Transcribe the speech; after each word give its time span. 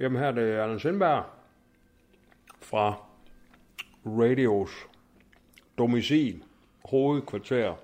Jamen 0.00 0.18
her 0.18 0.26
er 0.26 0.32
det 0.32 0.42
Allan 0.42 0.80
Sindberg 0.80 1.24
fra 2.60 2.94
Radios 4.06 4.70
domicil, 5.78 6.44
hovedkvarter, 6.84 7.74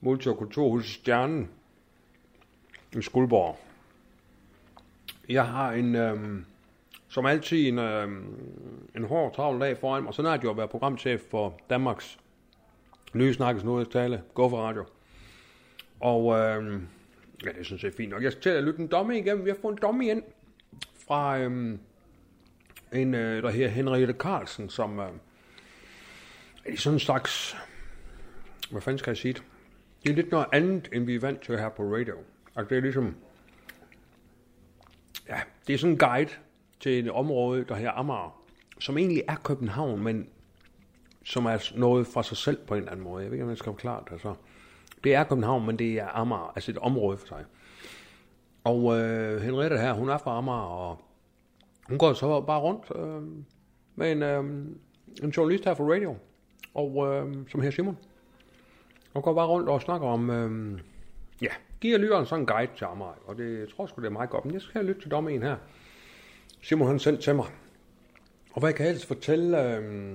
Multikulturhus 0.00 0.90
Stjernen 0.90 1.50
i 2.96 3.02
Skuldborg. 3.02 3.58
Jeg 5.28 5.46
har 5.46 5.72
en, 5.72 5.94
øhm, 5.94 6.44
som 7.08 7.26
altid, 7.26 7.68
en, 7.68 7.78
øhm, 7.78 8.36
en 8.96 9.04
hård 9.04 9.34
travl 9.34 9.60
dag 9.60 9.78
foran 9.78 10.02
mig. 10.02 10.14
Sådan 10.14 10.32
er 10.32 10.36
det 10.36 10.44
jo 10.44 10.50
at 10.50 10.56
være 10.56 10.68
programchef 10.68 11.20
for 11.30 11.60
Danmarks 11.70 12.18
nye 13.14 13.34
snakkes 13.34 13.88
tale, 13.92 14.22
Gå 14.34 14.48
for 14.48 14.56
Radio. 14.56 14.84
Og 16.00 16.38
øhm, 16.38 16.88
Ja, 17.44 17.50
det 17.58 17.66
synes 17.66 17.82
jeg 17.82 17.90
er 17.90 17.96
fint 17.96 18.10
nok. 18.10 18.22
Jeg 18.22 18.32
skal 18.32 18.42
til 18.42 18.50
at 18.50 18.64
lytte 18.64 18.80
en 18.80 18.86
domme 18.86 19.18
igennem. 19.18 19.44
Vi 19.44 19.50
har 19.50 19.56
fået 19.62 19.72
en 19.72 19.78
domme 19.82 20.06
ind 20.06 20.22
fra 21.10 21.38
øhm, 21.38 21.80
en, 22.92 23.14
øh, 23.14 23.42
der 23.42 23.50
her 23.50 23.68
Henriette 23.68 24.14
Carlsen, 24.14 24.68
som 24.68 24.98
øh, 24.98 25.08
er 26.64 26.76
sådan 26.76 26.96
en 26.96 27.00
slags, 27.00 27.56
hvad 28.70 28.80
fanden 28.80 28.98
skal 28.98 29.10
jeg 29.10 29.16
sige 29.16 29.32
det? 29.32 29.42
Det 30.02 30.10
er 30.10 30.14
lidt 30.14 30.30
noget 30.30 30.46
andet, 30.52 30.88
end 30.92 31.04
vi 31.04 31.14
er 31.14 31.20
vant 31.20 31.40
til 31.40 31.58
her 31.58 31.68
på 31.68 31.82
radio. 31.82 32.14
Og 32.54 32.70
det 32.70 32.78
er 32.78 32.82
ligesom, 32.82 33.16
ja, 35.28 35.40
det 35.66 35.74
er 35.74 35.78
sådan 35.78 35.92
en 35.92 35.98
guide 35.98 36.30
til 36.80 36.98
et 36.98 37.10
område, 37.10 37.64
der 37.64 37.74
her 37.74 37.90
Amager, 37.90 38.42
som 38.78 38.98
egentlig 38.98 39.22
er 39.28 39.36
København, 39.36 40.02
men 40.02 40.28
som 41.24 41.46
er 41.46 41.72
noget 41.78 42.06
fra 42.06 42.22
sig 42.22 42.36
selv 42.36 42.58
på 42.66 42.74
en 42.74 42.78
eller 42.78 42.92
anden 42.92 43.04
måde. 43.04 43.22
Jeg 43.22 43.30
ved 43.30 43.36
ikke, 43.36 43.44
om 43.44 43.50
jeg 43.50 43.58
skal 43.58 43.72
forklare 43.72 44.02
det. 44.04 44.12
Altså. 44.12 44.34
Det 45.04 45.14
er 45.14 45.24
København, 45.24 45.66
men 45.66 45.78
det 45.78 45.92
er 45.92 46.08
Amager, 46.08 46.52
altså 46.54 46.70
et 46.70 46.78
område 46.78 47.18
for 47.18 47.26
sig. 47.26 47.44
Og 48.64 48.98
øh, 48.98 49.42
Henriette 49.42 49.78
her, 49.78 49.92
hun 49.92 50.08
er 50.08 50.18
fra 50.18 50.38
Amager, 50.38 50.58
og 50.58 50.98
hun 51.88 51.98
går 51.98 52.12
så 52.12 52.40
bare 52.40 52.60
rundt 52.60 52.84
øh, 52.94 53.22
med 53.94 54.12
en, 54.12 54.22
øh, 54.22 54.44
en 55.22 55.30
journalist 55.30 55.64
her 55.64 55.74
fra 55.74 55.84
radio, 55.84 56.16
og, 56.74 57.06
øh, 57.06 57.34
som 57.48 57.60
her 57.60 57.70
Simon. 57.70 57.98
Og 59.14 59.22
går 59.22 59.34
bare 59.34 59.46
rundt 59.46 59.68
og 59.68 59.82
snakker 59.82 60.08
om, 60.08 60.30
øh, 60.30 60.80
ja, 61.42 61.48
giver 61.80 61.98
lytteren 61.98 62.26
sådan 62.26 62.42
en 62.42 62.46
guide 62.46 62.72
til 62.76 62.84
Amager, 62.84 63.14
og 63.26 63.38
det 63.38 63.60
jeg 63.60 63.68
tror 63.68 63.86
sgu, 63.86 64.00
det 64.00 64.06
er 64.06 64.10
meget 64.10 64.30
godt. 64.30 64.44
Men 64.44 64.54
jeg 64.54 64.62
skal 64.62 64.84
lytte 64.84 65.00
til 65.00 65.10
dommen 65.10 65.42
her. 65.42 65.56
Simon 66.62 66.88
han 66.88 66.98
sendte 66.98 67.22
til 67.22 67.34
mig. 67.34 67.46
Og 68.52 68.60
hvad 68.60 68.68
jeg 68.68 68.76
kan 68.76 68.86
helst 68.86 69.06
fortælle, 69.06 69.76
øh, 69.76 70.14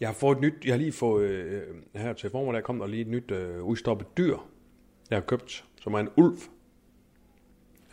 jeg 0.00 0.08
har 0.08 0.14
fået 0.14 0.36
et 0.36 0.40
nyt, 0.40 0.54
jeg 0.64 0.72
har 0.72 0.78
lige 0.78 0.92
fået, 0.92 1.28
øh, 1.30 1.62
her 1.94 2.12
til 2.12 2.30
formiddag 2.30 2.62
kom 2.62 2.78
der 2.78 2.86
lige 2.86 3.00
et 3.00 3.08
nyt 3.08 3.30
øh, 3.30 3.64
udstoppet 3.64 4.06
dyr, 4.16 4.36
jeg 5.10 5.16
har 5.16 5.22
købt, 5.22 5.64
som 5.80 5.94
er 5.94 5.98
en 5.98 6.08
ulv. 6.16 6.38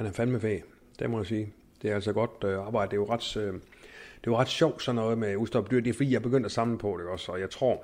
Han 0.01 0.09
er 0.09 0.13
fandme 0.13 0.39
fag, 0.39 0.63
det 0.99 1.09
må 1.09 1.17
jeg 1.17 1.25
sige. 1.25 1.53
Det 1.81 1.89
er 1.91 1.95
altså 1.95 2.13
godt 2.13 2.43
øh, 2.43 2.59
arbejde, 2.59 2.91
det 2.91 2.97
er 2.97 3.01
jo 3.01 3.13
ret, 3.13 3.37
øh, 3.37 3.53
det 3.53 4.27
er 4.27 4.27
jo 4.27 4.37
ret 4.37 4.47
sjovt 4.47 4.83
sådan 4.83 4.95
noget 4.95 5.17
med 5.17 5.35
udstoppet 5.35 5.71
dyr. 5.71 5.79
Det 5.79 5.89
er 5.89 5.93
fordi, 5.93 6.09
jeg 6.09 6.15
er 6.15 6.19
begyndt 6.19 6.45
at 6.45 6.51
samle 6.51 6.77
på 6.77 6.97
det 6.99 7.07
også, 7.07 7.31
og 7.31 7.39
jeg 7.39 7.49
tror, 7.49 7.83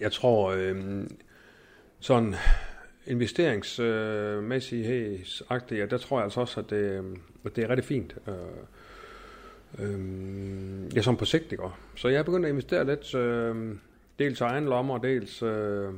jeg 0.00 0.12
tror, 0.12 0.50
øh, 0.50 1.04
sådan 2.00 2.34
investeringsmæssigt, 3.06 4.88
øh, 5.72 5.90
der 5.90 5.98
tror 5.98 6.18
jeg 6.18 6.24
altså 6.24 6.40
også, 6.40 6.60
at 6.60 6.70
det, 6.70 6.76
øh, 6.76 7.04
at 7.44 7.56
det 7.56 7.64
er 7.64 7.68
rigtig 7.68 7.84
fint. 7.84 8.16
Øh, 8.28 8.34
øh 9.78 10.84
jeg 10.84 10.94
ja, 10.94 11.02
som 11.02 11.16
på 11.16 11.24
sigt, 11.24 11.52
ikke? 11.52 11.64
Så 11.96 12.08
jeg 12.08 12.18
er 12.18 12.22
begyndt 12.22 12.46
at 12.46 12.50
investere 12.50 12.86
lidt, 12.86 13.14
øh, 13.14 13.76
dels 14.18 14.40
egen 14.40 14.64
lommer, 14.64 14.98
dels... 14.98 15.42
øh, 15.42 15.88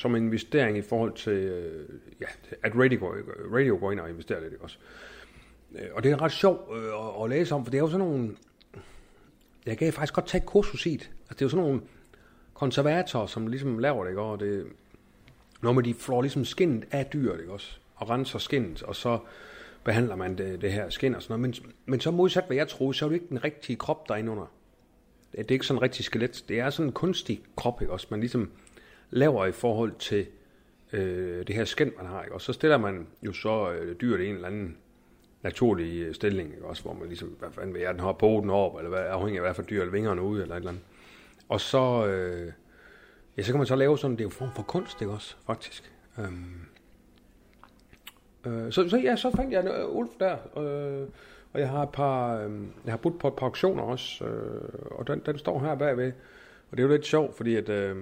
som 0.00 0.16
en 0.16 0.22
investering 0.22 0.78
i 0.78 0.82
forhold 0.82 1.12
til, 1.12 1.32
øh, 1.32 1.88
ja, 2.20 2.26
at 2.62 2.72
radio, 2.74 3.14
radio 3.56 3.76
går 3.80 3.92
ind 3.92 4.00
og 4.00 4.10
investerer 4.10 4.40
lidt, 4.40 4.52
ikke 4.52 4.64
også? 4.64 4.78
Øh, 5.74 5.88
og 5.92 6.02
det 6.02 6.12
er 6.12 6.22
ret 6.22 6.32
sjovt 6.32 6.76
øh, 6.76 6.84
at, 6.84 7.24
at, 7.24 7.30
læse 7.30 7.54
om, 7.54 7.64
for 7.64 7.70
det 7.70 7.78
er 7.78 7.82
jo 7.82 7.90
sådan 7.90 8.06
nogle, 8.06 8.36
jeg 9.66 9.78
kan 9.78 9.92
faktisk 9.92 10.14
godt 10.14 10.26
tage 10.26 10.42
et 10.42 10.46
kursus 10.46 10.86
i 10.86 10.92
det. 10.96 11.10
Altså, 11.20 11.34
det 11.34 11.42
er 11.42 11.44
jo 11.44 11.48
sådan 11.48 11.64
nogle 11.64 11.80
konservatorer, 12.54 13.26
som 13.26 13.46
ligesom 13.46 13.78
laver 13.78 14.04
det, 14.04 14.10
ikke? 14.10 14.20
Og 14.20 14.40
det, 14.40 14.66
når 15.62 15.72
man 15.72 15.84
de 15.84 15.94
flår 15.94 16.22
ligesom 16.22 16.44
skinnet 16.44 16.84
af 16.90 17.06
dyret, 17.06 17.40
ikke 17.40 17.52
også? 17.52 17.78
Og 17.94 18.10
renser 18.10 18.38
skinnet, 18.38 18.82
og 18.82 18.96
så 18.96 19.18
behandler 19.84 20.16
man 20.16 20.38
det, 20.38 20.60
det 20.60 20.72
her 20.72 20.90
skin 20.90 21.14
og 21.14 21.22
sådan 21.22 21.40
noget. 21.40 21.60
Men, 21.62 21.72
men 21.86 22.00
så 22.00 22.10
modsat 22.10 22.44
hvad 22.46 22.56
jeg 22.56 22.68
troede, 22.68 22.94
så 22.94 23.04
er 23.04 23.08
det 23.08 23.16
ikke 23.16 23.28
den 23.28 23.44
rigtige 23.44 23.76
krop, 23.76 24.08
der 24.08 24.14
er 24.14 24.18
inde 24.18 24.32
under. 24.32 24.52
Det 25.32 25.38
er 25.40 25.52
ikke 25.52 25.66
sådan 25.66 25.78
en 25.78 25.82
rigtig 25.82 26.04
skelet. 26.04 26.44
Det 26.48 26.60
er 26.60 26.70
sådan 26.70 26.88
en 26.88 26.92
kunstig 26.92 27.40
krop, 27.56 27.82
ikke? 27.82 27.92
Også 27.92 28.06
man 28.10 28.20
ligesom 28.20 28.50
laver 29.10 29.46
i 29.46 29.52
forhold 29.52 29.92
til 29.98 30.26
øh, 30.92 31.46
det 31.46 31.54
her 31.54 31.64
skænd, 31.64 31.92
man 31.96 32.06
har. 32.06 32.22
Ikke? 32.22 32.34
Og 32.34 32.40
så 32.40 32.52
stiller 32.52 32.78
man 32.78 33.06
jo 33.22 33.32
så 33.32 33.72
øh, 33.72 33.96
dyret 34.00 34.20
i 34.20 34.26
en 34.26 34.34
eller 34.34 34.48
anden 34.48 34.76
naturlig 35.42 36.02
øh, 36.02 36.14
stilling, 36.14 36.50
ikke? 36.50 36.64
Også, 36.64 36.82
hvor 36.82 36.92
man 36.92 37.08
ligesom, 37.08 37.28
hvad 37.28 37.48
fanden 37.52 37.74
vil 37.74 37.82
jeg, 37.82 37.94
den 37.94 38.00
har 38.00 38.12
den 38.12 38.50
op, 38.50 38.76
eller 38.76 38.88
hvad, 38.88 39.00
afhængig 39.00 39.38
af 39.38 39.44
hvad 39.44 39.54
for 39.54 39.62
dyr, 39.62 39.80
eller 39.80 39.92
vingerne 39.92 40.22
ude, 40.22 40.42
eller 40.42 40.54
et 40.54 40.58
eller 40.58 40.70
andet. 40.70 40.84
Og 41.48 41.60
så, 41.60 42.06
øh, 42.06 42.52
ja, 43.36 43.42
så 43.42 43.52
kan 43.52 43.58
man 43.58 43.66
så 43.66 43.76
lave 43.76 43.98
sådan, 43.98 44.16
det 44.16 44.20
er 44.20 44.24
jo 44.24 44.30
form 44.30 44.50
for 44.56 44.62
kunst, 44.62 45.00
ikke 45.00 45.12
også, 45.12 45.36
faktisk. 45.46 45.92
Øhm, 46.18 46.60
Øh, 48.46 48.72
så, 48.72 48.88
så 48.88 48.96
ja, 48.96 49.16
så 49.16 49.30
fandt 49.30 49.52
jeg 49.52 49.60
en 49.60 49.68
uh, 49.68 49.96
ulv 49.96 50.08
der, 50.20 50.36
øh, 50.56 51.08
og 51.52 51.60
jeg 51.60 51.68
har 51.68 51.82
et 51.82 51.88
par, 51.88 52.36
øh, 52.36 52.50
jeg 52.84 52.92
har 52.92 52.96
budt 52.98 53.18
på 53.18 53.28
et 53.28 53.34
par 53.34 53.46
auktioner 53.46 53.82
også, 53.82 54.24
øh, 54.24 54.68
og 54.90 55.06
den, 55.06 55.22
den 55.26 55.38
står 55.38 55.60
her 55.60 55.74
bagved. 55.74 56.12
Og 56.70 56.76
det 56.76 56.82
er 56.82 56.86
jo 56.86 56.92
lidt 56.92 57.06
sjovt, 57.06 57.36
fordi 57.36 57.56
at, 57.56 57.68
øh, 57.68 57.96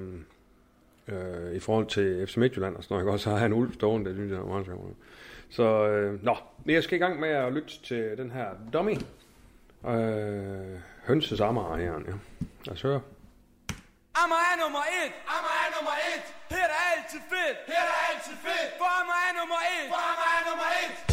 øh, 1.08 1.56
i 1.56 1.60
forhold 1.60 1.86
til 1.86 2.26
FC 2.26 2.36
Midtjylland 2.36 2.76
og 2.76 2.84
sådan 2.84 2.94
noget, 2.94 3.04
jeg 3.04 3.12
også 3.12 3.30
har 3.30 3.36
han 3.36 3.52
Ulf 3.52 3.74
stående, 3.74 4.10
det 4.10 4.16
synes 4.16 4.30
jeg 4.32 4.38
er 4.38 4.44
meget 4.44 4.66
sjovt. 4.66 4.96
Så, 5.50 5.86
øh, 5.88 6.24
nå, 6.24 6.36
men 6.64 6.74
jeg 6.74 6.82
skal 6.84 6.96
i 6.96 7.00
gang 7.00 7.20
med 7.20 7.28
at 7.28 7.52
lytte 7.52 7.82
til 7.82 8.16
den 8.16 8.30
her 8.30 8.46
dummy. 8.72 8.96
Øh, 9.86 10.80
hønses 11.06 11.40
Amager 11.40 11.76
her, 11.76 11.92
ja. 11.92 12.14
Lad 12.64 12.74
os 12.74 12.82
høre. 12.82 13.00
Amager 14.22 14.48
er 14.54 14.58
nummer 14.64 14.84
et. 15.04 15.12
Amager 15.34 15.60
er 15.66 15.70
nummer 15.76 15.96
et. 16.14 16.26
Her 16.56 16.66
er 16.78 16.84
altid 16.94 17.20
fedt. 17.32 17.58
Her 17.66 17.84
er 17.94 17.98
altid 18.10 18.36
fedt. 18.46 18.70
For 18.78 18.88
Amager 19.00 19.24
er 19.30 19.34
nummer 19.40 19.60
et. 19.74 19.88
For 19.92 20.00
Amager 20.10 20.34
er 20.38 20.44
nummer 20.50 20.68
et. 20.82 21.07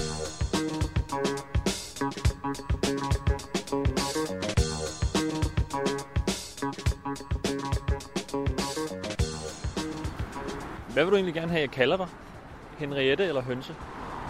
Hvad 10.95 11.03
vil 11.03 11.11
du 11.11 11.15
egentlig 11.15 11.33
gerne 11.33 11.51
have, 11.51 11.61
jeg 11.61 11.71
kalder 11.71 11.97
dig? 11.97 12.07
Henriette 12.77 13.25
eller 13.25 13.41
Hønse? 13.41 13.75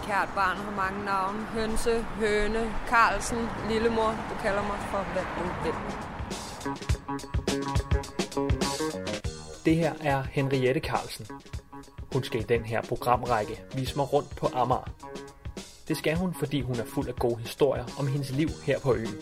Kært 0.06 0.28
barn 0.34 0.56
har 0.56 0.70
mange 0.70 1.04
navne. 1.04 1.38
Hønse, 1.38 2.02
Høne, 2.02 2.74
Carlsen, 2.88 3.48
Lillemor. 3.68 4.10
Du 4.30 4.34
kalder 4.42 4.62
mig 4.62 4.78
for, 4.90 5.06
hvad 5.12 5.22
du 5.38 5.44
vil. 5.64 5.74
Det 9.64 9.76
her 9.76 9.92
er 10.00 10.22
Henriette 10.22 10.80
Carlsen. 10.80 11.26
Hun 12.12 12.22
skal 12.24 12.40
i 12.40 12.44
den 12.44 12.64
her 12.64 12.82
programrække 12.82 13.62
vise 13.74 13.96
mig 13.96 14.12
rundt 14.12 14.36
på 14.36 14.50
Amager. 14.54 14.90
Det 15.88 15.96
skal 15.96 16.16
hun, 16.16 16.34
fordi 16.34 16.60
hun 16.60 16.76
er 16.76 16.84
fuld 16.84 17.08
af 17.08 17.16
gode 17.16 17.38
historier 17.38 17.84
om 17.98 18.06
hendes 18.06 18.30
liv 18.30 18.48
her 18.64 18.80
på 18.80 18.94
øen. 18.94 19.14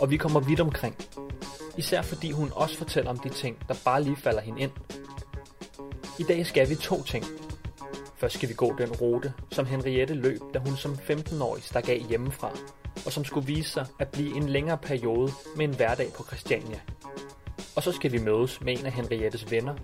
Og 0.00 0.10
vi 0.10 0.16
kommer 0.16 0.40
vidt 0.40 0.60
omkring. 0.60 0.96
Især 1.76 2.02
fordi 2.02 2.30
hun 2.30 2.50
også 2.54 2.78
fortæller 2.78 3.10
om 3.10 3.18
de 3.18 3.28
ting, 3.28 3.58
der 3.68 3.74
bare 3.84 4.02
lige 4.02 4.16
falder 4.16 4.40
hende 4.40 4.60
ind. 4.60 4.72
I 6.20 6.22
dag 6.22 6.46
skal 6.46 6.68
vi 6.68 6.74
to 6.74 7.02
ting. 7.02 7.24
Først 8.16 8.34
skal 8.34 8.48
vi 8.48 8.54
gå 8.54 8.74
den 8.78 8.92
rute, 8.92 9.32
som 9.52 9.66
Henriette 9.66 10.14
løb, 10.14 10.40
da 10.54 10.58
hun 10.58 10.76
som 10.76 10.92
15-årig 10.92 11.62
stak 11.62 11.88
af 11.88 12.04
hjemmefra, 12.08 12.50
og 13.06 13.12
som 13.12 13.24
skulle 13.24 13.46
vise 13.46 13.70
sig 13.70 13.86
at 13.98 14.08
blive 14.08 14.36
en 14.36 14.48
længere 14.48 14.78
periode 14.78 15.32
med 15.56 15.68
en 15.68 15.74
hverdag 15.74 16.12
på 16.16 16.24
Christiania. 16.24 16.80
Og 17.76 17.82
så 17.82 17.92
skal 17.92 18.12
vi 18.12 18.18
mødes 18.18 18.60
med 18.60 18.78
en 18.78 18.86
af 18.86 18.92
Henriettes 18.92 19.50
venner, 19.50 19.74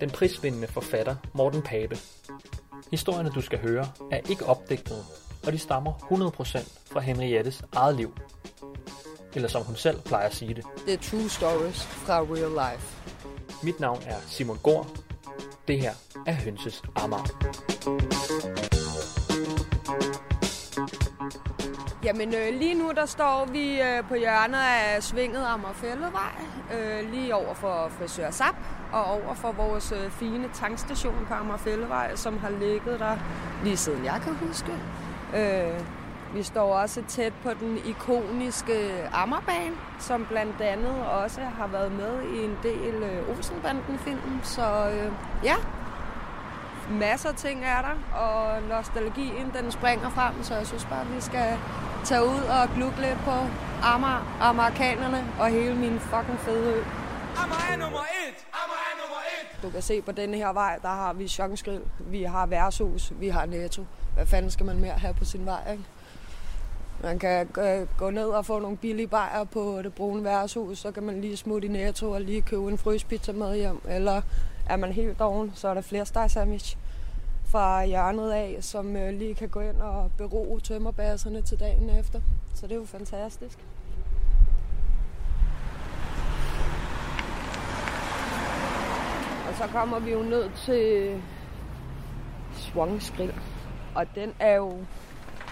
den 0.00 0.10
prisvindende 0.10 0.66
forfatter 0.66 1.16
Morten 1.34 1.62
Pape. 1.62 1.96
Historierne, 2.90 3.30
du 3.34 3.40
skal 3.40 3.58
høre, 3.58 3.88
er 4.10 4.20
ikke 4.30 4.46
opdigtede, 4.46 5.04
og 5.46 5.52
de 5.52 5.58
stammer 5.58 5.92
100% 5.92 6.92
fra 6.92 7.00
Henriettes 7.00 7.62
eget 7.72 7.96
liv. 7.96 8.16
Eller 9.34 9.48
som 9.48 9.62
hun 9.62 9.76
selv 9.76 10.00
plejer 10.00 10.26
at 10.26 10.34
sige 10.34 10.54
det. 10.54 10.64
Det 10.86 10.94
er 10.94 10.98
true 10.98 11.28
stories 11.28 11.82
fra 11.82 12.20
real 12.20 12.72
life. 12.72 12.98
Mit 13.62 13.80
navn 13.80 14.02
er 14.06 14.16
Simon 14.26 14.58
Gård. 14.62 15.13
Det 15.68 15.80
her 15.80 15.92
er 16.26 16.32
Hønses 16.32 16.82
Amager. 16.96 17.54
Jamen 22.04 22.34
øh, 22.34 22.58
lige 22.58 22.74
nu 22.74 22.92
der 22.96 23.06
står 23.06 23.48
vi 23.52 23.80
øh, 23.80 24.08
på 24.08 24.14
hjørnet 24.14 24.58
af 24.58 25.02
Svinget 25.02 25.44
Amagerfældevej, 25.46 26.34
øh, 26.74 27.10
lige 27.10 27.34
over 27.34 27.54
for 27.54 27.88
Frisør 27.98 28.30
Sap 28.30 28.54
og 28.92 29.04
over 29.04 29.34
for 29.34 29.52
vores 29.52 29.92
øh, 29.92 30.10
fine 30.10 30.48
tankstation 30.54 31.26
på 31.28 31.34
Amagerfældevej, 31.34 32.16
som 32.16 32.38
har 32.38 32.50
ligget 32.50 33.00
der 33.00 33.16
lige 33.64 33.76
siden 33.76 34.04
jeg 34.04 34.20
kan 34.24 34.34
huske. 34.34 34.72
Øh, 35.36 35.80
vi 36.34 36.42
står 36.42 36.74
også 36.74 37.02
tæt 37.08 37.32
på 37.42 37.50
den 37.60 37.78
ikoniske 37.86 39.08
Amagerbane, 39.12 39.74
som 39.98 40.26
blandt 40.26 40.60
andet 40.60 41.06
også 41.06 41.40
har 41.40 41.66
været 41.66 41.92
med 41.92 42.22
i 42.22 42.44
en 42.44 42.58
del 42.62 42.94
øh, 42.94 43.36
Olsenbanden-film. 43.36 44.40
Så 44.42 44.90
øh, 44.90 45.12
ja, 45.44 45.54
masser 46.90 47.28
af 47.28 47.34
ting 47.34 47.64
er 47.64 47.82
der, 47.82 48.18
og 48.18 48.62
nostalgien 48.62 49.52
den 49.60 49.72
springer 49.72 50.10
frem, 50.10 50.42
så 50.42 50.54
jeg 50.54 50.66
synes 50.66 50.84
bare, 50.84 51.06
vi 51.06 51.20
skal 51.20 51.58
tage 52.04 52.22
ud 52.22 52.42
og 52.42 52.74
glukke 52.74 53.00
lidt 53.00 53.18
på 53.24 53.36
Amager, 53.82 54.38
amerikanerne 54.40 55.24
og 55.40 55.46
hele 55.48 55.74
min 55.74 56.00
fucking 56.00 56.38
fede 56.38 56.74
ø. 56.74 56.82
Amager 57.36 57.72
er 57.72 57.76
nummer 57.76 57.98
et! 57.98 58.46
Amager 58.52 58.84
er 58.92 58.96
nummer 59.02 59.20
et! 59.40 59.62
Du 59.62 59.70
kan 59.70 59.82
se 59.82 60.02
på 60.02 60.12
denne 60.12 60.36
her 60.36 60.52
vej, 60.52 60.78
der 60.82 60.88
har 60.88 61.12
vi 61.12 61.28
Sjongskrill, 61.28 61.80
vi 62.00 62.22
har 62.22 62.46
værtshus, 62.46 63.12
vi 63.20 63.28
har 63.28 63.46
Netto. 63.46 63.86
Hvad 64.14 64.26
fanden 64.26 64.50
skal 64.50 64.66
man 64.66 64.80
mere 64.80 64.92
have 64.92 65.14
på 65.14 65.24
sin 65.24 65.46
vej, 65.46 65.72
ikke? 65.72 65.84
Man 67.04 67.18
kan 67.18 67.48
øh, 67.58 67.86
gå 67.98 68.10
ned 68.10 68.26
og 68.26 68.46
få 68.46 68.58
nogle 68.58 68.76
billige 68.76 69.06
bajer 69.06 69.44
på 69.44 69.82
det 69.82 69.94
brune 69.94 70.24
værtshus, 70.24 70.78
så 70.78 70.90
kan 70.90 71.02
man 71.02 71.20
lige 71.20 71.36
smutte 71.36 71.68
i 71.68 71.70
Netto 71.70 72.10
og 72.10 72.20
lige 72.20 72.42
købe 72.42 72.68
en 72.68 72.78
fryspizza 72.78 73.32
med 73.32 73.56
hjem. 73.56 73.80
Eller 73.88 74.22
er 74.68 74.76
man 74.76 74.92
helt 74.92 75.18
doven, 75.18 75.52
så 75.54 75.68
er 75.68 75.74
der 75.74 75.80
flere 75.80 76.28
sandwich 76.28 76.76
fra 77.44 77.86
hjørnet 77.86 78.30
af, 78.30 78.56
som 78.60 78.96
øh, 78.96 79.14
lige 79.18 79.34
kan 79.34 79.48
gå 79.48 79.60
ind 79.60 79.76
og 79.76 80.10
bero 80.18 80.58
tømmerbasserne 80.58 81.42
til 81.42 81.60
dagen 81.60 81.90
efter. 81.90 82.20
Så 82.54 82.66
det 82.66 82.72
er 82.72 82.76
jo 82.76 82.84
fantastisk. 82.84 83.58
Og 89.48 89.54
så 89.54 89.64
kommer 89.72 89.98
vi 89.98 90.12
jo 90.12 90.22
ned 90.22 90.50
til 90.64 91.14
Swangskrig. 92.52 93.34
Og 93.94 94.06
den 94.14 94.32
er 94.38 94.54
jo 94.54 94.78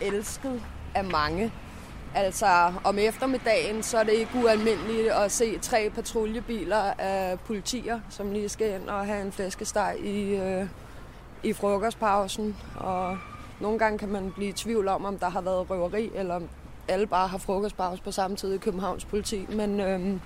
elsket 0.02 0.62
af 0.94 1.04
mange. 1.04 1.52
Altså 2.14 2.72
om 2.84 2.98
eftermiddagen, 2.98 3.82
så 3.82 3.98
er 3.98 4.02
det 4.02 4.12
ikke 4.12 4.30
ualmindeligt 4.44 5.12
at 5.12 5.32
se 5.32 5.58
tre 5.58 5.90
patruljebiler 5.94 6.92
af 6.98 7.40
politier, 7.40 8.00
som 8.10 8.32
lige 8.32 8.48
skal 8.48 8.80
ind 8.80 8.88
og 8.88 9.06
have 9.06 9.22
en 9.22 9.32
flæskesteg 9.32 9.96
i, 10.04 10.34
øh, 10.34 10.66
i 11.42 11.52
frokostpausen. 11.52 12.56
Og 12.76 13.18
nogle 13.60 13.78
gange 13.78 13.98
kan 13.98 14.08
man 14.08 14.32
blive 14.32 14.48
i 14.48 14.52
tvivl 14.52 14.88
om, 14.88 15.04
om 15.04 15.18
der 15.18 15.28
har 15.28 15.40
været 15.40 15.70
røveri, 15.70 16.10
eller 16.14 16.34
om 16.34 16.48
alle 16.88 17.06
bare 17.06 17.28
har 17.28 17.38
frokostpause 17.38 18.02
på 18.02 18.10
samme 18.10 18.36
tid 18.36 18.54
i 18.54 18.58
Københavns 18.58 19.04
politi. 19.04 19.46
Men, 19.48 19.80
øhm, 19.80 20.20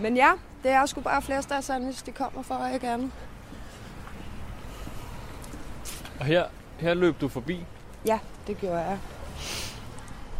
men 0.00 0.16
ja, 0.16 0.30
det 0.62 0.70
er 0.70 0.86
sgu 0.86 1.00
bare 1.00 1.22
flæskesteg 1.22 1.64
sandwich, 1.64 2.06
de 2.06 2.12
kommer 2.12 2.42
for, 2.42 2.70
ikke 2.74 2.88
andet. 2.88 3.10
Og 6.20 6.26
her, 6.26 6.44
her 6.78 6.94
løb 6.94 7.20
du 7.20 7.28
forbi. 7.28 7.64
Ja, 8.06 8.18
det 8.46 8.58
gjorde 8.58 8.78
jeg. 8.78 8.98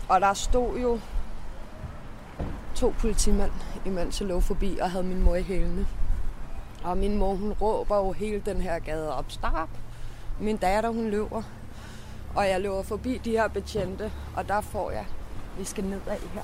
Og 0.09 0.21
der 0.21 0.35
stod 0.35 0.79
jo 0.79 1.01
to 2.75 2.95
politimænd, 2.99 3.53
imens 3.87 4.21
jeg 4.21 4.29
lå 4.29 4.41
forbi 4.41 4.79
og 4.79 4.91
havde 4.91 5.05
min 5.05 5.23
mor 5.23 5.35
i 5.35 5.43
hælene. 5.43 5.87
Og 6.85 6.97
min 6.97 7.17
mor, 7.17 7.35
hun 7.35 7.53
råber 7.53 7.97
jo 7.97 8.13
hele 8.13 8.43
den 8.47 8.61
her 8.61 8.79
gade 8.79 9.15
op. 9.15 9.25
Stop! 9.29 9.69
Min 10.41 10.57
datter, 10.57 10.91
hun 10.91 11.11
løber. 11.11 11.43
Og 12.37 12.49
jeg 12.49 12.61
løber 12.61 12.83
forbi 12.83 13.21
de 13.25 13.31
her 13.31 13.49
betjente, 13.49 14.13
og 14.37 14.49
der 14.49 14.61
får 14.61 14.91
jeg, 14.91 15.07
vi 15.59 15.65
skal 15.65 15.85
nedad 15.85 16.19
her. 16.35 16.43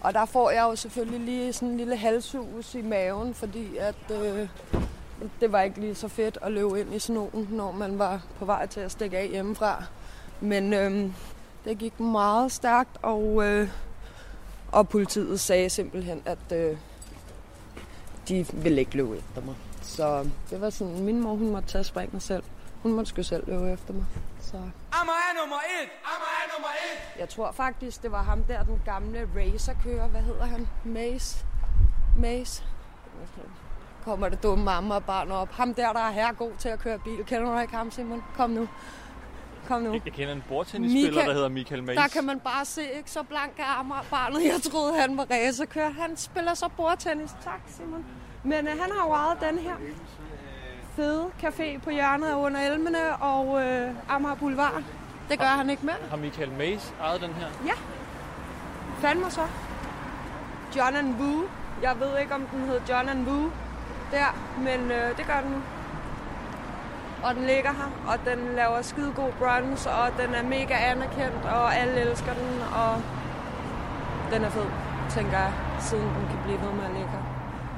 Og 0.00 0.14
der 0.14 0.24
får 0.24 0.50
jeg 0.50 0.62
jo 0.62 0.76
selvfølgelig 0.76 1.20
lige 1.20 1.52
sådan 1.52 1.68
en 1.68 1.76
lille 1.76 1.96
halshus 1.96 2.74
i 2.74 2.82
maven, 2.82 3.34
fordi 3.34 3.76
at 3.76 4.10
øh, 4.10 4.48
det 5.40 5.52
var 5.52 5.60
ikke 5.60 5.80
lige 5.80 5.94
så 5.94 6.08
fedt 6.08 6.38
at 6.42 6.52
løbe 6.52 6.80
ind 6.80 6.94
i 6.94 6.98
snoen, 6.98 7.48
når 7.50 7.72
man 7.72 7.98
var 7.98 8.22
på 8.38 8.44
vej 8.44 8.66
til 8.66 8.80
at 8.80 8.90
stikke 8.90 9.18
af 9.18 9.28
hjemmefra. 9.28 9.84
Men 10.40 10.72
øh, 10.72 11.10
det 11.64 11.78
gik 11.78 12.00
meget 12.00 12.52
stærkt, 12.52 12.98
og, 13.02 13.44
øh, 13.44 13.68
og 14.72 14.88
politiet 14.88 15.40
sagde 15.40 15.70
simpelthen, 15.70 16.22
at 16.24 16.52
øh, 16.52 16.76
de 18.28 18.46
ville 18.52 18.80
ikke 18.80 18.96
løbe 18.96 19.16
efter 19.16 19.40
mig. 19.40 19.54
Så 19.82 20.30
det 20.50 20.60
var 20.60 20.70
sådan, 20.70 21.00
min 21.00 21.20
mor 21.20 21.34
hun 21.34 21.50
måtte 21.50 21.68
tage 21.68 21.84
springet 21.84 22.22
selv. 22.22 22.42
Hun 22.82 22.92
måtte 22.92 23.08
sgu 23.08 23.22
selv 23.22 23.48
løbe 23.48 23.70
efter 23.70 23.92
mig. 23.92 24.04
Så 24.40 24.56
er 24.56 25.40
nummer 25.40 25.56
et! 25.56 25.88
Er 26.04 26.56
nummer 26.56 26.68
et! 26.68 27.20
jeg 27.20 27.28
tror 27.28 27.52
faktisk, 27.52 28.02
det 28.02 28.12
var 28.12 28.22
ham 28.22 28.42
der, 28.42 28.62
den 28.62 28.82
gamle 28.84 29.28
racerkører. 29.36 30.08
Hvad 30.08 30.20
hedder 30.20 30.44
han? 30.44 30.68
Mace? 30.84 31.44
Mace? 32.18 32.64
Kommer 34.04 34.28
det 34.28 34.42
dumme 34.42 34.64
mamma 34.64 34.94
og 34.94 35.04
barn 35.04 35.30
op. 35.30 35.52
Ham 35.52 35.74
der, 35.74 35.92
der 35.92 36.00
er 36.00 36.10
her 36.10 36.32
god 36.32 36.52
til 36.58 36.68
at 36.68 36.78
køre 36.78 36.98
bil. 36.98 37.24
Kender 37.24 37.54
du 37.54 37.60
ikke 37.60 37.74
ham, 37.76 37.90
Simon? 37.90 38.24
Kom 38.36 38.50
nu. 38.50 38.68
Kom 39.68 39.82
nu. 39.82 39.92
Jeg, 39.92 40.00
jeg 40.04 40.12
kender 40.12 40.32
en 40.34 40.44
bordtennisspiller, 40.48 41.10
Michael- 41.22 41.26
der 41.28 41.34
hedder 41.34 41.48
Michael 41.48 41.82
Mays. 41.82 41.98
Der 41.98 42.08
kan 42.08 42.24
man 42.24 42.40
bare 42.40 42.64
se, 42.64 42.82
ikke 42.96 43.10
så 43.10 43.22
blank 43.22 43.52
af 43.58 43.84
barnet. 44.10 44.44
Jeg 44.44 44.72
troede, 44.72 45.00
han 45.00 45.16
var 45.16 45.26
racerkører. 45.30 45.90
Han 45.90 46.16
spiller 46.16 46.54
så 46.54 46.68
bordtennis. 46.76 47.30
Tak, 47.44 47.60
Simon. 47.76 48.04
Men 48.42 48.66
øh, 48.66 48.72
han 48.80 48.90
har 48.92 49.06
jo 49.08 49.12
ejet 49.12 49.38
den 49.40 49.58
her 49.58 49.74
fede 50.96 51.26
café 51.42 51.78
på 51.84 51.90
hjørnet 51.90 52.26
af 52.26 52.34
under 52.34 52.60
Elmene 52.60 53.16
og 53.16 53.62
øh, 53.66 53.90
Amager 54.08 54.34
Boulevard. 54.34 54.82
Det 55.30 55.38
gør 55.38 55.46
han 55.46 55.70
ikke 55.70 55.86
mere. 55.86 55.96
Har 56.10 56.16
Michael 56.16 56.52
Mays 56.52 56.94
ejet 57.00 57.20
den 57.20 57.32
her? 57.34 57.46
Fandme 59.00 59.30
så. 59.30 59.40
John 60.76 60.96
and 60.96 61.14
Woo. 61.14 61.42
Jeg 61.82 62.00
ved 62.00 62.18
ikke, 62.20 62.34
om 62.34 62.46
den 62.46 62.60
hed 62.66 62.80
John 62.88 63.08
and 63.08 63.28
Woo 63.28 63.50
der, 64.10 64.36
men 64.58 64.90
øh, 64.90 65.16
det 65.16 65.26
gør 65.26 65.40
den 65.40 65.50
nu. 65.50 65.56
Og 67.24 67.34
den 67.34 67.44
ligger 67.46 67.72
her, 67.72 67.90
og 68.12 68.18
den 68.24 68.54
laver 68.56 68.82
skide 68.82 69.12
god 69.16 69.32
brunch, 69.38 69.88
og 69.88 70.06
den 70.20 70.34
er 70.34 70.42
mega 70.42 70.74
anerkendt, 70.90 71.44
og 71.44 71.76
alle 71.76 72.00
elsker 72.00 72.32
den, 72.34 72.62
og 72.74 73.02
den 74.32 74.44
er 74.44 74.50
fed, 74.50 74.66
tænker 75.10 75.38
jeg, 75.38 75.52
siden 75.80 76.04
den 76.04 76.26
kan 76.30 76.38
blive 76.44 76.60
ved 76.60 76.72
med 76.72 76.84
at 76.84 76.90
ligge 76.90 77.08
her. 77.08 77.22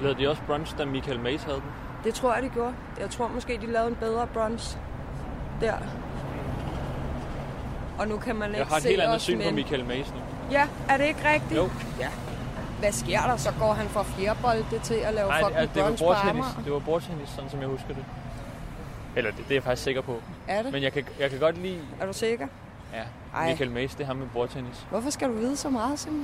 Lavede 0.00 0.20
de 0.20 0.28
også 0.30 0.42
brunch, 0.46 0.78
da 0.78 0.84
Michael 0.84 1.20
Mays 1.20 1.42
havde 1.42 1.56
den? 1.56 1.70
Det 2.04 2.14
tror 2.14 2.34
jeg, 2.34 2.42
de 2.42 2.48
gjorde. 2.48 2.74
Jeg 3.00 3.10
tror 3.10 3.28
måske, 3.28 3.58
de 3.62 3.66
lavede 3.66 3.88
en 3.88 3.96
bedre 3.96 4.26
brunch 4.26 4.78
der. 5.60 5.74
Og 7.98 8.08
nu 8.08 8.16
kan 8.16 8.36
man 8.36 8.48
ikke 8.48 8.58
Jeg 8.58 8.66
har 8.66 8.76
et 8.76 8.82
se 8.82 8.88
helt 8.88 9.00
andet 9.00 9.20
syn 9.20 9.38
på 9.38 9.44
men... 9.44 9.54
Michael 9.54 9.84
Mays 9.84 10.12
nu. 10.14 10.20
Ja, 10.50 10.68
er 10.88 10.96
det 10.96 11.04
ikke 11.04 11.28
rigtigt? 11.28 11.56
Jo. 11.56 11.68
Ja. 11.98 12.08
Hvad 12.78 12.92
sker 12.92 13.20
der? 13.20 13.36
Så 13.36 13.52
går 13.60 13.72
han 13.72 13.88
fra 13.88 14.02
fjerbolde 14.02 14.78
til 14.82 14.94
at 14.94 15.14
lave 15.14 15.28
Nej, 15.28 15.42
fucking 15.42 15.60
det, 15.60 15.74
det 15.74 15.82
var 15.82 15.88
brunch 15.88 16.02
på 16.02 16.06
bordtennis. 16.06 16.64
Det 16.64 16.72
var 16.72 16.78
bordtennis, 16.78 17.28
sådan 17.28 17.50
som 17.50 17.60
jeg 17.60 17.68
husker 17.68 17.94
det. 17.94 18.04
Eller 19.16 19.30
det, 19.30 19.38
det 19.38 19.50
er 19.50 19.54
jeg 19.54 19.62
faktisk 19.62 19.84
sikker 19.84 20.00
på. 20.00 20.22
Er 20.48 20.62
det? 20.62 20.72
Men 20.72 20.82
jeg 20.82 20.92
kan, 20.92 21.04
jeg 21.18 21.30
kan 21.30 21.38
godt 21.38 21.58
lide 21.58 21.80
Er 22.00 22.06
du 22.06 22.12
sikker? 22.12 22.48
ja, 22.92 23.02
Ej. 23.34 23.48
Michael 23.48 23.70
Mays, 23.70 23.94
det 23.94 24.00
er 24.00 24.06
ham 24.06 24.16
med 24.16 24.26
bordtennis. 24.32 24.86
Hvorfor 24.90 25.10
skal 25.10 25.28
du 25.28 25.32
vide 25.34 25.56
så 25.56 25.70
meget, 25.70 25.98
Simon? 25.98 26.20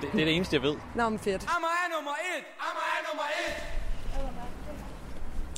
Det, 0.00 0.12
det 0.12 0.20
er 0.20 0.24
det 0.24 0.36
eneste, 0.36 0.56
jeg 0.56 0.62
ved. 0.62 0.76
Nå, 0.94 1.08
men 1.08 1.18
fedt. 1.18 1.42
Amager 1.56 1.72
er 1.86 1.96
nummer 1.96 2.10
et! 2.10 2.44
Amager 2.60 2.92
er 2.98 3.12
nummer 3.12 3.22
et! 3.48 3.62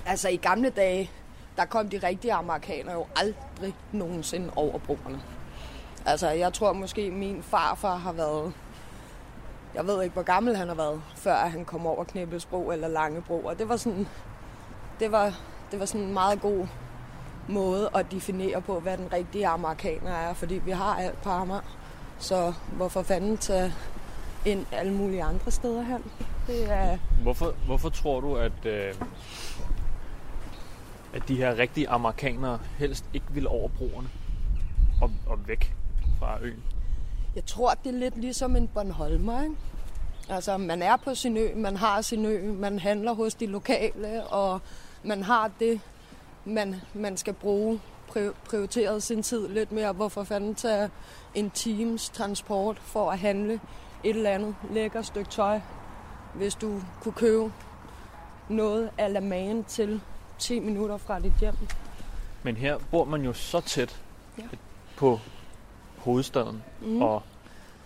Altså 0.06 0.28
i 0.28 0.37
gamle 0.37 0.70
dage, 0.70 1.11
der 1.56 1.64
kom 1.64 1.88
de 1.88 1.99
rigtige 2.02 2.32
amerikanere 2.32 2.94
jo 2.94 3.06
aldrig 3.16 3.75
nogensinde 3.92 4.50
over 4.56 4.78
broerne. 4.78 5.20
Altså 6.06 6.28
jeg 6.30 6.52
tror 6.52 6.73
måske 6.73 7.11
min 7.11 7.42
farfar 7.42 7.97
har 7.97 8.12
været, 8.12 8.52
jeg 9.75 9.87
ved 9.87 10.02
ikke 10.02 10.12
hvor 10.12 10.23
gammel 10.23 10.56
han 10.56 10.68
har 10.68 10.75
været, 10.75 11.02
før 11.16 11.37
han 11.37 11.64
kom 11.64 11.87
over 11.87 12.04
Knæbelsbro 12.04 12.70
eller 12.70 12.88
Langebro. 12.88 13.40
Og 13.44 13.58
det 13.58 13.68
var 13.68 13.76
sådan, 13.76 14.08
det 15.00 15.12
var, 15.12 15.35
det 15.70 15.80
var 15.80 15.87
sådan 15.87 16.06
en 16.06 16.12
meget 16.12 16.40
god 16.40 16.66
måde 17.48 17.90
at 17.94 18.06
definere 18.10 18.60
på, 18.60 18.80
hvad 18.80 18.98
den 18.98 19.12
rigtige 19.12 19.46
amerikaner 19.46 20.10
er, 20.10 20.34
fordi 20.34 20.54
vi 20.54 20.70
har 20.70 20.94
alt 20.96 21.22
på 21.22 21.30
Amager. 21.30 21.60
Så 22.18 22.52
hvorfor 22.72 23.02
fanden 23.02 23.38
tage 23.38 23.75
ind 24.44 24.66
alle 24.72 24.92
mulige 24.92 25.22
andre 25.22 25.50
steder 25.50 25.82
hen? 25.82 26.04
Det 26.46 26.70
er, 26.70 26.98
Hvorfor, 27.22 27.54
hvorfor 27.66 27.88
tror 27.88 28.20
du, 28.20 28.37
at, 28.37 28.66
øh, 28.66 28.94
at 31.14 31.22
de 31.28 31.37
her 31.37 31.58
rigtige 31.58 31.88
amerikanere 31.88 32.58
helst 32.78 33.04
ikke 33.14 33.26
vil 33.30 33.48
over 33.48 33.68
broerne 33.68 34.08
og, 35.02 35.10
og 35.26 35.48
væk 35.48 35.75
fra 36.18 36.38
øen? 36.42 36.62
jeg 37.34 37.46
tror, 37.46 37.75
det 37.84 37.94
er 37.94 37.98
lidt 37.98 38.16
ligesom 38.16 38.56
en 38.56 38.68
Bornholmer, 38.68 39.42
ikke? 39.42 39.54
Altså, 40.28 40.56
man 40.56 40.82
er 40.82 40.96
på 40.96 41.14
sin 41.14 41.37
ø, 41.37 41.48
man 41.56 41.76
har 41.76 42.00
sin 42.00 42.25
ø, 42.25 42.52
man 42.52 42.78
handler 42.78 43.12
hos 43.14 43.34
de 43.34 43.46
lokale, 43.46 44.26
og 44.26 44.60
man 45.08 45.22
har 45.22 45.50
det, 45.60 45.80
man, 46.44 46.74
man 46.94 47.16
skal 47.16 47.34
bruge, 47.34 47.80
pri- 48.10 48.32
prioriteret 48.44 49.02
sin 49.02 49.22
tid 49.22 49.48
lidt 49.48 49.72
mere. 49.72 49.92
Hvorfor 49.92 50.24
fanden 50.24 50.54
tage 50.54 50.90
en 51.34 51.50
times 51.50 52.08
transport 52.08 52.78
for 52.78 53.10
at 53.10 53.18
handle 53.18 53.60
et 54.04 54.16
eller 54.16 54.30
andet 54.30 54.54
lækker 54.70 55.02
stykke 55.02 55.30
tøj, 55.30 55.60
hvis 56.34 56.54
du 56.54 56.80
kunne 57.02 57.12
købe 57.12 57.52
noget 58.48 58.90
af 58.98 59.12
la 59.12 59.20
magen 59.20 59.64
til 59.64 60.00
10 60.38 60.58
minutter 60.60 60.96
fra 60.96 61.18
dit 61.20 61.32
hjem. 61.40 61.54
Men 62.42 62.56
her 62.56 62.78
bor 62.90 63.04
man 63.04 63.22
jo 63.22 63.32
så 63.32 63.60
tæt 63.60 64.00
Ja. 64.38 64.42
på 64.96 65.20
hovedstaden 65.98 66.62
mm. 66.82 67.02
og 67.02 67.22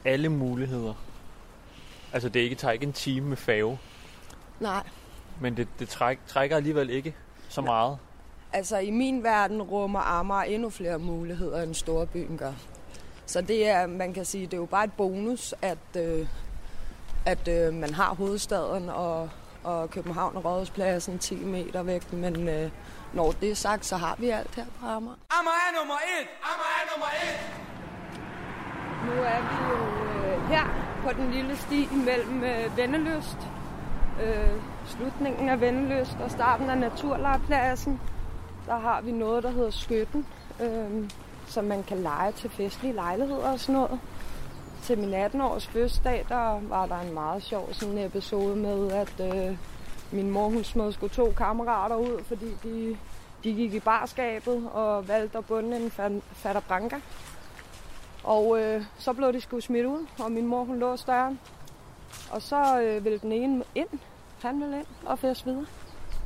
alle 0.04 0.28
muligheder. 0.28 0.94
Altså 2.12 2.28
det 2.28 2.40
ikke 2.40 2.54
tager 2.56 2.72
ikke 2.72 2.86
en 2.86 2.92
time 2.92 3.28
med 3.28 3.36
fave, 3.36 3.78
Nej, 4.60 4.82
men 5.40 5.56
det, 5.56 5.68
det 5.78 5.88
træk, 5.88 6.18
trækker 6.26 6.56
alligevel 6.56 6.90
ikke 6.90 7.14
så 7.48 7.60
meget. 7.60 7.98
Altså 8.52 8.78
i 8.78 8.90
min 8.90 9.22
verden 9.22 9.62
rummer 9.62 10.00
Amager 10.00 10.42
endnu 10.42 10.70
flere 10.70 10.98
muligheder, 10.98 11.62
end 11.62 11.74
storbyen 11.74 12.38
gør. 12.38 12.52
Så 13.26 13.40
det 13.40 13.68
er, 13.68 13.86
man 13.86 14.14
kan 14.14 14.24
sige, 14.24 14.46
det 14.46 14.52
er 14.52 14.56
jo 14.56 14.66
bare 14.66 14.84
et 14.84 14.92
bonus, 14.92 15.54
at, 15.62 15.96
øh, 15.96 16.26
at 17.26 17.48
øh, 17.48 17.74
man 17.74 17.94
har 17.94 18.14
hovedstaden 18.14 18.88
og, 18.88 19.30
og 19.64 19.90
København 19.90 20.36
og 20.36 20.44
Rådhuspladsen 20.44 21.18
10 21.18 21.34
meter 21.34 21.82
væk. 21.82 22.12
Men 22.12 22.48
øh, 22.48 22.70
når 23.12 23.32
det 23.32 23.50
er 23.50 23.54
sagt, 23.54 23.86
så 23.86 23.96
har 23.96 24.16
vi 24.18 24.28
alt 24.28 24.54
her 24.54 24.64
på 24.80 24.86
Amager. 24.86 25.16
Amager 25.30 25.62
er 25.70 25.78
nummer 25.78 25.94
et. 25.94 26.28
Amager 26.42 26.76
er 26.80 26.86
nummer 26.92 27.10
et. 27.22 27.72
Nu 29.06 29.22
er 29.22 29.40
vi 29.40 29.56
jo 29.70 29.78
øh, 30.14 30.48
her 30.48 30.92
på 31.04 31.12
den 31.12 31.30
lille 31.30 31.56
sti 31.56 31.88
mellem 31.92 32.44
øh, 32.44 32.76
Venneløst, 32.76 33.38
øh, 34.22 34.62
slutningen 34.86 35.48
af 35.48 35.60
Venneløst 35.60 36.16
og 36.24 36.30
starten 36.30 36.70
af 36.70 36.78
Naturlejepladsen, 36.78 38.00
Der 38.66 38.78
har 38.78 39.00
vi 39.00 39.12
noget, 39.12 39.42
der 39.42 39.50
hedder 39.50 39.70
Skytten, 39.70 40.26
øh, 40.60 41.10
som 41.46 41.64
man 41.64 41.82
kan 41.82 41.98
lege 41.98 42.32
til 42.32 42.50
festlige 42.50 42.94
lejligheder 42.94 43.52
og 43.52 43.60
sådan 43.60 43.74
noget. 43.74 44.00
Til 44.82 44.98
min 44.98 45.14
18-års 45.14 45.66
fødselsdag, 45.66 46.26
der 46.28 46.60
var 46.68 46.86
der 46.86 47.00
en 47.00 47.14
meget 47.14 47.42
sjov 47.42 47.68
sådan 47.72 47.98
episode 47.98 48.56
med, 48.56 48.92
at 48.92 49.20
øh, 49.20 49.56
min 50.12 50.30
mor 50.30 50.48
hun 50.48 50.64
smed 50.64 50.92
sgu 50.92 51.08
to 51.08 51.32
kammerater 51.36 51.96
ud, 51.96 52.24
fordi 52.24 52.46
de, 52.62 52.96
de 53.44 53.54
gik 53.54 53.74
i 53.74 53.80
barskabet 53.80 54.70
og 54.72 55.08
valgte 55.08 55.38
at 55.38 55.44
bunde 55.44 55.76
en 55.76 55.90
fatter 56.32 56.60
branca. 56.60 57.00
Og 58.24 58.60
øh, 58.62 58.84
så 58.98 59.12
blev 59.12 59.32
de 59.32 59.40
sgu 59.40 59.60
smidt 59.60 59.86
ud, 59.86 60.06
og 60.18 60.32
min 60.32 60.46
mor 60.46 60.64
hun 60.64 60.78
lå 60.78 60.96
døren. 60.96 61.40
Og 62.30 62.42
så 62.42 62.80
øh, 62.80 63.04
ville 63.04 63.18
den 63.18 63.32
ene 63.32 63.64
ind, 63.74 63.88
han 64.42 64.60
ville 64.60 64.78
ind 64.78 64.86
og 65.06 65.18
fæs 65.18 65.46
videre. 65.46 65.66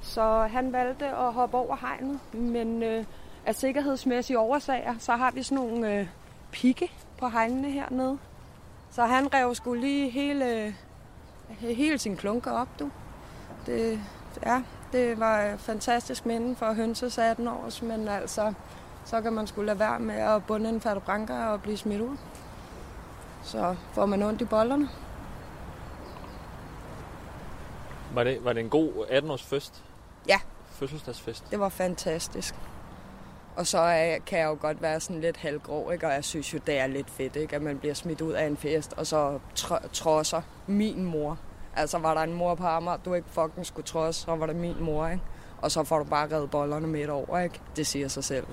Så 0.02 0.48
han 0.50 0.72
valgte 0.72 1.06
at 1.06 1.32
hoppe 1.32 1.56
over 1.56 1.76
hegnet, 1.76 2.20
men 2.32 2.82
øh, 2.82 3.04
af 3.46 3.54
sikkerhedsmæssige 3.54 4.38
årsager, 4.38 4.94
så 4.98 5.12
har 5.12 5.30
vi 5.30 5.42
sådan 5.42 5.64
nogle 5.64 5.94
øh, 5.94 6.06
pigge 6.52 6.90
på 7.18 7.28
hegnene 7.28 7.70
hernede. 7.70 8.18
Så 8.90 9.02
han 9.02 9.34
rev 9.34 9.54
sgu 9.54 9.74
lige 9.74 10.10
hele, 10.10 10.64
øh, 10.64 10.72
hele 11.58 11.98
sin 11.98 12.16
klunker 12.16 12.50
op, 12.50 12.68
du. 12.78 12.90
Det, 13.66 14.00
ja, 14.46 14.62
det 14.92 15.20
var 15.20 15.56
fantastisk 15.56 16.26
minde 16.26 16.56
for 16.56 16.72
hønses 16.72 17.18
18 17.18 17.48
års, 17.48 17.82
men 17.82 18.08
altså, 18.08 18.52
så 19.04 19.20
kan 19.20 19.32
man 19.32 19.46
skulle 19.46 19.66
lade 19.66 19.78
være 19.78 19.98
med 19.98 20.14
at 20.14 20.44
bunde 20.44 20.68
en 20.68 20.80
fatte 20.80 21.32
og 21.32 21.62
blive 21.62 21.76
smidt 21.76 22.00
ud. 22.00 22.16
Så 23.42 23.76
får 23.92 24.06
man 24.06 24.22
ondt 24.22 24.40
i 24.40 24.44
bollerne. 24.44 24.88
Var 28.14 28.24
det, 28.24 28.44
var 28.44 28.52
det 28.52 28.60
en 28.60 28.70
god 28.70 29.06
18-års 29.10 29.42
fest? 29.42 29.84
Ja. 30.28 30.40
Fødselsdagsfest? 30.70 31.44
Det 31.50 31.60
var 31.60 31.68
fantastisk. 31.68 32.54
Og 33.56 33.66
så 33.66 33.78
er, 33.78 34.18
kan 34.26 34.38
jeg 34.38 34.46
jo 34.46 34.56
godt 34.60 34.82
være 34.82 35.00
sådan 35.00 35.20
lidt 35.20 35.36
halvgrov, 35.36 35.92
ikke? 35.92 36.06
og 36.06 36.12
jeg 36.12 36.24
synes 36.24 36.54
jo, 36.54 36.58
det 36.66 36.78
er 36.78 36.86
lidt 36.86 37.10
fedt, 37.10 37.36
ikke? 37.36 37.56
at 37.56 37.62
man 37.62 37.78
bliver 37.78 37.94
smidt 37.94 38.20
ud 38.20 38.32
af 38.32 38.46
en 38.46 38.56
fest, 38.56 38.92
og 38.92 39.06
så 39.06 39.38
tr- 39.58 39.88
trodser 39.92 40.42
min 40.66 41.04
mor. 41.04 41.38
Altså 41.76 41.98
var 41.98 42.14
der 42.14 42.20
en 42.20 42.32
mor 42.32 42.54
på 42.54 42.66
Amager, 42.66 42.96
du 42.96 43.14
ikke 43.14 43.28
fucking 43.30 43.66
skulle 43.66 43.86
trodse, 43.86 44.20
så 44.20 44.36
var 44.36 44.46
det 44.46 44.56
min 44.56 44.76
mor, 44.80 45.08
ikke? 45.08 45.22
Og 45.62 45.70
så 45.70 45.84
får 45.84 45.98
du 45.98 46.04
bare 46.04 46.34
reddet 46.34 46.50
bollerne 46.50 46.86
midt 46.86 47.10
over, 47.10 47.38
ikke? 47.38 47.60
Det 47.76 47.86
siger 47.86 48.08
sig 48.08 48.24
selv. 48.24 48.46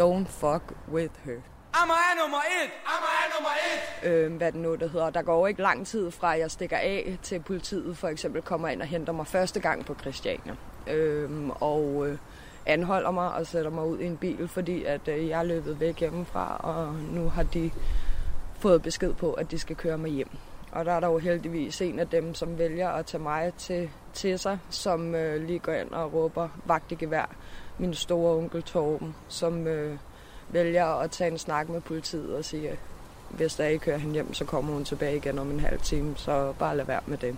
Don't 0.00 0.28
fuck 0.28 0.62
with 0.92 1.12
her. 1.24 1.40
Amager 1.82 2.08
er 2.12 2.22
nummer 2.22 2.38
et. 2.38 2.70
Amager 2.86 3.20
er 3.24 3.28
nummer 3.36 3.50
et. 3.70 4.08
øh, 4.08 4.36
hvad 4.36 4.52
det 4.52 4.60
nu 4.60 4.74
det 4.74 4.90
hedder. 4.90 5.10
Der 5.10 5.22
går 5.22 5.38
jo 5.38 5.46
ikke 5.46 5.62
lang 5.62 5.86
tid 5.86 6.10
fra, 6.10 6.34
at 6.34 6.40
jeg 6.40 6.50
stikker 6.50 6.76
af 6.76 7.18
til 7.22 7.40
politiet 7.40 7.96
for 7.96 8.08
eksempel 8.08 8.42
kommer 8.42 8.68
ind 8.68 8.82
og 8.82 8.88
henter 8.88 9.12
mig 9.12 9.26
første 9.26 9.60
gang 9.60 9.84
på 9.84 9.94
Christiania. 9.94 10.54
Øh, 10.86 11.48
og 11.48 12.08
øh, 12.08 12.18
anholder 12.66 13.10
mig 13.10 13.32
og 13.32 13.46
sætter 13.46 13.70
mig 13.70 13.84
ud 13.86 13.98
i 13.98 14.06
en 14.06 14.16
bil, 14.16 14.48
fordi 14.48 14.84
at 14.84 15.08
øh, 15.08 15.28
jeg 15.28 15.38
er 15.38 15.42
løbet 15.42 15.80
væk 15.80 16.00
hjemmefra, 16.00 16.56
og 16.56 16.94
nu 16.94 17.28
har 17.28 17.42
de 17.42 17.70
fået 18.58 18.82
besked 18.82 19.14
på, 19.14 19.32
at 19.32 19.50
de 19.50 19.58
skal 19.58 19.76
køre 19.76 19.98
mig 19.98 20.10
hjem. 20.10 20.30
Og 20.72 20.84
der 20.84 20.92
er 20.92 21.00
der 21.00 21.08
jo 21.08 21.18
heldigvis 21.18 21.80
en 21.80 21.98
af 21.98 22.08
dem, 22.08 22.34
som 22.34 22.58
vælger 22.58 22.88
at 22.88 23.06
tage 23.06 23.22
mig 23.22 23.52
til, 23.58 23.90
til 24.12 24.38
sig, 24.38 24.58
som 24.70 25.14
øh, 25.14 25.42
lige 25.46 25.58
går 25.58 25.72
ind 25.72 25.90
og 25.90 26.12
råber 26.14 26.48
vagt 26.64 26.92
i 26.92 26.94
gevær. 26.94 27.30
Min 27.78 27.94
store 27.94 28.36
onkel 28.36 28.62
Torben, 28.62 29.14
som 29.28 29.66
øh, 29.66 29.96
vælger 30.54 30.86
at 30.86 31.10
tage 31.10 31.30
en 31.30 31.38
snak 31.38 31.68
med 31.68 31.80
politiet 31.80 32.36
og 32.36 32.44
sige, 32.44 32.70
hvis 33.30 33.54
der 33.54 33.64
ikke 33.64 33.84
kører 33.84 33.98
hende 33.98 34.14
hjem, 34.14 34.34
så 34.34 34.44
kommer 34.44 34.72
hun 34.72 34.84
tilbage 34.84 35.16
igen 35.16 35.38
om 35.38 35.50
en 35.50 35.60
halv 35.60 35.80
time, 35.80 36.16
så 36.16 36.54
bare 36.58 36.76
lad 36.76 36.84
være 36.84 37.00
med 37.06 37.18
det. 37.18 37.36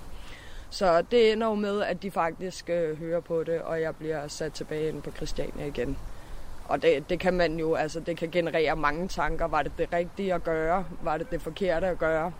Så 0.71 1.03
det 1.11 1.33
ender 1.33 1.47
jo 1.47 1.55
med, 1.55 1.83
at 1.83 2.03
de 2.03 2.11
faktisk 2.11 2.71
øh, 2.71 2.99
hører 2.99 3.21
på 3.21 3.45
det, 3.45 3.63
og 3.63 3.81
jeg 3.81 3.97
bliver 3.97 4.29
sat 4.29 4.53
tilbage 4.53 4.89
ind 4.89 5.03
på 5.03 5.11
Christiania 5.11 5.67
igen. 5.67 5.99
Og 6.69 6.83
det, 6.83 7.11
det 7.11 7.21
kan 7.21 7.35
man 7.35 7.59
jo, 7.59 7.75
altså 7.75 8.01
det 8.01 8.17
kan 8.17 8.31
generere 8.31 8.77
mange 8.77 9.09
tanker. 9.09 9.47
Var 9.47 9.63
det 9.63 9.73
det 9.79 9.93
rigtige 9.93 10.35
at 10.35 10.45
gøre? 10.45 10.85
Var 11.03 11.19
det 11.19 11.31
det 11.31 11.43
forkerte 11.43 11.87
at 11.87 11.99
gøre? 11.99 12.33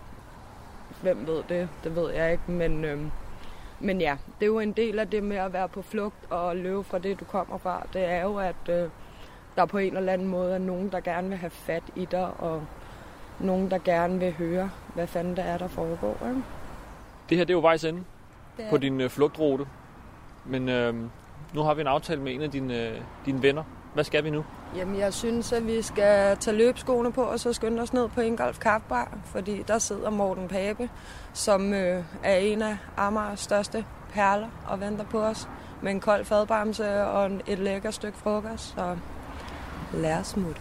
Hvem 1.03 1.27
ved 1.27 1.43
det? 1.49 1.69
Det 1.85 1.97
ved 1.97 2.13
jeg 2.13 2.33
ikke, 2.33 2.51
men, 2.51 2.85
øh, 2.85 3.01
men 3.81 4.01
ja, 4.01 4.17
det 4.41 4.43
er 4.43 4.47
jo 4.47 4.61
en 4.61 4.73
del 4.73 4.99
af 4.99 5.11
det 5.11 5.23
med 5.23 5.37
at 5.37 5.53
være 5.53 5.69
på 5.69 5.83
flugt 5.83 6.31
og 6.31 6.57
løbe 6.57 6.85
fra 6.85 6.99
det, 6.99 7.21
du 7.21 7.25
kommer 7.25 7.59
fra. 7.59 7.87
Det 7.93 8.05
er 8.05 8.23
jo, 8.23 8.37
at 8.37 8.69
øh, 8.69 8.89
der 9.57 9.65
på 9.65 9.79
en 9.79 9.97
eller 9.97 10.13
anden 10.13 10.29
måde 10.29 10.55
er 10.55 10.59
nogen, 10.59 10.89
der 10.93 11.01
gerne 11.01 11.29
vil 11.29 11.39
have 11.39 11.51
fat 11.51 11.83
i 11.97 12.05
dig, 12.05 12.31
og 12.39 12.63
nogen, 13.41 13.71
der 13.71 13.79
gerne 13.79 14.19
vil 14.19 14.33
høre, 14.33 14.71
hvad 14.95 15.07
fanden 15.07 15.37
det 15.37 15.47
er, 15.47 15.59
der 15.59 15.69
foregår. 15.69 16.27
Ikke? 16.29 16.43
Det 17.29 17.37
her 17.37 17.45
det 17.45 17.51
er 17.51 17.57
jo 17.57 17.61
vejs 17.61 17.85
ende 17.85 18.05
på 18.71 18.77
din 18.77 19.01
øh, 19.01 19.11
flugtrute. 19.11 19.67
Men 20.45 20.69
øh, 20.69 20.95
nu 21.55 21.63
har 21.63 21.75
vi 21.75 21.81
en 21.81 21.87
aftale 21.87 22.21
med 22.21 22.35
en 22.35 22.43
af 22.43 22.51
dine, 22.51 22.89
øh, 22.89 23.01
dine 23.27 23.43
venner. 23.43 23.63
Hvad 23.95 24.05
skal 24.05 24.25
vi 24.25 24.31
nu? 24.31 24.45
Jamen, 24.77 24.99
jeg 24.99 25.15
synes, 25.15 25.53
at 25.53 25.67
vi 25.67 25.83
skal 25.83 26.37
tage 26.37 26.57
løbskoene 26.57 27.13
på, 27.13 27.23
og 27.23 27.41
så 27.41 27.53
skynde 27.53 27.83
os 27.83 27.93
ned 27.93 28.09
på 28.09 28.21
Ingolf 28.21 28.59
Kaffebar, 28.59 29.19
fordi 29.25 29.63
der 29.63 29.79
sidder 29.79 30.11
Morten 30.11 30.49
Pape, 30.49 30.91
som 31.33 31.75
øh, 31.75 32.05
er 32.23 32.37
en 32.37 32.63
af 32.63 32.77
Amagers 32.97 33.41
største 33.41 33.85
perler 34.13 34.49
og 34.69 34.81
venter 34.81 35.05
på 35.05 35.23
os 35.23 35.49
med 35.83 35.93
en 35.93 36.01
kold 36.01 36.25
fadbamse 36.25 37.05
og 37.05 37.31
et 37.47 37.59
lækker 37.59 37.91
stykke 37.91 38.19
frokost. 38.19 38.75
Så 38.75 38.97
lad 39.97 40.19
os 40.21 40.27
smutte. 40.27 40.61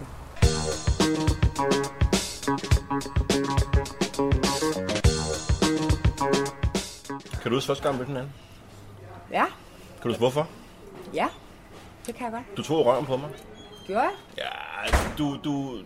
Kan 7.41 7.51
du 7.51 7.55
huske 7.57 7.67
første 7.67 7.83
gang, 7.83 7.95
mødte 7.97 8.07
hinanden? 8.07 8.33
Ja, 9.31 9.45
Kan 9.45 10.03
du 10.03 10.07
huske 10.09 10.19
hvorfor? 10.19 10.47
ja, 11.13 11.27
det 12.05 12.15
kan 12.15 12.23
jeg 12.25 12.31
godt. 12.31 12.57
Du 12.57 12.63
tog 12.63 12.85
røven 12.85 13.05
på 13.05 13.17
mig. 13.17 13.29
Gjorde 13.87 14.01
jeg? 14.01 14.11
Ja, 14.37 14.83
altså, 14.85 15.01
du, 15.17 15.37
du... 15.43 15.77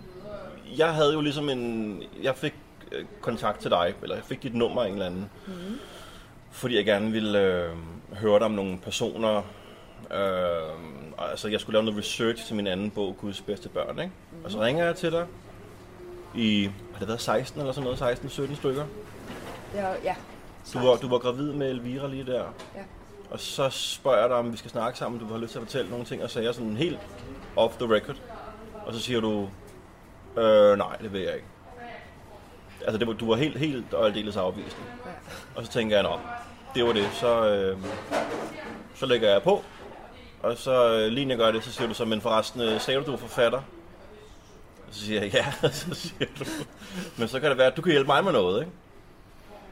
Jeg 0.78 0.94
havde 0.94 1.14
jo 1.14 1.22
ligesom 1.22 1.50
en... 1.50 2.04
Jeg 2.24 2.36
fik 2.36 2.54
øh, 2.92 3.06
kontakt 3.22 3.60
til 3.60 3.72
dig, 3.72 3.94
eller 4.02 4.16
jeg 4.16 4.24
fik 4.24 4.44
dit 4.44 4.56
nummer 4.56 4.82
af 4.84 4.88
en 4.88 4.94
eller 4.94 5.06
anden. 5.06 5.30
Mm. 5.48 5.54
Fordi 6.52 6.76
jeg 6.76 6.86
gerne 6.86 7.12
ville 7.12 7.40
øh, 7.40 7.70
høre 8.14 8.40
dig 8.40 8.46
om 8.46 8.52
nogle 8.52 8.78
personer, 8.80 9.42
Øh, 10.12 11.30
altså, 11.30 11.48
jeg 11.48 11.60
skulle 11.60 11.74
lave 11.74 11.86
noget 11.86 12.00
research 12.00 12.48
til 12.48 12.56
min 12.56 12.68
anden 12.68 12.92
bog, 12.92 13.16
Guds 13.22 13.42
bedste 13.42 13.70
børn, 13.70 14.00
ikke? 14.00 14.12
Og 14.44 14.52
så 14.52 14.62
ringer 14.62 14.86
jeg 14.86 14.96
til 14.96 15.12
dig 15.12 15.26
i, 16.36 16.70
har 16.94 17.00
det 17.00 17.08
været 17.08 17.22
16 17.22 17.60
eller 17.60 17.74
sådan 17.74 17.98
noget, 18.00 18.20
16-17 18.20 18.56
stykker? 18.56 18.86
Ja, 19.76 19.94
ja. 20.04 20.16
Du 20.74 20.80
var, 20.80 20.96
du 20.96 21.10
var 21.10 21.18
gravid 21.18 21.54
med 21.54 21.70
Elvira 21.70 22.08
lige 22.08 22.26
der. 22.26 22.44
Ja. 22.76 22.82
Og 23.32 23.40
så 23.40 23.70
spørger 23.70 24.20
jeg 24.20 24.30
dig, 24.30 24.38
om 24.38 24.52
vi 24.52 24.58
skal 24.58 24.72
snakke 24.72 24.98
sammen, 25.00 25.20
du 25.20 25.26
har 25.26 25.38
lyst 25.38 25.52
til 25.52 25.60
at 25.60 25.66
fortælle 25.66 25.90
nogle 25.90 26.06
ting, 26.06 26.24
og 26.24 26.30
så 26.30 26.34
sagde 26.34 26.46
jeg 26.46 26.56
sådan 26.56 26.78
helt 26.78 27.00
off 27.56 27.76
the 27.76 27.96
record. 27.96 28.16
Og 28.86 28.94
så 28.94 29.00
siger 29.00 29.20
du, 29.20 29.50
øh, 30.42 30.78
nej, 30.78 30.96
det 30.96 31.14
vil 31.14 31.22
jeg 31.22 31.34
ikke. 31.34 31.48
Altså, 32.86 32.98
det 32.98 33.08
var, 33.08 33.14
du 33.14 33.30
var 33.30 33.36
helt, 33.36 33.58
helt 33.58 33.94
og 33.94 34.06
aldeles 34.06 34.38
afvisende. 34.38 34.86
Ja. 35.06 35.12
Og 35.56 35.66
så 35.66 35.72
tænker 35.72 35.96
jeg, 35.96 36.04
nå, 36.04 36.20
det 36.76 36.86
var 36.86 36.94
det. 36.94 37.10
Så, 37.14 37.50
øh, 37.50 37.78
så 38.96 39.06
lægger 39.06 39.30
jeg 39.30 39.44
på. 39.44 39.64
Og 40.44 40.58
så 40.58 40.94
øh, 40.98 41.08
lige 41.12 41.26
når 41.26 41.32
jeg 41.32 41.38
gør 41.40 41.52
det, 41.52 41.64
så 41.64 41.72
siger 41.72 41.88
du 41.88 41.94
så, 41.94 42.06
men 42.06 42.22
forresten, 42.22 42.62
øh, 42.62 42.82
sagde 42.82 43.00
du, 43.00 43.06
du 43.06 43.12
var 43.12 43.18
forfatter? 43.18 43.58
Og 44.88 44.94
så 44.96 45.06
siger 45.06 45.22
jeg, 45.22 45.34
ja. 45.34 45.46
Og 45.68 45.74
så 45.74 45.94
siger 45.94 46.26
du, 46.40 46.46
men 47.18 47.28
så 47.28 47.40
kan 47.40 47.50
det 47.50 47.58
være, 47.58 47.68
at 47.68 47.78
du 47.78 47.82
kan 47.82 47.92
hjælpe 47.92 48.08
mig 48.08 48.24
med 48.24 48.32
noget, 48.32 48.60
ikke? 48.60 48.72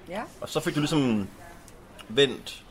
Ja. 0.10 0.22
Og 0.42 0.50
så 0.50 0.60
fik 0.60 0.76
du 0.76 0.80
ligesom 0.80 1.28
vendt 2.10 2.64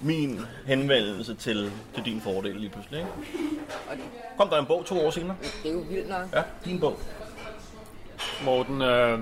min 0.00 0.40
henvendelse 0.66 1.34
til, 1.34 1.72
til 1.94 2.04
din 2.04 2.20
fordel 2.20 2.56
lige 2.56 2.70
pludselig, 2.70 2.98
ikke? 2.98 3.10
Og 3.90 3.96
det, 3.96 4.04
Kom 4.38 4.48
der 4.48 4.58
en 4.58 4.66
bog 4.66 4.84
to 4.86 5.06
år 5.06 5.10
senere? 5.10 5.36
det 5.62 5.70
er 5.70 5.74
jo 5.74 5.80
vildt 5.90 6.08
nok. 6.08 6.26
Ja, 6.32 6.42
din 6.64 6.80
bog. 6.80 6.98
Morten, 8.44 8.82
øh, 8.82 9.18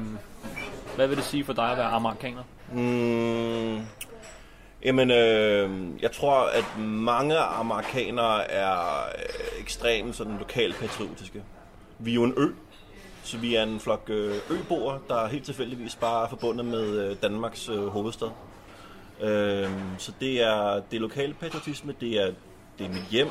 hvad 0.97 1.07
vil 1.07 1.17
det 1.17 1.25
sige 1.25 1.45
for 1.45 1.53
dig 1.53 1.71
at 1.71 1.77
være 1.77 1.87
amerikaner? 1.87 2.43
Mm, 2.73 3.87
jamen, 4.85 5.11
øh, 5.11 5.71
jeg 6.03 6.13
tror, 6.13 6.35
at 6.35 6.65
mange 6.79 7.37
amerikanere 7.37 8.51
er 8.51 9.05
øh, 9.19 9.61
ekstremt 9.61 10.17
sådan 10.17 10.39
lokalt 10.39 10.77
patriotiske. 10.77 11.43
Vi 11.99 12.11
er 12.11 12.15
jo 12.15 12.25
en 12.25 12.35
ø, 12.37 12.49
så 13.23 13.39
vi 13.39 13.55
er 13.55 13.63
en 13.63 13.81
flok 13.81 14.03
øh, 14.09 14.37
øboere, 14.51 15.01
der 15.09 15.27
helt 15.27 15.45
tilfældigvis 15.45 15.97
bare 15.97 16.25
er 16.25 16.29
forbundet 16.29 16.67
med 16.67 17.11
øh, 17.11 17.17
Danmarks 17.23 17.69
øh, 17.69 17.87
hovedstad. 17.87 18.29
Øh, 19.21 19.71
så 19.99 20.13
det 20.21 20.43
er, 20.43 20.83
det 20.91 20.97
er 20.97 21.01
lokal 21.01 21.35
patriotisme, 21.35 21.95
det 22.01 22.23
er, 22.23 22.33
det 22.79 22.87
er 22.87 22.91
mit 22.91 23.07
hjem. 23.11 23.29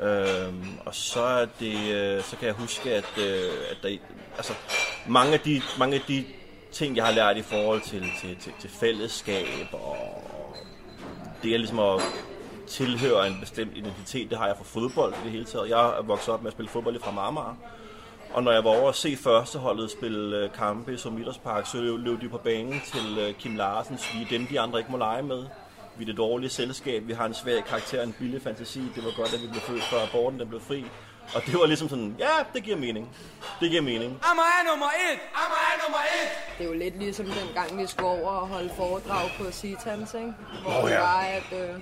Øh, 0.00 0.54
og 0.86 0.94
så 0.94 1.22
er 1.22 1.46
det, 1.60 1.94
øh, 1.94 2.22
så 2.22 2.36
kan 2.36 2.46
jeg 2.46 2.54
huske, 2.54 2.94
at, 2.94 3.18
øh, 3.18 3.50
at 3.70 3.76
der, 3.82 3.96
altså, 4.36 4.52
mange 5.08 5.32
af 5.32 5.40
de, 5.40 5.62
mange 5.78 5.94
af 5.94 6.02
de 6.08 6.24
ting, 6.72 6.96
jeg 6.96 7.04
har 7.04 7.12
lært 7.12 7.36
i 7.36 7.42
forhold 7.42 7.80
til, 7.80 8.04
til, 8.20 8.36
til, 8.36 8.52
til 8.60 8.70
fællesskab 8.70 9.46
og 9.72 10.39
det 11.42 11.54
er 11.54 11.58
ligesom 11.58 11.78
at 11.78 12.02
tilhøre 12.66 13.26
en 13.26 13.36
bestemt 13.40 13.76
identitet, 13.76 14.30
det 14.30 14.38
har 14.38 14.46
jeg 14.46 14.56
fra 14.56 14.64
fodbold 14.64 15.14
i 15.14 15.24
det 15.24 15.32
hele 15.32 15.44
taget. 15.44 15.68
Jeg 15.68 15.98
er 15.98 16.02
vokset 16.02 16.34
op 16.34 16.42
med 16.42 16.46
at 16.46 16.52
spille 16.52 16.68
fodbold 16.68 17.00
fra 17.00 17.10
Marmar. 17.10 17.56
Og 18.34 18.42
når 18.42 18.52
jeg 18.52 18.64
var 18.64 18.70
over 18.70 18.88
at 18.88 18.94
se 18.94 19.16
førsteholdet 19.16 19.90
spille 19.90 20.36
øh, 20.36 20.52
kampe 20.52 20.94
i 20.94 20.96
Sommiderspark, 20.96 21.66
så 21.66 21.96
løb, 21.96 22.20
de 22.20 22.28
på 22.28 22.38
banen 22.38 22.80
til 22.92 23.18
øh, 23.18 23.26
Kim 23.26 23.34
Kim 23.34 23.56
Larsens, 23.56 24.14
vi 24.14 24.22
er 24.22 24.28
dem, 24.38 24.46
de 24.46 24.60
andre 24.60 24.78
ikke 24.78 24.90
må 24.90 24.96
lege 24.96 25.22
med. 25.22 25.44
Vi 25.96 26.04
er 26.04 26.06
det 26.06 26.16
dårlige 26.16 26.50
selskab, 26.50 27.08
vi 27.08 27.12
har 27.12 27.26
en 27.26 27.34
svag 27.34 27.64
karakter, 27.64 28.02
en 28.02 28.14
billig 28.18 28.42
fantasi, 28.42 28.80
det 28.94 29.04
var 29.04 29.16
godt, 29.16 29.34
at 29.34 29.42
vi 29.42 29.46
blev 29.46 29.60
født, 29.60 29.82
før 29.82 29.98
aborten 30.08 30.40
den 30.40 30.48
blev 30.48 30.60
fri. 30.60 30.84
Og 31.34 31.42
det 31.46 31.54
var 31.58 31.66
ligesom 31.66 31.88
sådan, 31.88 32.16
ja, 32.18 32.34
det 32.54 32.62
giver 32.62 32.76
mening. 32.76 33.08
Det 33.60 33.70
giver 33.70 33.82
mening. 33.82 34.10
Amager 34.30 34.56
er 34.60 34.70
nummer 34.70 34.86
et! 34.86 35.18
Amager 35.34 35.68
er 35.74 35.78
nummer 35.84 35.98
et! 35.98 36.58
Det 36.58 36.64
er 36.66 36.68
jo 36.68 36.74
lidt 36.78 36.98
ligesom 36.98 37.26
den 37.26 37.48
gang, 37.54 37.78
vi 37.82 37.86
skulle 37.86 38.08
over 38.08 38.30
og 38.30 38.48
holde 38.48 38.70
foredrag 38.76 39.30
på 39.38 39.50
Citans, 39.50 40.14
ikke? 40.14 40.32
Hvor 40.62 40.82
oh, 40.82 40.90
ja. 40.90 40.94
det 40.94 41.00
var, 41.02 41.20
at 41.20 41.68
øh, 41.68 41.74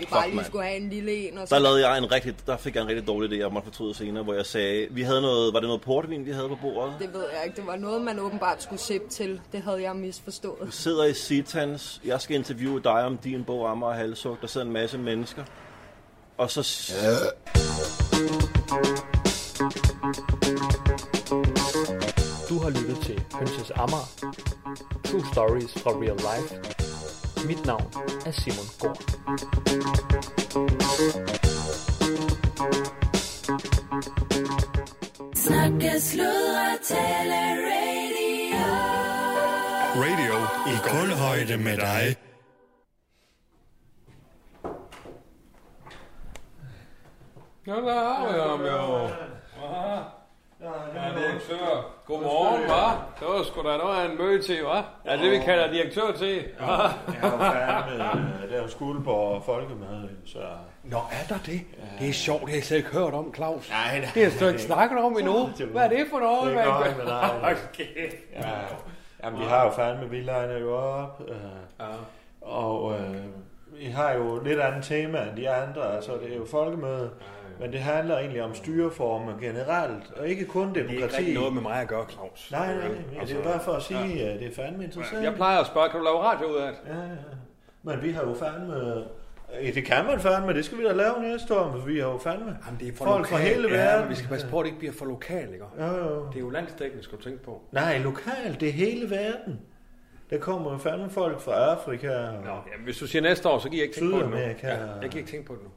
vi 0.00 0.06
bare 0.10 0.26
lige 0.26 0.36
mand. 0.36 0.46
skulle 0.46 0.64
have 0.64 0.76
en 0.76 0.88
lille 0.90 1.28
en. 1.28 1.32
Og 1.34 1.40
Der 1.40 1.46
så, 1.46 1.58
lavede 1.58 1.88
jeg 1.88 1.98
en 1.98 2.12
rigtig, 2.12 2.34
der 2.46 2.56
fik 2.56 2.74
jeg 2.74 2.82
en 2.82 2.88
rigtig 2.88 3.06
dårlig 3.06 3.30
idé, 3.32 3.36
jeg 3.42 3.52
måtte 3.52 3.66
fortryde 3.66 3.94
senere, 3.94 4.24
hvor 4.24 4.34
jeg 4.34 4.46
sagde, 4.46 4.86
vi 4.90 5.02
havde 5.02 5.20
noget, 5.22 5.52
var 5.54 5.60
det 5.60 5.66
noget 5.68 5.82
portvin, 5.82 6.26
vi 6.26 6.30
havde 6.30 6.48
på 6.48 6.58
bordet? 6.62 6.94
det 6.98 7.12
ved 7.14 7.24
jeg 7.36 7.44
ikke. 7.44 7.56
Det 7.56 7.66
var 7.66 7.76
noget, 7.76 8.02
man 8.02 8.18
åbenbart 8.18 8.62
skulle 8.62 8.80
sippe 8.80 9.08
til. 9.08 9.40
Det 9.52 9.62
havde 9.62 9.82
jeg 9.82 9.96
misforstået. 9.96 10.74
sidder 10.74 11.04
i 11.04 11.14
Citans, 11.14 12.00
jeg 12.04 12.20
skal 12.20 12.36
interviewe 12.36 12.80
dig 12.84 12.92
om 13.04 13.16
din 13.18 13.44
bog 13.44 13.70
Amager 13.70 13.90
og 13.92 13.98
Halsug, 13.98 14.36
der 14.40 14.46
sidder 14.46 14.66
en 14.66 14.72
masse 14.72 14.98
mennesker. 14.98 15.44
Og 16.38 16.50
så... 16.50 16.92
Du 22.48 22.58
har 22.58 22.70
lyttet 22.70 22.98
til 23.02 23.22
Hønses 23.34 23.70
Amager. 23.70 24.06
True 25.04 25.24
Stories 25.32 25.72
fra 25.82 25.90
Real 25.90 26.16
Life. 26.16 26.54
Mit 27.46 27.66
navn 27.66 27.92
er 28.26 28.30
Simon 28.30 28.66
Gård. 28.80 29.02
Snakke, 35.34 36.00
sludre, 36.00 36.68
tale, 36.88 37.40
radio. 37.66 38.64
Radio 39.96 40.34
i 40.66 40.76
kulhøjde 40.88 41.56
med 41.56 41.76
dig. 41.76 42.25
Ja, 47.66 47.72
der 47.72 47.94
har 47.94 48.32
vi 48.32 48.38
ham 48.38 48.60
jo. 48.60 49.08
Ja, 50.60 51.20
direktør. 51.20 51.92
Godmorgen, 52.06 52.62
hva'? 52.64 53.20
Det 53.20 53.28
var 53.28 53.42
sgu 53.42 53.62
da 53.62 53.76
noget 53.76 53.96
af 54.00 54.10
en 54.10 54.18
møde 54.18 54.42
til, 54.42 54.56
hva'? 54.58 54.82
Ja, 55.06 55.16
det 55.16 55.30
vi 55.30 55.38
kalder 55.38 55.70
direktør 55.72 56.12
til. 56.18 56.34
Jeg 56.58 56.66
har 56.66 56.94
jo 57.22 57.38
fandme, 57.38 58.46
det 58.48 58.58
er 58.58 58.62
jo 58.62 58.68
Skuldborg 58.68 59.42
Folkemøde, 59.44 60.08
så... 60.26 60.38
Nå, 60.84 60.96
er 60.96 61.26
der 61.34 61.38
det? 61.46 61.60
Det 62.00 62.08
er 62.08 62.12
sjovt, 62.12 62.40
det 62.40 62.48
har 62.48 62.56
jeg 62.56 62.64
slet 62.64 62.76
ikke 62.76 62.88
hørt 62.90 63.14
om, 63.14 63.34
Claus. 63.34 63.70
Nej, 63.70 63.92
nej. 63.92 64.00
Det 64.00 64.08
har 64.08 64.20
jeg 64.20 64.32
slet 64.32 64.48
ikke 64.48 64.62
snakket 64.62 64.98
om 64.98 65.18
endnu. 65.18 65.46
Hvad 65.72 65.82
er 65.82 65.88
det 65.88 66.06
for 66.10 66.18
noget, 66.18 66.46
Det 66.46 66.54
mand? 66.54 66.68
er 66.68 66.84
godt 66.84 66.96
med 66.96 67.06
dig. 67.06 67.56
Kæft. 67.72 68.16
Ja, 68.32 68.48
jamen, 69.24 69.40
vi 69.40 69.44
har 69.44 69.64
jo 69.64 69.70
fandme 69.70 70.10
vildlejene 70.10 70.54
jo 70.54 70.76
op, 70.78 71.22
øh, 71.28 71.36
Ja. 71.80 71.86
og 72.40 72.92
øh, 73.00 73.16
vi 73.78 73.84
har 73.84 74.12
jo 74.12 74.42
lidt 74.44 74.60
andet 74.60 74.84
tema 74.84 75.22
end 75.22 75.36
de 75.36 75.50
andre, 75.50 75.96
altså 75.96 76.12
det 76.12 76.32
er 76.32 76.36
jo 76.36 76.46
folkemøde, 76.50 77.10
men 77.60 77.72
det 77.72 77.80
handler 77.80 78.18
egentlig 78.18 78.42
om 78.42 78.54
styreformer 78.54 79.38
generelt, 79.40 80.12
og 80.16 80.28
ikke 80.28 80.44
kun 80.44 80.68
Det 80.68 80.76
er 80.76 80.80
ikke 80.80 80.94
demokrati. 80.94 81.34
noget 81.34 81.52
med 81.52 81.62
mig 81.62 81.80
at 81.80 81.88
gøre, 81.88 82.06
Claus. 82.10 82.48
Nej, 82.52 82.74
nej, 82.76 82.88
men 82.88 83.26
det 83.26 83.36
er 83.36 83.42
bare 83.42 83.60
for 83.60 83.72
at 83.72 83.82
sige, 83.82 84.22
at 84.28 84.40
det 84.40 84.48
er 84.48 84.54
fandme 84.54 84.84
interessant. 84.84 85.24
Jeg 85.24 85.34
plejer 85.34 85.58
at 85.60 85.66
spørge, 85.66 85.88
kan 85.90 85.98
du 85.98 86.04
lave 86.04 86.18
radio 86.22 86.46
ud 86.46 86.56
af 86.56 86.72
det? 86.72 86.90
Ja, 86.94 87.00
ja. 87.00 87.08
Men 87.82 88.02
vi 88.02 88.10
har 88.10 88.22
jo 88.22 88.34
fandme... 88.34 89.04
Ja, 89.62 89.70
det 89.70 89.84
kan 89.84 90.04
man 90.04 90.20
fandme, 90.20 90.54
det 90.54 90.64
skal 90.64 90.78
vi 90.78 90.84
da 90.84 90.92
lave 90.92 91.14
næste 91.22 91.58
år, 91.58 91.70
for 91.72 91.78
vi 91.78 91.98
har 91.98 92.06
jo 92.08 92.18
fandme 92.18 92.56
Jamen, 92.66 92.80
det 92.80 92.88
er 92.88 92.92
for 92.96 93.04
folk 93.04 93.26
fra 93.26 93.36
lokalt. 93.38 93.54
hele 93.56 93.68
Ja, 93.68 93.74
verden. 93.84 94.00
men 94.00 94.10
vi 94.10 94.14
skal 94.14 94.28
passe 94.28 94.46
på, 94.48 94.58
at 94.58 94.62
det 94.64 94.68
ikke 94.68 94.78
bliver 94.78 94.92
for 94.94 95.04
lokalt, 95.04 95.52
ikke? 95.52 95.64
Jo, 95.78 95.84
jo. 95.86 96.26
Det 96.28 96.36
er 96.36 96.40
jo 96.40 96.50
landstækkende, 96.50 97.04
skal 97.04 97.18
du 97.18 97.22
tænke 97.22 97.42
på. 97.42 97.62
Nej, 97.72 97.98
lokalt, 97.98 98.60
det 98.60 98.68
er 98.68 98.72
hele 98.72 99.10
verden. 99.10 99.60
Der 100.30 100.38
kommer 100.38 100.72
jo 100.72 100.78
fandme 100.78 101.10
folk 101.10 101.40
fra 101.40 101.52
Afrika 101.52 102.10
og, 102.10 102.32
Nå, 102.32 102.50
jamen, 102.72 102.84
hvis 102.84 102.98
du 102.98 103.06
siger 103.06 103.22
næste 103.22 103.48
år, 103.48 103.58
så 103.58 103.68
giver 103.68 103.82
jeg 103.82 103.88
ikke 103.88 104.00
tænke 104.00 104.16
på 104.16 104.22
det 104.22 104.30
nu. 104.30 104.36
Ja, 104.36 104.46
jeg 104.46 104.56
giver 105.10 105.16
ikke 105.16 105.30
tænke 105.30 105.46
på 105.46 105.54
det 105.54 105.62
nu. 105.62 105.68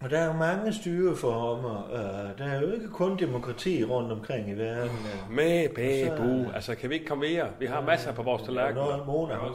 Og 0.00 0.10
der 0.10 0.18
er 0.18 0.26
jo 0.26 0.32
mange 0.32 0.72
styreformer. 0.72 1.82
Uh, 1.92 2.38
der 2.38 2.44
er 2.52 2.60
jo 2.60 2.72
ikke 2.72 2.88
kun 2.88 3.18
demokrati 3.18 3.84
rundt 3.84 4.12
omkring 4.12 4.50
i 4.50 4.52
verden. 4.52 4.90
Uh, 5.28 5.32
Med, 5.34 5.68
bæ, 5.74 6.04
Så- 6.06 6.16
bu. 6.16 6.50
Altså, 6.54 6.74
kan 6.74 6.90
vi 6.90 6.94
ikke 6.94 7.06
komme 7.06 7.28
mere? 7.28 7.46
Vi 7.58 7.66
har 7.66 7.80
masser 7.80 8.12
på 8.12 8.22
vores 8.22 8.42
tallerken. 8.42 8.74
Noget 8.74 9.06
Mona, 9.06 9.34
hun. 9.34 9.50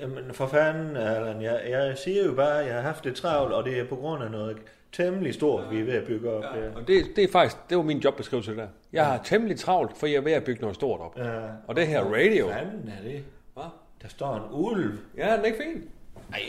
Jamen 0.00 0.24
for 0.34 0.46
fanden, 0.46 0.96
Allan, 0.96 1.42
jeg, 1.42 1.60
jeg 1.68 1.98
siger 1.98 2.24
jo 2.24 2.34
bare, 2.34 2.60
at 2.60 2.66
jeg 2.66 2.74
har 2.74 2.82
haft 2.82 3.04
det 3.04 3.14
travlt, 3.14 3.52
og 3.54 3.64
det 3.64 3.78
er 3.80 3.88
på 3.88 3.96
grund 3.96 4.22
af 4.24 4.30
noget 4.30 4.56
temmelig 4.92 5.34
stort, 5.34 5.70
vi 5.70 5.80
er 5.80 5.84
ved 5.84 5.92
at 5.94 6.04
bygge 6.06 6.30
op 6.30 6.42
der. 6.42 6.74
Og 6.76 6.88
det, 6.88 7.04
det 7.16 7.24
er 7.24 7.28
faktisk, 7.32 7.56
det 7.70 7.76
var 7.76 7.82
min 7.82 7.98
jobbeskrivelse 7.98 8.56
der. 8.56 8.66
Jeg 8.92 9.06
har 9.06 9.20
temmelig 9.24 9.58
travlt, 9.58 9.96
for 9.96 10.06
jeg 10.06 10.16
er 10.16 10.20
ved 10.20 10.32
at 10.32 10.44
bygge 10.44 10.60
noget 10.60 10.74
stort 10.76 11.00
op. 11.00 11.18
Ja. 11.18 11.40
Og 11.66 11.76
det 11.76 11.86
her 11.86 12.00
radio. 12.04 12.46
Hvad 12.46 12.54
fanden 12.56 12.92
er 12.98 13.02
det? 13.08 13.24
Hvad? 13.54 13.64
Der 14.02 14.08
står 14.08 14.34
en 14.36 14.42
ulv. 14.52 14.98
Ja, 15.16 15.32
den 15.32 15.40
er 15.40 15.44
ikke 15.44 15.58
fin. 15.58 15.88
Nej. 16.30 16.40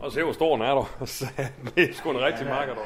Og 0.00 0.12
se, 0.12 0.22
hvor 0.22 0.32
stor 0.32 0.56
den 0.56 0.64
er 0.64 0.74
der. 0.74 1.06
det 1.74 1.90
er 1.90 1.94
sgu 1.94 2.10
en 2.10 2.20
rigtig 2.20 2.46
marker 2.46 2.74
der. 2.74 2.80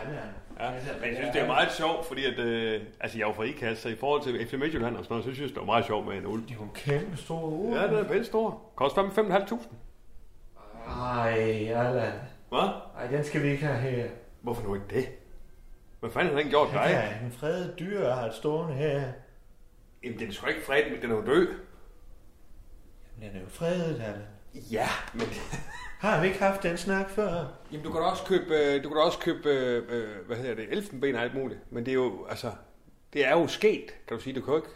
Ja, 0.60 0.70
men 0.70 1.08
jeg 1.08 1.16
synes, 1.16 1.32
det 1.32 1.42
er 1.42 1.46
meget 1.46 1.72
sjovt, 1.72 2.06
fordi 2.06 2.24
at, 2.24 2.38
øh, 2.38 2.82
altså 3.00 3.18
jeg 3.18 3.24
er 3.24 3.28
jo 3.28 3.34
fra 3.34 3.42
IKAS, 3.42 3.78
så 3.78 3.88
i 3.88 3.96
forhold 3.96 4.22
til 4.22 4.46
FC 4.48 4.52
Midtjylland 4.52 4.96
og 4.96 5.04
sådan 5.04 5.14
noget, 5.14 5.24
så 5.24 5.34
synes 5.34 5.40
jeg, 5.40 5.48
det 5.48 5.56
var 5.56 5.64
meget 5.64 5.86
sjovt 5.86 6.06
med 6.06 6.16
en 6.16 6.26
ulv. 6.26 6.42
Det 6.42 6.50
er 6.50 6.54
jo 6.54 6.62
en 6.62 6.70
kæmpe 6.74 7.16
stor 7.16 7.40
ulv. 7.40 7.76
Ja, 7.76 7.86
den 7.86 7.94
er 7.94 8.04
pænt 8.04 8.26
stor. 8.26 8.62
Koster 8.74 9.02
5.500. 9.02 9.56
Ej, 11.00 11.32
Allan. 11.68 12.12
Hvad? 12.48 12.68
Ej, 12.98 13.06
den 13.06 13.24
skal 13.24 13.42
vi 13.42 13.48
ikke 13.48 13.66
have 13.66 13.90
her. 13.90 14.08
Hvorfor 14.40 14.62
nu 14.62 14.74
ikke 14.74 14.86
det? 14.90 15.08
Hvad 16.00 16.10
fanden 16.10 16.34
har 16.34 16.40
den 16.40 16.50
gjort 16.50 16.68
dig? 16.72 16.86
Ja, 16.88 17.26
en 17.26 17.32
fredet 17.32 17.78
dyr 17.78 18.10
har 18.10 18.26
et 18.26 18.34
stående 18.34 18.74
her. 18.74 19.02
Jamen, 20.04 20.18
den 20.18 20.28
er 20.28 20.32
sgu 20.32 20.46
ikke 20.46 20.62
fredet, 20.66 20.92
men 20.92 21.02
den 21.02 21.10
er 21.10 21.16
jo 21.16 21.26
død. 21.26 21.48
Den 23.20 23.36
er 23.36 23.40
jo 23.40 23.48
fredet, 23.48 24.00
Allan. 24.00 24.22
Ja, 24.54 24.88
men... 25.14 25.22
Har 26.02 26.20
vi 26.20 26.26
ikke 26.26 26.38
haft 26.38 26.62
den 26.62 26.76
snak 26.76 27.10
før? 27.10 27.44
Jamen, 27.72 27.84
du 27.84 27.92
kan 27.92 28.00
da 28.00 28.06
også 28.06 28.24
købe, 28.24 28.54
øh, 28.54 28.84
du 28.84 28.88
kan 28.88 28.96
da 28.96 29.02
også 29.02 29.18
købe 29.18 29.48
øh, 29.48 29.82
øh, 29.88 30.26
hvad 30.26 30.36
hedder 30.36 30.54
det, 30.54 30.64
elfenben 30.70 31.14
og 31.14 31.22
alt 31.22 31.34
muligt. 31.34 31.60
Men 31.70 31.84
det 31.84 31.90
er 31.90 31.94
jo, 31.94 32.26
altså, 32.30 32.50
det 33.12 33.26
er 33.26 33.30
jo 33.30 33.46
sket, 33.46 33.84
kan 34.08 34.16
du 34.16 34.22
sige. 34.22 34.34
Du 34.34 34.40
kan 34.40 34.50
jo 34.52 34.56
ikke... 34.56 34.68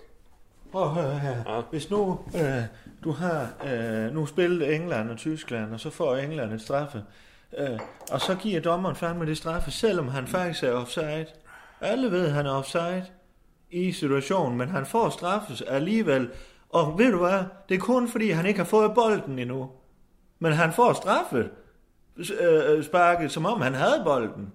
Prøv 0.72 0.82
at 0.82 0.88
høre 0.88 1.18
her. 1.18 1.54
Ja. 1.54 1.60
Hvis 1.70 1.90
nu 1.90 2.18
øh, 2.34 2.62
du 3.04 3.10
har 3.10 3.48
øh, 3.66 4.14
nu 4.14 4.26
spillet 4.26 4.74
England 4.74 5.10
og 5.10 5.16
Tyskland, 5.16 5.72
og 5.72 5.80
så 5.80 5.90
får 5.90 6.16
England 6.16 6.52
et 6.52 6.60
straffe 6.60 7.02
Øh, 7.58 7.80
og 8.12 8.20
så 8.20 8.34
giver 8.34 8.60
dommeren 8.60 8.96
fandme 8.96 9.26
det 9.26 9.36
straffe, 9.36 9.70
selvom 9.70 10.08
han 10.08 10.26
faktisk 10.26 10.64
er 10.64 10.72
offside. 10.72 11.26
Alle 11.80 12.10
ved, 12.10 12.26
at 12.26 12.32
han 12.32 12.46
er 12.46 12.50
offside 12.50 13.04
i 13.70 13.92
situationen, 13.92 14.58
men 14.58 14.68
han 14.68 14.86
får 14.86 15.10
straffes 15.10 15.62
alligevel. 15.62 16.30
Og 16.70 16.98
ved 16.98 17.12
du 17.12 17.18
hvad? 17.18 17.44
Det 17.68 17.74
er 17.74 17.78
kun 17.78 18.08
fordi, 18.08 18.30
han 18.30 18.46
ikke 18.46 18.58
har 18.58 18.64
fået 18.64 18.94
bolden 18.94 19.38
endnu. 19.38 19.70
Men 20.38 20.52
han 20.52 20.72
får 20.72 20.92
straffe 20.92 21.50
øh, 22.40 22.84
sparket, 22.84 23.32
som 23.32 23.46
om 23.46 23.60
han 23.60 23.74
havde 23.74 24.02
bolden. 24.04 24.52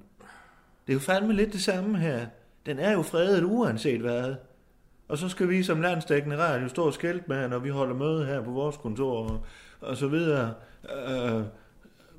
Det 0.88 0.89
er 0.89 0.94
jo 0.94 1.00
fandme 1.00 1.34
lidt 1.34 1.54
det 1.54 1.62
samme 1.62 1.98
her. 1.98 2.26
Den 2.65 2.80
er 2.80 2.91
jo 2.91 3.02
fredet 3.02 3.44
uanset 3.44 4.02
hvad. 4.02 4.36
Og 5.08 5.17
så 5.17 5.30
skal 5.30 5.50
vi 5.50 5.63
som 5.63 5.82
landsdækkende 5.82 6.38
radio 6.38 6.67
stå 6.67 6.84
og 6.86 6.94
skælde 6.94 7.24
med, 7.28 7.48
når 7.48 7.60
vi 7.60 7.70
holder 7.70 7.96
møde 7.96 8.26
her 8.26 8.41
på 8.44 8.52
vores 8.52 8.78
kontor 8.78 9.17
og, 9.30 9.46
og 9.82 9.98
så 9.98 10.08
videre. 10.08 10.54
Øh, 11.10 11.41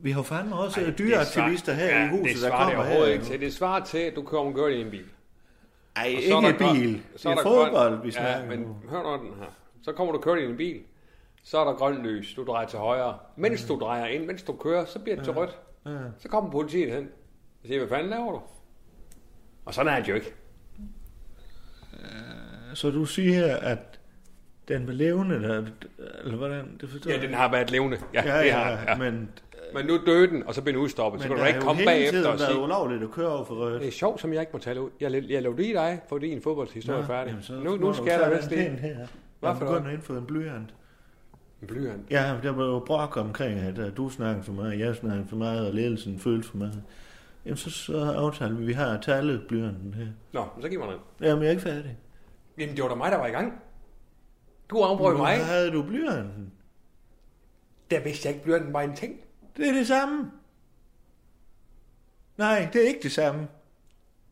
vi 0.02 0.10
har 0.10 0.22
fandme 0.22 0.56
også 0.56 0.80
Ej, 0.80 0.90
dyreaktivister 0.98 1.72
her 1.72 1.86
ja, 1.86 2.04
i 2.06 2.08
huset, 2.08 2.34
det 2.34 2.42
der 2.42 2.50
kommer 2.50 2.82
det 2.84 2.92
her. 2.92 3.04
ikke 3.04 3.24
til. 3.24 3.40
Det 3.40 3.54
svarer 3.54 3.84
til, 3.84 3.98
at 3.98 4.12
du 4.16 4.22
kommer 4.22 4.66
det 4.66 4.74
i 4.74 4.80
en 4.80 4.90
bil. 4.90 5.04
Ej, 5.96 6.02
Og 6.04 6.08
ikke 6.10 6.34
grøn- 6.64 6.72
bil. 6.74 7.02
så 7.16 7.28
Det 7.28 7.32
er 7.32 7.42
der 7.42 7.42
fodbold, 7.50 7.92
grøn- 7.92 8.02
vi 8.02 8.08
Ja, 8.08 8.10
snakker 8.10 8.56
men 8.56 8.64
om. 8.64 8.74
hør 8.90 9.02
nu 9.18 9.24
den 9.28 9.34
her. 9.38 9.46
Så 9.82 9.92
kommer 9.92 10.12
du 10.12 10.18
kører 10.20 10.36
i 10.36 10.44
en 10.44 10.56
bil. 10.56 10.80
Så 11.44 11.58
er 11.58 11.64
der 11.64 11.72
grønt 11.72 12.02
lys. 12.02 12.34
Du 12.34 12.44
drejer 12.44 12.66
til 12.66 12.78
højre. 12.78 13.18
Mens 13.36 13.64
du 13.66 13.78
drejer 13.80 14.06
ind, 14.06 14.26
mens 14.26 14.42
du 14.42 14.52
kører, 14.52 14.84
så 14.84 14.98
bliver 14.98 15.16
det 15.16 15.24
til 15.24 15.32
rødt. 15.32 15.58
Så 16.18 16.28
kommer 16.28 16.50
politiet 16.50 16.92
hen. 16.92 17.08
Og 17.62 17.66
siger, 17.66 17.78
hvad 17.78 17.88
fanden 17.88 18.10
laver 18.10 18.32
du? 18.32 18.40
Og 19.64 19.74
sådan 19.74 19.92
er 19.92 20.00
det 20.00 20.08
jo 20.08 20.14
ikke. 20.14 20.34
Så 22.74 22.90
du 22.90 23.04
siger, 23.04 23.56
at 23.56 24.00
den 24.68 24.86
var 24.86 24.92
levende, 24.92 25.42
der, 25.42 25.64
eller 26.24 26.36
hvordan? 26.36 26.76
Det 26.80 26.88
forstår 26.90 27.10
Ja, 27.10 27.16
jeg 27.16 27.26
den 27.28 27.34
har 27.34 27.50
været 27.50 27.70
levende. 27.70 27.98
Ja, 28.14 28.36
Ja, 28.36 28.42
det 28.44 28.52
har, 28.52 28.70
ja. 28.88 28.96
men- 28.98 29.28
men 29.74 29.86
nu 29.86 29.98
døde 30.06 30.26
den, 30.26 30.42
og 30.46 30.54
så 30.54 30.62
blev 30.62 30.74
den 30.74 30.82
udstoppet. 30.82 31.22
Så 31.22 31.28
Men 31.28 31.36
kan 31.36 31.44
der 31.44 31.50
du 31.52 31.56
ikke 31.56 31.66
komme 31.66 31.82
bagefter 31.84 32.28
og 32.28 32.38
sige, 32.40 32.58
ulovligt 32.60 33.02
at 33.02 33.10
køre 33.10 33.28
over 33.28 33.44
for 33.44 33.54
rødt. 33.54 33.80
det 33.80 33.88
er 33.88 33.92
sjovt, 33.92 34.20
som 34.20 34.32
jeg 34.32 34.40
ikke 34.40 34.52
må 34.52 34.58
tale 34.58 34.80
ud. 34.82 34.90
Jeg, 35.00 35.12
jeg 35.30 35.42
lavede 35.42 35.66
i 35.68 35.72
dig, 35.72 36.00
for 36.08 36.18
din 36.18 36.42
fodboldshistorie 36.42 37.02
er 37.02 37.06
færdig. 37.06 37.30
jamen, 37.30 37.42
så 37.42 37.52
Nu, 37.52 37.76
nu 37.76 37.92
skal 37.92 38.06
jeg 38.06 38.20
den 38.30 38.38
vist 38.38 38.50
det. 38.50 38.58
her. 38.58 38.94
Hvad 38.96 39.06
Jeg 39.50 39.58
for 39.58 39.64
begynder 39.64 39.80
noget? 39.80 39.94
ind 39.94 40.02
for 40.02 40.14
en 40.14 40.26
blyant. 40.26 40.48
En 40.48 40.66
blyant? 40.66 40.74
Ja, 42.10 42.38
der 42.42 42.50
var 42.50 42.64
jo 42.64 42.78
brok 42.86 43.16
omkring, 43.16 43.60
at 43.60 43.96
du 43.96 44.08
snakkede 44.08 44.44
for 44.44 44.52
meget, 44.52 44.78
jeg 44.78 44.96
snakkede 44.96 45.28
for 45.28 45.36
meget, 45.36 45.66
og 45.66 45.74
ledelsen 45.74 46.18
følte 46.18 46.48
for 46.48 46.56
meget. 46.56 46.82
Jamen, 47.44 47.56
så, 47.56 47.70
så 47.70 48.12
aftaler 48.16 48.54
vi, 48.54 48.64
vi 48.64 48.72
har 48.72 49.00
tallet 49.00 49.44
blyanten 49.48 49.94
her. 49.94 50.06
Nå, 50.32 50.46
så 50.60 50.68
giv 50.68 50.78
mig 50.78 50.88
den. 50.88 50.98
Jamen, 51.20 51.42
jeg 51.42 51.46
er 51.48 51.50
ikke 51.50 51.62
færdig. 51.62 51.98
Jamen, 52.58 52.76
det 52.76 52.82
var 52.82 52.88
da 52.88 52.94
mig, 52.94 53.12
der 53.12 53.18
var 53.18 53.26
i 53.26 53.30
gang. 53.30 53.62
Du 54.70 54.82
afbrød 54.82 55.16
mig. 55.16 55.36
Hvor 55.36 55.44
havde 55.44 55.70
du 55.70 55.82
blyanten? 55.82 56.52
Der 57.90 58.00
vidste 58.00 58.28
jeg 58.28 58.34
ikke, 58.34 58.44
blyanten 58.44 58.72
var 58.72 58.80
en 58.80 58.96
ting. 58.96 59.20
Det 59.56 59.68
er 59.68 59.72
det 59.72 59.86
samme. 59.86 60.30
Nej, 62.36 62.68
det 62.72 62.82
er 62.84 62.88
ikke 62.88 63.02
det 63.02 63.12
samme. 63.12 63.48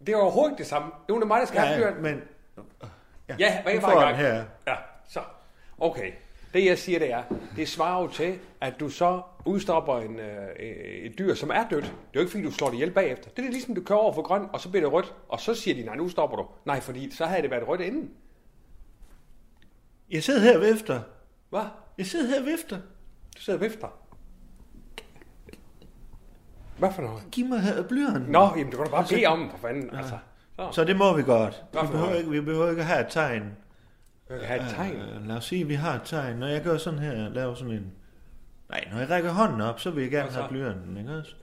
Det 0.07 0.15
var 0.15 0.21
overhovedet 0.21 0.59
det 0.59 0.67
samme. 0.67 0.91
Det 1.07 1.13
var 1.15 1.21
da 1.21 1.27
mig, 1.27 1.41
der 1.41 1.47
skal 1.47 1.61
have 1.61 1.77
blyanten. 1.77 2.03
men... 2.03 2.23
Ja, 3.39 3.63
hvad 3.63 3.75
du 3.75 3.81
var 3.81 3.93
får 3.93 4.01
i 4.01 4.05
gang? 4.05 4.17
her. 4.17 4.45
Ja, 4.67 4.75
så. 5.09 5.21
Okay. 5.79 6.13
Det 6.55 6.65
jeg 6.65 6.79
siger, 6.79 6.99
det 6.99 7.13
er, 7.13 7.23
det 7.57 7.69
svarer 7.69 8.03
jo 8.03 8.09
til, 8.09 8.39
at 8.61 8.81
du 8.81 8.89
så 8.89 9.23
udstopper 9.45 9.99
en, 9.99 10.19
øh, 10.19 10.57
et 11.03 11.19
dyr, 11.19 11.35
som 11.35 11.51
er 11.51 11.69
dødt. 11.71 11.85
Det 11.85 11.91
er 11.91 11.95
jo 12.15 12.21
ikke, 12.21 12.31
fordi 12.31 12.45
du 12.45 12.51
slår 12.51 12.69
det 12.69 12.75
ihjel 12.75 12.91
bagefter. 12.91 13.31
Det 13.31 13.45
er 13.45 13.51
ligesom, 13.51 13.75
du 13.75 13.83
kører 13.83 13.99
over 13.99 14.13
for 14.13 14.23
grøn, 14.23 14.47
og 14.53 14.61
så 14.61 14.69
bliver 14.71 14.85
det 14.85 14.93
rødt. 14.93 15.15
Og 15.29 15.41
så 15.41 15.55
siger 15.55 15.75
de, 15.75 15.83
nej, 15.83 15.97
nu 15.97 16.09
stopper 16.09 16.37
du. 16.37 16.47
Nej, 16.65 16.81
fordi 16.81 17.11
så 17.15 17.27
havde 17.27 17.43
det 17.43 17.51
været 17.51 17.69
rødt 17.69 17.81
inden. 17.81 18.11
Jeg 20.11 20.23
sidder 20.23 20.41
her 20.41 20.57
og 20.57 20.63
vifter. 20.63 21.01
Hvad? 21.51 21.65
Jeg 21.99 22.07
sidder 22.07 22.27
her 22.29 22.41
og 22.41 22.47
vifter. 22.47 22.79
Du 23.37 23.43
sidder 23.43 23.59
og 23.59 23.65
vifter. 23.65 23.89
Hvad 26.79 26.93
for 26.93 27.03
noget? 27.03 27.23
Giv 27.33 27.47
mig 27.47 27.61
her 27.61 27.83
blyanten. 27.83 28.33
Nå, 28.33 28.41
jamen, 28.41 28.67
det 28.67 28.75
kan 28.75 28.85
du 28.85 28.91
bare 28.91 29.07
bede 29.09 29.27
om, 29.27 29.51
for 29.51 29.59
fanden. 29.59 29.97
Altså. 29.97 30.19
Så. 30.57 30.69
Så 30.73 30.85
det 30.85 30.97
må 30.97 31.17
vi 31.17 31.23
godt. 31.23 31.65
Vi 31.73 31.79
behøver, 31.81 32.07
noget? 32.07 32.19
ikke, 32.19 32.31
vi 32.31 32.41
behøver 32.41 32.71
ikke 32.71 32.83
at 32.83 32.87
have 32.87 33.01
et 33.01 33.07
tegn. 33.11 33.57
Jeg 34.31 34.49
have 34.49 34.61
et 34.63 34.67
tegn. 34.71 34.97
Øh, 34.97 35.27
lad 35.27 35.37
os 35.37 35.45
sige, 35.45 35.63
at 35.63 35.69
vi 35.69 35.75
har 35.75 35.95
et 35.95 36.03
tegn. 36.05 36.37
Når 36.37 36.47
jeg 36.47 36.63
gør 36.63 36.77
sådan 36.77 36.99
her, 36.99 37.29
laver 37.29 37.55
sådan 37.55 37.73
en... 37.75 37.93
Nej, 38.71 38.89
når 38.93 38.99
jeg 38.99 39.11
rækker 39.11 39.31
hånden 39.31 39.61
op, 39.61 39.81
så 39.81 39.91
vil 39.91 40.03
jeg 40.03 40.11
gerne 40.11 40.31
have 40.31 40.49
blyanten, 40.49 40.97
ikke 40.97 41.11
også? 41.13 41.35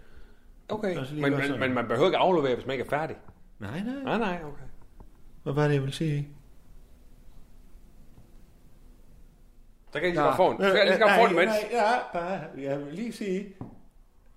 Okay, 0.70 0.98
men, 1.14 1.32
men, 1.32 1.60
men 1.60 1.74
man 1.74 1.88
behøver 1.88 2.08
ikke 2.08 2.18
aflevere, 2.18 2.56
hvis 2.56 2.66
man 2.66 2.74
ikke 2.74 2.86
er 2.86 2.90
færdig. 2.90 3.16
Nej, 3.60 3.80
nej. 3.86 4.04
Nej, 4.04 4.18
nej, 4.18 4.40
okay. 4.46 4.64
Hvad 5.44 5.54
var 5.54 5.64
det, 5.68 5.74
jeg 5.74 5.82
ville 5.82 5.96
sige? 5.96 6.28
Så 9.94 10.00
kan 10.00 10.02
jeg 10.04 10.10
lige 10.10 10.16
så 10.18 10.24
godt 10.24 10.36
få 10.36 10.52
en. 10.52 10.58
Så 10.58 10.64
kan 10.70 10.78
jeg 10.78 10.86
lige 10.86 10.94
så 10.98 11.00
godt 11.00 11.12
få 11.16 11.28
en 11.28 11.36
nej, 11.36 11.46
mens. 11.46 11.56
nej, 11.72 11.80
ja, 11.82 11.92
bare, 12.14 12.40
jeg 12.58 12.80
vil 12.86 12.94
lige 12.94 13.14
sige... 13.14 13.56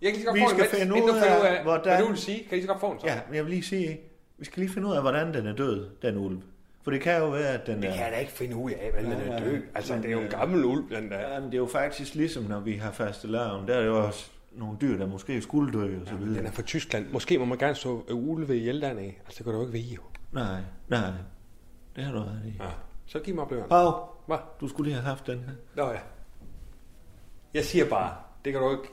Jeg 0.03 0.13
kan 0.13 0.13
lige 0.13 0.21
så 0.21 0.27
godt 0.27 0.35
Vi 0.37 0.41
få 0.41 0.45
en 0.45 0.51
skal 0.51 0.59
mens, 0.63 0.71
finde 0.71 0.97
inden 0.97 1.09
du 1.09 1.15
ud 1.15 1.21
finder 1.23 1.41
ud 1.41 1.45
af, 1.47 1.57
af, 1.57 1.63
hvordan- 1.63 1.95
hvad 1.97 2.03
du 2.03 2.09
vil 2.09 2.19
sige. 2.19 2.39
Kan 2.39 2.45
jeg 2.47 2.53
lige 2.53 2.63
så 2.63 2.69
godt 2.69 2.81
få 2.81 2.91
en 2.93 3.01
så? 3.01 3.07
Ja, 3.07 3.21
men 3.29 3.35
jeg 3.37 3.45
vil 3.45 3.51
lige 3.51 3.63
sige, 3.63 4.01
vi 4.39 4.45
skal 4.45 4.61
lige 4.61 4.73
finde 4.73 4.89
ud 4.89 4.93
af, 4.95 5.01
hvordan 5.03 5.35
den 5.35 5.47
er 5.47 5.53
død, 5.57 5.91
den 6.03 6.17
ulv. 6.17 6.39
For 6.91 6.95
det 6.95 7.03
kan 7.03 7.19
jo 7.19 7.29
være, 7.31 7.49
at 7.49 7.67
den 7.67 7.83
Det 7.83 7.89
er... 7.91 7.95
kan 7.95 8.05
jeg 8.05 8.13
da 8.13 8.17
ikke 8.17 8.33
finde 8.33 8.57
ud 8.57 8.71
af, 8.71 8.91
hvordan 8.93 9.11
den 9.11 9.29
er 9.29 9.33
Ja, 9.43 9.51
død. 9.51 9.63
Altså, 9.75 9.93
men, 9.93 10.03
det 10.03 10.09
er 10.09 10.13
jo 10.13 10.19
en 10.19 10.25
øh, 10.25 10.31
gammel 10.31 10.65
ulv, 10.65 10.91
den 10.97 11.11
der. 11.11 11.21
Ja, 11.21 11.41
men 11.41 11.47
det 11.49 11.55
er 11.55 11.59
jo 11.59 11.67
faktisk 11.67 12.15
ligesom, 12.15 12.43
når 12.43 12.61
vi 12.61 12.77
har 12.77 12.91
faste 12.93 13.29
lavn. 13.29 13.69
Der 13.69 13.75
er 13.75 13.85
jo 13.85 14.07
også 14.07 14.31
nogle 14.53 14.79
dyr, 14.81 14.99
der 14.99 15.07
måske 15.07 15.43
skulle 15.43 15.73
dø 15.73 16.01
og 16.01 16.07
så 16.09 16.15
videre. 16.15 16.39
Den 16.39 16.47
er 16.47 16.51
fra 16.51 16.63
Tyskland. 16.63 17.07
Måske 17.13 17.39
må 17.39 17.45
man 17.45 17.59
gerne 17.59 17.75
så 17.75 18.03
ulve 18.11 18.59
i 18.59 18.67
Jeldan 18.67 18.99
af. 18.99 19.21
Altså, 19.27 19.39
det 19.39 19.45
kan 19.45 19.53
du 19.53 19.59
jo 19.61 19.67
ikke 19.67 19.79
vide, 19.79 19.95
jo. 19.95 20.01
Nej, 20.33 20.61
nej. 20.89 21.11
Det 21.97 22.05
har 22.05 22.13
du 22.13 22.19
ret 22.19 22.43
i. 22.47 22.57
Ja. 22.61 22.69
Så 23.07 23.19
giv 23.19 23.35
mig 23.35 23.49
bløren. 23.49 23.69
Pau, 23.69 23.93
Hvad? 24.27 24.39
du 24.61 24.69
skulle 24.69 24.91
lige 24.91 25.01
have 25.01 25.09
haft 25.09 25.27
den 25.27 25.39
her. 25.39 25.53
Nå 25.85 25.91
ja. 25.91 25.99
Jeg 27.55 27.65
siger 27.65 27.89
bare, 27.89 28.15
det 28.45 28.53
kan 28.53 28.63
du 28.63 28.71
ikke. 28.71 28.93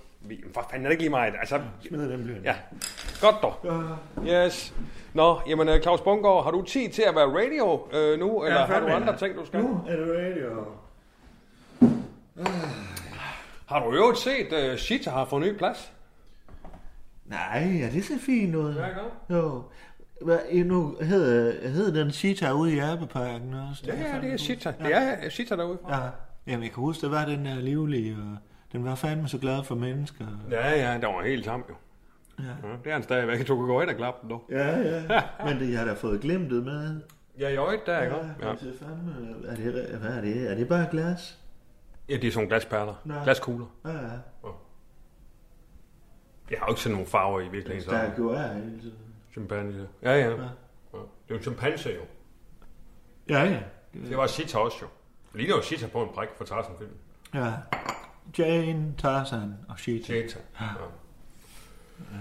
For 0.53 0.67
fanden 0.71 0.85
er 0.85 0.89
det 0.89 0.93
ikke 0.93 1.03
lige 1.03 1.09
meget. 1.09 1.33
Altså, 1.39 1.61
Smid 1.87 2.09
den 2.09 2.23
blyanten. 2.23 2.45
ja. 2.45 2.55
Godt 3.21 3.35
dog. 3.41 3.53
Yes. 4.27 4.73
Nå, 5.13 5.39
jamen 5.47 5.69
øh, 5.69 5.81
Claus 5.81 6.01
Bungård, 6.01 6.43
har 6.43 6.51
du 6.51 6.61
tid 6.61 6.89
til 6.89 7.01
at 7.01 7.15
være 7.15 7.25
radio 7.25 7.87
øh, 7.93 8.19
nu, 8.19 8.43
eller 8.43 8.59
har 8.59 8.65
du 8.67 8.73
fandme, 8.73 8.93
andre 8.93 9.11
ja. 9.11 9.17
ting, 9.17 9.35
du 9.35 9.45
skal? 9.45 9.59
Nu 9.59 9.81
er 9.87 9.95
det 9.95 10.07
radio. 10.07 10.65
Har 13.65 13.83
du 13.85 13.93
i 13.93 13.95
øvrigt 13.95 14.19
set, 14.19 14.53
at 14.53 14.71
uh, 14.71 14.77
Shita 14.77 15.09
har 15.09 15.25
fået 15.25 15.41
ny 15.41 15.57
plads? 15.57 15.91
Nej, 17.25 17.77
ja, 17.79 17.89
det 17.93 18.05
ser 18.05 18.19
fint 18.19 18.55
ud. 18.55 18.75
Ja, 18.75 18.87
ikke 18.87 18.99
Jo. 19.29 19.63
Hvad, 20.21 20.39
nu 20.65 20.95
hed, 21.01 21.61
hed 21.69 21.95
den 21.95 22.11
Cheetah 22.11 22.59
ude 22.59 22.73
i 22.73 22.77
Erbeparken 22.77 23.53
også? 23.53 23.83
Ja, 23.87 23.93
ja, 23.95 24.21
det 24.21 24.33
er 24.33 24.37
Shita. 24.37 24.73
Det 24.79 24.95
er 24.95 25.29
Shita 25.29 25.55
derude. 25.55 25.77
Ja, 25.89 25.99
jamen 26.47 26.63
jeg 26.63 26.71
kan 26.71 26.81
huske, 26.83 27.01
der 27.01 27.09
var 27.09 27.25
den 27.25 27.45
der 27.45 27.55
livlige, 27.55 28.13
og 28.13 28.37
den 28.71 28.85
var 28.85 28.95
fandme 28.95 29.27
så 29.27 29.37
glad 29.37 29.63
for 29.63 29.75
mennesker. 29.75 30.25
Ja, 30.51 30.69
ja, 30.69 30.99
der 31.01 31.07
var 31.07 31.23
helt 31.23 31.45
tam 31.45 31.63
jo. 31.69 31.75
Ja. 32.39 32.43
Ja, 32.67 32.73
det 32.83 32.89
er 32.89 32.93
han 32.93 33.03
stadigvæk. 33.03 33.47
Du 33.47 33.55
kan 33.57 33.65
gå 33.65 33.81
ind 33.81 33.89
og 33.89 33.95
klappe 33.95 34.19
den, 34.21 34.29
dog. 34.29 34.45
Ja, 34.49 34.77
ja. 34.79 35.21
Men 35.45 35.59
det, 35.59 35.71
jeg 35.71 35.79
har 35.79 35.85
da 35.85 35.93
fået 35.93 36.21
glimtet 36.21 36.63
med. 36.63 37.01
Ja, 37.39 37.49
jo, 37.49 37.71
ikke 37.71 37.83
der, 37.85 38.01
ikke? 38.03 38.15
Ja, 38.15 38.47
Ja. 38.47 38.51
er 38.53 38.55
fandme, 38.79 39.15
er 39.47 39.55
det, 39.55 39.99
hvad 39.99 40.09
er 40.17 40.21
det? 40.21 40.51
Er 40.51 40.55
det 40.55 40.67
bare 40.67 40.87
glas? 40.91 41.39
ja, 42.09 42.13
det 42.13 42.23
er 42.27 42.31
sådan 42.31 42.47
glasperler. 42.47 43.01
Nej. 43.05 43.23
Glaskugler. 43.23 43.65
Ja, 43.85 43.91
ja. 43.91 43.97
Jeg 46.51 46.59
har 46.59 46.65
jo 46.67 46.71
ikke 46.71 46.81
sådan 46.81 46.93
nogle 46.93 47.07
farver 47.07 47.39
i 47.41 47.47
virkeligheden. 47.49 47.93
Der 47.93 48.09
Så. 48.09 48.15
gjorde 48.15 48.39
jeg 48.39 48.53
hele 48.55 48.79
tiden. 48.81 48.97
Chimpanse. 49.31 49.87
Ja, 50.03 50.11
ja. 50.11 50.29
ja. 50.29 50.31
Det 50.31 50.39
er 50.93 50.99
jo 51.29 51.35
en 51.35 51.41
chimpanse, 51.41 51.89
jo. 51.89 52.01
Ja, 53.29 53.43
ja. 53.43 53.59
Det 53.93 54.17
var 54.17 54.27
Shita 54.27 54.57
også, 54.57 54.77
jo. 54.81 54.87
Det 55.31 55.39
ligner 55.41 55.55
jo 55.55 55.61
Shita 55.61 55.87
på 55.87 56.03
en 56.03 56.09
bræk 56.13 56.27
for 56.37 56.45
Tarzan-film. 56.45 56.91
Ja. 57.33 57.53
Jane, 58.37 58.93
Tarzan 58.97 59.53
og 59.69 59.79
Cheetah. 59.79 60.05
Shita. 60.05 60.39
Ja. 60.61 60.65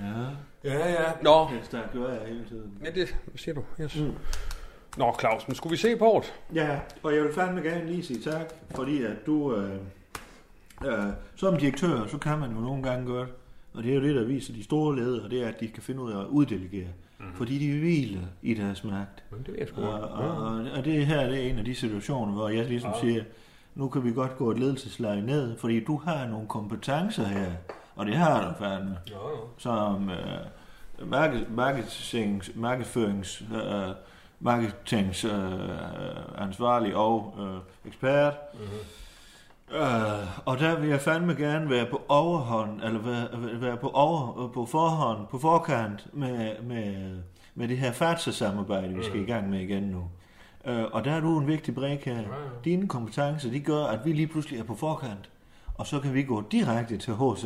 Ja. 0.08 0.26
Ja, 0.64 0.88
ja. 0.92 1.12
Nå. 1.22 1.48
Yes, 1.58 1.68
der 1.68 1.80
gjorde 1.92 2.12
jeg 2.12 2.28
hele 2.28 2.44
tiden. 2.48 2.72
Ja, 2.84 2.90
det 2.90 3.16
hvad 3.24 3.38
siger 3.38 3.54
du. 3.54 3.62
Yes. 3.80 3.96
Mm. 4.00 4.12
Nå, 4.96 5.16
Claus, 5.20 5.48
men 5.48 5.54
skulle 5.54 5.70
vi 5.70 5.76
se 5.76 5.96
på 5.96 6.22
det? 6.24 6.56
Ja, 6.56 6.78
og 7.02 7.14
jeg 7.14 7.22
vil 7.24 7.32
fandme 7.34 7.60
gerne 7.60 7.86
lige 7.86 8.04
sige 8.04 8.20
tak, 8.30 8.52
fordi 8.74 9.02
at 9.02 9.26
du, 9.26 9.54
øh, 9.56 9.74
øh, 10.86 10.92
som 11.36 11.56
direktør, 11.56 12.06
så 12.06 12.18
kan 12.18 12.38
man 12.38 12.50
jo 12.50 12.60
nogle 12.60 12.82
gange 12.82 13.06
godt, 13.06 13.28
og 13.74 13.82
det 13.82 13.90
er 13.90 13.94
jo 13.94 14.02
det, 14.02 14.14
der 14.14 14.24
viser 14.24 14.52
de 14.54 14.64
store 14.64 14.96
ledere, 14.96 15.28
det 15.28 15.42
er, 15.42 15.48
at 15.48 15.60
de 15.60 15.68
kan 15.68 15.82
finde 15.82 16.00
ud 16.02 16.12
af 16.12 16.20
at 16.20 16.26
uddelegere, 16.26 16.88
mm. 17.18 17.24
fordi 17.34 17.58
de 17.58 17.78
hviler 17.78 18.20
i 18.42 18.54
deres 18.54 18.84
magt. 18.84 19.24
Men 19.30 19.40
det 19.46 19.54
er 19.54 19.58
jeg 19.58 19.68
sgu 19.68 19.82
Og, 19.82 20.00
og, 20.00 20.30
og, 20.36 20.64
og 20.76 20.84
det 20.84 21.06
her 21.06 21.26
det 21.26 21.46
er 21.46 21.50
en 21.50 21.58
af 21.58 21.64
de 21.64 21.74
situationer, 21.74 22.32
hvor 22.32 22.48
jeg 22.48 22.64
ligesom 22.66 22.90
Ja. 22.94 23.00
siger, 23.00 23.24
nu 23.76 23.88
kan 23.88 24.04
vi 24.04 24.12
godt 24.12 24.36
gå 24.36 24.50
et 24.50 24.58
ledelseslag 24.58 25.22
ned, 25.22 25.58
fordi 25.58 25.84
du 25.84 26.00
har 26.04 26.26
nogle 26.26 26.48
kompetencer 26.48 27.24
her, 27.24 27.50
og 27.96 28.06
det 28.06 28.16
har 28.16 28.48
du 28.48 28.64
fandme, 28.64 28.98
Ja, 29.08 29.14
ja. 29.14 29.36
som 29.58 30.10
øh, 30.10 31.10
marked, 31.10 31.46
marketings, 31.48 32.50
markedsførings, 32.54 33.42
øh, 33.54 33.94
marketings 34.40 35.24
øh, 35.24 35.32
ansvarlig 36.38 36.96
og 36.96 37.34
øh, 37.40 37.88
ekspert. 37.88 38.34
Mm-hmm. 38.54 39.76
Øh, 39.76 40.26
og 40.44 40.58
der 40.58 40.78
vil 40.78 40.88
jeg 40.88 41.00
fandme 41.00 41.34
gerne 41.34 41.70
være 41.70 41.86
på 41.86 42.02
overhånd, 42.08 42.82
eller 42.82 43.00
være, 43.00 43.60
være 43.60 43.76
på, 43.76 43.90
over, 43.90 44.48
på 44.48 44.66
forhånd, 44.66 45.26
på 45.26 45.38
forkant 45.38 46.06
med, 46.12 46.62
med, 46.62 47.18
med 47.54 47.68
det 47.68 47.78
her 47.78 47.92
FATSA-samarbejde, 47.92 48.94
vi 48.94 49.04
skal 49.04 49.20
i 49.20 49.24
gang 49.24 49.50
med 49.50 49.60
igen 49.60 49.82
nu. 49.82 50.04
Øh, 50.66 50.84
og 50.92 51.04
der 51.04 51.12
er 51.12 51.20
du 51.20 51.38
en 51.38 51.46
vigtig 51.46 51.74
brik 51.74 52.04
her. 52.04 52.18
Dine 52.64 52.88
kompetencer, 52.88 53.50
de 53.50 53.60
gør, 53.60 53.84
at 53.84 54.00
vi 54.04 54.12
lige 54.12 54.26
pludselig 54.26 54.60
er 54.60 54.64
på 54.64 54.74
forkant. 54.74 55.30
og 55.74 55.86
så 55.86 56.00
kan 56.00 56.14
vi 56.14 56.22
gå 56.22 56.42
direkte 56.52 56.96
til 56.96 57.14
HC, 57.14 57.44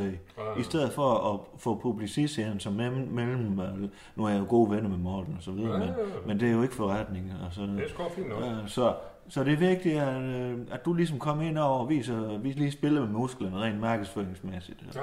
i 0.58 0.62
stedet 0.62 0.92
for 0.92 1.34
at 1.34 1.60
få 1.60 1.74
publicistserien 1.82 2.60
som 2.60 2.72
mellem, 2.72 3.08
mellem 3.08 3.90
nu 4.16 4.24
er 4.24 4.28
jeg 4.28 4.38
jo 4.40 4.46
gode 4.48 4.70
venner 4.70 4.88
med 4.88 4.98
Morten 4.98 5.34
og 5.36 5.42
så 5.42 5.50
videre, 5.50 5.78
men, 5.78 5.88
men 6.26 6.40
det 6.40 6.48
er 6.48 6.52
jo 6.52 6.62
ikke 6.62 6.74
forretning. 6.74 7.32
Og 7.46 7.54
sådan 7.54 7.76
Det 7.76 7.84
er 7.84 7.88
sgu 7.88 8.02
fint 8.14 8.28
nok. 8.28 8.42
Ja, 8.42 8.54
så, 8.66 8.94
så 9.28 9.44
det 9.44 9.52
er 9.52 9.56
vigtigt, 9.56 10.00
at, 10.00 10.22
øh, 10.22 10.58
at 10.70 10.84
du 10.84 10.92
ligesom 10.94 11.18
kommer 11.18 11.44
ind 11.44 11.58
over 11.58 11.78
og 11.78 11.88
viser, 11.88 12.38
vi 12.38 12.48
lige 12.52 12.72
spiller 12.72 13.00
med 13.00 13.08
musklerne 13.08 13.56
rent 13.56 13.80
markedsføringsmæssigt. 13.80 14.78
Ja. 14.94 15.00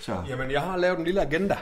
Så, 0.00 0.16
Jamen, 0.28 0.50
jeg 0.50 0.60
har 0.60 0.76
lavet 0.76 0.98
en 0.98 1.04
lille 1.04 1.20
agenda 1.22 1.56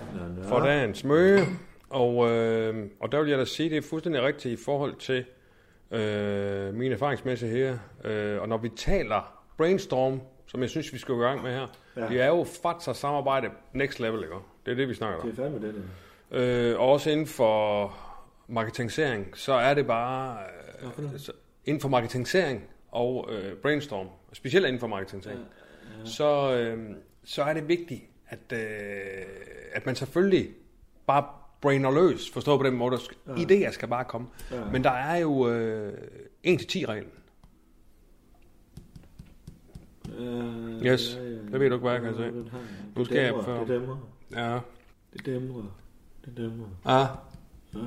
ja, 0.00 0.48
for 0.48 0.60
dagens 0.60 1.04
møde, 1.04 1.46
og, 1.90 2.30
øh, 2.30 2.86
og 3.00 3.12
der 3.12 3.20
vil 3.20 3.30
jeg 3.30 3.38
da 3.38 3.44
sige, 3.44 3.70
det 3.70 3.76
er 3.76 3.82
fuldstændig 3.82 4.22
rigtigt 4.22 4.60
i 4.60 4.64
forhold 4.64 4.96
til 4.96 5.24
øh, 5.90 6.74
min 6.74 6.92
erfaringsmæssige 6.92 7.50
her. 7.52 7.78
Øh, 8.04 8.40
og 8.40 8.48
når 8.48 8.56
vi 8.56 8.68
taler 8.68 9.42
brainstorm, 9.56 10.20
som 10.46 10.60
jeg 10.60 10.70
synes, 10.70 10.92
vi 10.92 10.98
skal 10.98 11.14
gå 11.14 11.20
i 11.20 11.24
gang 11.24 11.42
med 11.42 11.52
her, 11.52 11.66
ja. 11.96 12.08
Det 12.08 12.20
er 12.20 12.26
jo 12.26 12.44
FATSA 12.62 12.92
samarbejde 12.92 13.48
next 13.72 14.00
level, 14.00 14.22
ikke? 14.22 14.34
Det 14.66 14.72
er 14.72 14.76
det, 14.76 14.88
vi 14.88 14.94
snakker 14.94 15.18
om. 15.18 15.30
det 15.30 15.38
er 15.38 15.42
fandme 15.42 15.66
det, 15.66 15.74
der. 16.30 16.70
Øh, 16.72 16.80
og 16.80 16.88
også 16.88 17.10
inden 17.10 17.26
for 17.26 17.94
marketingsering, 18.48 19.36
så 19.36 19.52
er 19.52 19.74
det 19.74 19.86
bare... 19.86 20.38
Øh, 20.82 21.18
så, 21.18 21.32
inden 21.64 21.80
for 21.80 21.88
marketingsering 21.88 22.64
og 22.90 23.28
øh, 23.32 23.56
brainstorm, 23.56 24.08
specielt 24.32 24.66
inden 24.66 24.80
for 24.80 24.86
marketingsering, 24.86 25.40
ja, 25.40 26.00
ja. 26.00 26.06
Så, 26.06 26.52
øh, 26.54 26.96
så 27.24 27.42
er 27.42 27.54
det 27.54 27.68
vigtigt, 27.68 28.02
at, 28.28 28.52
øh, 28.52 28.58
at 29.72 29.86
man 29.86 29.94
selvfølgelig 29.96 30.48
bare 31.06 31.24
brainer 31.60 31.90
løs, 31.90 32.30
forstået 32.30 32.60
på 32.60 32.66
den 32.66 32.76
måde, 32.76 32.94
at 32.94 33.00
ja. 33.26 33.32
idéer 33.68 33.72
skal 33.72 33.88
bare 33.88 34.04
komme. 34.04 34.26
Ja. 34.50 34.64
Men 34.72 34.84
der 34.84 34.90
er 34.90 35.16
jo 35.16 35.48
øh, 35.48 35.92
1-10-reglen. 36.46 37.10
Øh, 40.18 40.82
Yes, 40.86 41.18
det 41.52 41.60
ved 41.60 41.68
du 41.68 41.74
ikke, 41.74 41.76
hvad 41.78 41.92
jeg 41.92 42.02
kan 42.02 42.14
sige. 42.16 42.32
Nu 42.96 43.04
skal 43.04 43.16
jeg 43.18 43.34
for- 43.44 43.52
Det 43.58 43.68
dæmmer. 43.68 43.96
Ja. 44.32 44.58
Det 45.12 45.26
dæmrer. 45.26 45.62
Det 46.24 46.36
dæmrer. 46.36 46.68
Ah, 46.84 47.08
Øh, 47.74 47.82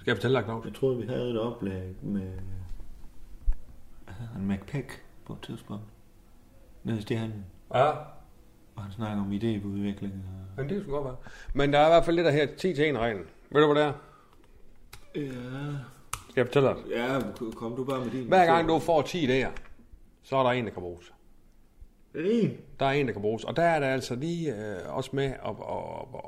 skal 0.00 0.10
jeg 0.10 0.16
fortælle 0.16 0.36
dig, 0.36 0.44
Claus? 0.44 0.64
jeg 0.64 0.74
troede, 0.74 0.98
vi 0.98 1.06
havde 1.06 1.30
et 1.30 1.40
oplæg 1.40 1.96
med 2.02 2.20
hvad 4.04 4.14
hedder 4.14 4.32
han, 4.32 4.48
McPeck 4.48 5.02
på 5.24 5.32
et 5.32 5.38
tidspunkt. 5.42 5.82
Nede 6.84 6.98
i 6.98 7.02
stjernen. 7.02 7.44
Ja. 7.74 7.90
Og 8.80 8.84
han 8.84 8.92
snakker 8.92 9.22
om 9.22 9.32
idéudvikling. 9.32 10.12
Og... 10.12 10.56
Men 10.56 10.68
det 10.68 10.80
skulle 10.82 10.96
godt 10.96 11.04
være. 11.04 11.16
Men 11.54 11.72
der 11.72 11.78
er 11.78 11.86
i 11.86 11.90
hvert 11.90 12.04
fald 12.04 12.16
det 12.16 12.24
der 12.24 12.30
her 12.30 12.46
10 12.46 12.74
til 12.74 12.90
1 12.90 12.98
reglen. 12.98 13.24
Ved 13.50 13.60
du, 13.60 13.72
hvad 13.72 13.82
det 13.82 13.88
er? 13.88 13.92
Ja, 15.14 15.30
Skal 16.30 16.40
jeg 16.40 16.46
fortælle 16.46 16.68
dig? 16.68 16.76
ja, 16.90 17.18
kom 17.56 17.76
du 17.76 17.84
bare 17.84 18.04
med 18.04 18.10
din. 18.10 18.28
Hver 18.28 18.46
gang 18.46 18.68
du 18.68 18.78
får 18.78 19.02
10 19.02 19.26
idéer, 19.26 19.48
så 20.22 20.36
er 20.36 20.42
der 20.42 20.50
en, 20.50 20.64
der 20.64 20.70
kan 20.70 20.82
bruges. 20.82 21.12
En. 22.14 22.56
Der 22.80 22.86
er 22.86 22.90
en, 22.90 23.06
der 23.06 23.12
kan 23.12 23.22
bruges. 23.22 23.44
Og 23.44 23.56
der 23.56 23.62
er 23.62 23.80
det 23.80 23.86
altså 23.86 24.14
lige 24.14 24.54
øh, 24.54 24.96
også 24.96 25.10
med 25.12 25.24
at, 25.24 25.32
at, 25.44 25.54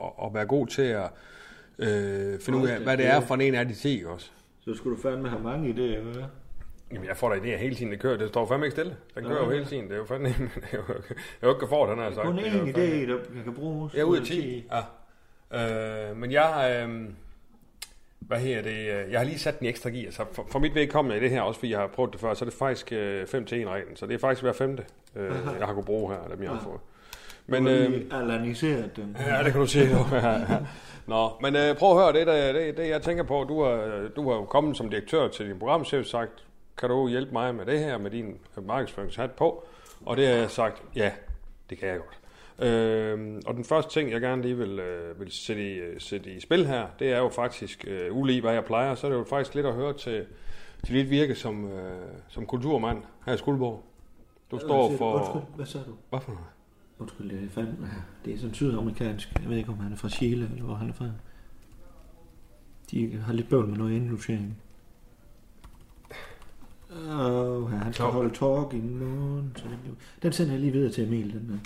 at, 0.02 0.26
at 0.26 0.34
være 0.34 0.46
god 0.46 0.66
til 0.66 0.82
at 0.82 1.10
øh, 1.78 2.40
finde 2.40 2.58
ud 2.58 2.68
af, 2.68 2.80
hvad 2.80 2.96
det 2.96 3.06
er 3.06 3.20
for 3.20 3.34
en 3.34 3.54
af 3.54 3.68
de 3.68 3.74
10 3.74 3.88
ikke 3.88 4.10
også. 4.10 4.30
Så 4.60 4.74
skulle 4.74 4.96
du 4.96 5.02
fandme 5.02 5.28
have 5.28 5.42
mange 5.42 5.70
idéer, 5.70 6.00
hvad? 6.00 6.22
Jamen, 6.92 7.08
jeg 7.08 7.16
får 7.16 7.28
da 7.28 7.34
idéer 7.40 7.56
hele 7.58 7.74
tiden, 7.74 7.92
det 7.92 8.00
kører. 8.00 8.16
Det 8.16 8.28
står 8.28 8.46
fandme 8.46 8.66
ikke 8.66 8.74
stille. 8.74 8.96
Den 9.14 9.24
kører 9.24 9.38
jo 9.44 9.50
Ja. 9.50 9.54
hele 9.54 9.64
tiden. 9.66 9.84
Det 9.84 9.92
er 9.92 9.96
jo 9.96 10.04
fandme... 10.04 10.28
Jeg 10.28 10.34
er 10.72 10.76
jo 10.88 10.94
ikke- 10.94 11.14
jeg 11.42 11.48
jo 11.48 11.54
ikke 11.54 11.66
for, 11.68 11.86
den 11.86 11.98
har 11.98 12.04
jeg 12.04 12.14
sagt. 12.14 12.26
Kun 12.26 12.36
Det 12.38 12.46
er 12.46 12.52
jo 12.52 12.64
én 12.64 12.68
idé, 12.68 13.10
der 13.10 13.42
kan 13.44 13.54
bruges. 13.54 13.94
Ja, 13.94 14.02
ud 14.02 14.16
af 14.18 14.24
10. 14.26 14.64
Ja. 14.72 16.10
Øh, 16.10 16.16
men 16.16 16.32
jeg, 16.32 16.82
øh, 16.88 17.04
hvad 18.20 18.38
her 18.38 18.62
det, 18.62 18.86
jeg 19.10 19.20
har 19.20 19.24
lige 19.24 19.38
sat 19.38 19.58
den 19.58 19.66
i 19.66 19.68
ekstra 19.68 19.90
gear, 19.90 20.10
så 20.10 20.24
for, 20.32 20.46
for 20.50 20.58
mit 20.58 20.74
vedkommende 20.74 21.16
i 21.16 21.20
det 21.20 21.30
her, 21.30 21.40
også 21.42 21.60
fordi 21.60 21.72
jeg 21.72 21.78
har 21.80 21.86
prøvet 21.86 22.12
det 22.12 22.20
før, 22.20 22.34
så 22.34 22.44
er 22.44 22.48
det 22.48 22.58
faktisk 22.58 22.92
øh, 22.92 23.26
5 23.26 23.44
til 23.44 23.62
1 23.62 23.68
reglen, 23.68 23.96
så 23.96 24.06
det 24.06 24.14
er 24.14 24.18
faktisk 24.18 24.42
hver 24.42 24.52
femte, 24.52 24.84
øh, 25.16 25.30
jeg 25.58 25.66
har 25.66 25.72
kunnet 25.72 25.86
bruge 25.86 26.12
her, 26.14 26.28
dem 26.34 26.42
jeg 26.42 26.50
har 26.50 26.60
fået. 26.64 26.80
Men, 27.46 27.66
øh, 27.68 28.00
alaniseret 28.12 28.96
den. 28.96 29.16
Ja, 29.26 29.42
det 29.44 29.52
kan 29.52 29.60
du 29.60 29.66
sige. 29.66 29.90
Jo. 29.90 29.98
Ja, 30.16 30.28
ja. 30.30 30.58
Nå, 31.06 31.30
men 31.40 31.56
øh, 31.56 31.76
prøv 31.76 31.90
at 31.98 32.04
høre, 32.04 32.12
det, 32.12 32.26
der, 32.26 32.52
det, 32.52 32.76
det 32.76 32.88
jeg 32.88 33.02
tænker 33.02 33.22
på, 33.24 33.44
du 33.48 33.62
har, 33.62 34.08
du 34.16 34.30
har 34.30 34.36
jo 34.36 34.44
kommet 34.44 34.76
som 34.76 34.90
direktør 34.90 35.28
til 35.28 35.46
din 35.48 35.58
programchef 35.58 36.06
sagt, 36.06 36.44
kan 36.82 36.90
du 36.90 37.08
hjælpe 37.08 37.32
mig 37.32 37.54
med 37.54 37.66
det 37.66 37.78
her, 37.78 37.98
med 37.98 38.10
din 38.10 38.36
markedsføringshat 38.62 39.30
på? 39.30 39.64
Og 40.06 40.16
det 40.16 40.26
har 40.26 40.34
jeg 40.34 40.50
sagt, 40.50 40.82
ja, 40.96 41.12
det 41.70 41.78
kan 41.78 41.88
jeg 41.88 41.98
godt. 41.98 42.18
Øh, 42.68 43.42
og 43.46 43.54
den 43.54 43.64
første 43.64 43.92
ting, 43.92 44.10
jeg 44.10 44.20
gerne 44.20 44.42
lige 44.42 44.56
vil, 44.56 44.78
øh, 44.78 45.20
vil 45.20 45.30
sætte, 45.30 45.72
i, 45.72 45.74
øh, 45.74 46.00
sætte 46.00 46.34
i 46.34 46.40
spil 46.40 46.66
her, 46.66 46.86
det 46.98 47.12
er 47.12 47.18
jo 47.18 47.28
faktisk, 47.28 47.84
øh, 47.88 48.16
ulige 48.16 48.40
hvad 48.40 48.52
jeg 48.52 48.64
plejer, 48.64 48.94
så 48.94 49.06
er 49.06 49.10
det 49.10 49.18
jo 49.18 49.24
faktisk 49.24 49.54
lidt 49.54 49.66
at 49.66 49.74
høre 49.74 49.92
til, 49.92 50.26
til 50.84 50.94
dit 50.94 51.10
virke 51.10 51.34
som, 51.34 51.70
øh, 51.70 52.00
som 52.28 52.46
kulturmand 52.46 53.02
her 53.26 53.34
i 53.34 53.38
Skuldborg. 53.38 53.84
Du 54.50 54.58
står 54.58 54.96
for... 54.96 55.14
Undskyld, 55.14 55.56
hvad 55.56 55.66
sagde 55.66 55.86
du? 55.86 55.94
Hvad 56.10 56.20
for 56.20 56.32
noget? 56.32 56.46
Undskyld, 56.98 57.30
det 57.30 57.44
er 57.44 57.48
fandme... 57.48 57.90
Det 58.24 58.34
er 58.34 58.38
sådan 58.38 58.54
sydamerikansk. 58.54 59.28
Jeg 59.40 59.50
ved 59.50 59.56
ikke, 59.56 59.70
om 59.70 59.78
han 59.78 59.92
er 59.92 59.96
fra 59.96 60.08
Chile, 60.08 60.50
eller 60.52 60.64
hvor 60.64 60.74
han 60.74 60.88
er 60.88 60.94
fra. 60.94 61.06
De 62.90 63.16
har 63.26 63.32
lidt 63.32 63.48
bøvl 63.48 63.68
med 63.68 63.78
noget 63.78 63.92
indlogering. 63.92 64.58
Åh, 66.96 67.72
ja, 67.72 67.76
han 67.76 67.92
skal 67.92 68.04
holde 68.04 68.30
talk 68.30 68.74
i 68.74 68.80
morgen. 68.80 69.52
Så 69.56 69.64
den, 69.64 69.98
den 70.22 70.32
sender 70.32 70.52
jeg 70.52 70.60
lige 70.60 70.72
videre 70.72 70.92
til 70.92 71.06
Emil, 71.06 71.32
den 71.32 71.48
der. 71.48 71.58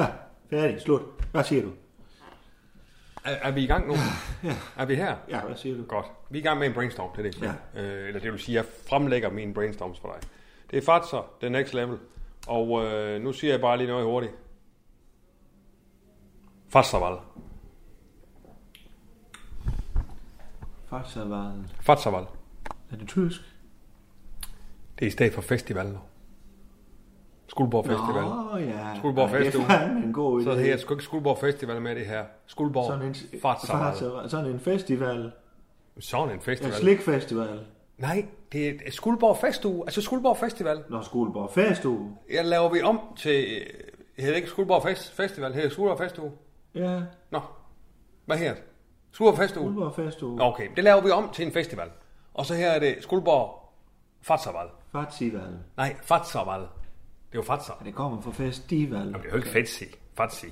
Ja, 0.00 0.06
færdig, 0.50 0.80
slut. 0.80 1.02
Hvad 1.32 1.44
siger 1.44 1.62
du? 1.62 1.70
Er, 3.24 3.30
er 3.30 3.50
vi 3.50 3.62
i 3.62 3.66
gang 3.66 3.88
nu? 3.88 3.94
Ja. 4.44 4.56
Er 4.76 4.86
vi 4.86 4.94
her? 4.94 5.16
Ja, 5.28 5.40
hvad 5.40 5.56
siger 5.56 5.76
du? 5.76 5.82
Godt. 5.82 6.06
Vi 6.30 6.38
er 6.38 6.42
i 6.42 6.46
gang 6.46 6.58
med 6.58 6.66
en 6.66 6.74
brainstorm, 6.74 7.10
det 7.16 7.26
er 7.26 7.30
det. 7.30 7.42
Ja. 7.74 7.82
Øh, 7.82 8.08
eller 8.08 8.20
det 8.20 8.32
vil 8.32 8.40
sige, 8.40 8.56
jeg 8.56 8.64
fremlægger 8.88 9.30
mine 9.30 9.54
brainstorms 9.54 9.98
for 10.00 10.08
dig. 10.12 10.30
Det 10.70 10.76
er 10.76 10.82
Fatser, 10.82 11.30
det 11.40 11.52
next 11.52 11.74
level. 11.74 11.98
Og 12.46 12.84
øh, 12.84 13.22
nu 13.22 13.32
siger 13.32 13.52
jeg 13.52 13.60
bare 13.60 13.76
lige 13.76 13.86
noget 13.86 14.04
hurtigt. 14.04 14.32
Fatserval. 16.68 17.18
Fatserval. 20.90 21.70
Fatserval. 21.80 22.26
Er 22.92 22.96
det 22.96 23.08
tysk? 23.08 23.40
Det 24.98 25.02
er 25.02 25.06
i 25.06 25.10
stedet 25.10 25.32
for 25.32 25.40
festival 25.42 25.86
nu. 25.86 25.98
Skuldborg 27.48 27.84
Festival. 27.86 28.22
Nå, 28.24 28.56
ja. 28.56 28.96
Skuldborg 28.98 29.30
Ej, 29.30 29.42
Festival. 29.42 29.68
Det 29.68 29.76
er 29.76 29.86
en 30.06 30.12
god 30.12 30.40
idé. 30.40 30.44
Så 30.44 30.50
det 30.50 30.60
her 30.64 30.76
sgu 30.76 30.94
ikke 30.94 31.04
Skuldborg 31.04 31.38
Festival 31.38 31.82
med 31.82 31.94
det 31.94 32.06
her. 32.06 32.24
Skuldborg 32.46 32.86
sådan 32.86 33.06
en. 33.06 33.14
Fatserval. 33.42 34.30
Sådan 34.30 34.50
en 34.50 34.60
festival. 34.60 35.32
Sådan 35.98 36.28
en 36.28 36.34
En 36.34 36.40
festival. 36.40 36.72
slikfestival. 36.72 37.60
Nej, 37.98 38.26
det 38.52 38.68
er 38.68 38.90
Skuldborg 38.90 39.36
Festuge. 39.36 39.82
Altså 39.86 40.02
Skuldborg 40.02 40.36
Festival. 40.36 40.82
Når 40.90 41.02
Skuldborg 41.02 41.50
Festuge. 41.52 42.16
Jeg 42.32 42.44
laver 42.44 42.68
vi 42.72 42.82
om 42.82 43.00
til... 43.16 43.44
Det 44.16 44.24
hedder 44.24 44.36
ikke 44.36 44.48
Skuldborg 44.48 44.82
Fest, 44.82 45.12
Festival, 45.12 45.48
det 45.48 45.54
hedder 45.54 45.70
Skuldborg 45.70 45.98
Festuge. 45.98 46.32
Ja, 46.74 47.00
Nå, 47.30 47.40
hvad 48.26 48.36
her? 48.36 48.54
Skuldborg 49.12 49.38
Festuge? 49.38 49.64
Skuldborg 49.64 49.94
Festuge. 49.94 50.36
Nå, 50.36 50.44
Okay, 50.44 50.68
det 50.76 50.84
laver 50.84 51.00
vi 51.02 51.10
om 51.10 51.30
til 51.32 51.46
en 51.46 51.52
festival. 51.52 51.88
Og 52.36 52.46
så 52.46 52.54
her 52.54 52.70
er 52.70 52.78
det 52.78 52.96
Skuldborg 53.00 53.72
Fatserval. 54.22 54.66
Festival. 54.92 55.58
Nej, 55.76 55.96
Fatserval. 56.02 56.60
Det 56.60 56.68
er 57.32 57.34
jo 57.34 57.42
Fatser. 57.42 57.72
Ja, 57.80 57.86
det 57.86 57.94
kommer 57.94 58.20
fra 58.20 58.30
festival. 58.30 58.98
Jamen, 58.98 59.14
det 59.14 59.24
er 59.24 59.30
jo 59.30 59.36
ikke 59.36 59.48
fancy. 59.48 59.82
Fatsi. 60.16 60.46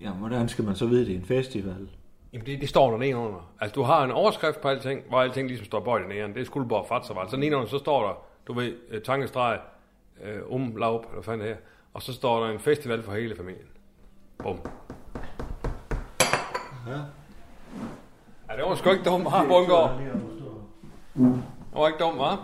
Ja, 0.00 0.10
hvordan 0.10 0.48
skal 0.48 0.64
man 0.64 0.76
så 0.76 0.86
vide, 0.86 1.06
det 1.06 1.14
er 1.14 1.18
en 1.18 1.24
festival? 1.24 1.88
Jamen, 2.32 2.46
det, 2.46 2.60
det 2.60 2.68
står 2.68 2.90
der 2.90 2.98
nedenunder. 2.98 3.52
Altså, 3.60 3.74
du 3.74 3.82
har 3.82 4.04
en 4.04 4.10
overskrift 4.10 4.60
på 4.60 4.68
alting, 4.68 5.00
hvor 5.08 5.20
alting 5.20 5.48
ligesom 5.48 5.66
står 5.66 5.80
bøjt 5.80 6.04
i 6.04 6.08
næren. 6.08 6.34
Det 6.34 6.40
er 6.40 6.44
Skuldborg 6.44 6.86
Fatserval. 6.88 7.30
Så 7.30 7.36
nedenunder, 7.36 7.68
så 7.68 7.78
står 7.78 8.06
der, 8.06 8.14
du 8.46 8.52
ved, 8.52 8.74
øh, 8.90 9.02
tankestreg, 9.02 9.60
øh, 10.22 10.40
umlaub, 10.46 11.00
eller 11.00 11.14
hvad 11.14 11.22
fanden 11.22 11.46
her. 11.46 11.56
Og 11.94 12.02
så 12.02 12.12
står 12.12 12.44
der 12.44 12.52
en 12.52 12.58
festival 12.58 13.02
for 13.02 13.12
hele 13.12 13.36
familien. 13.36 13.68
Bum. 14.38 14.60
Ja. 16.86 16.98
Ja, 18.50 18.56
det 18.56 18.64
var 18.64 18.74
sgu 18.74 18.90
ikke 18.90 19.04
dumt, 19.04 19.30
ha, 19.30 19.44
Bundgaard? 19.44 20.00
Det 21.16 21.80
var 21.82 21.86
ikke 21.86 21.98
dumt, 22.04 22.16
hva'? 22.20 22.36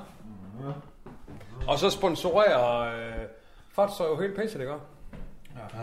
Og 1.69 1.79
så 1.79 1.91
sponsorerer 1.91 2.81
øh, 2.97 3.27
Fatser 3.69 4.05
jo 4.05 4.21
helt 4.21 4.37
pisse, 4.41 4.59
det 4.59 4.67
gør. 4.67 4.79
Ja. 5.57 5.79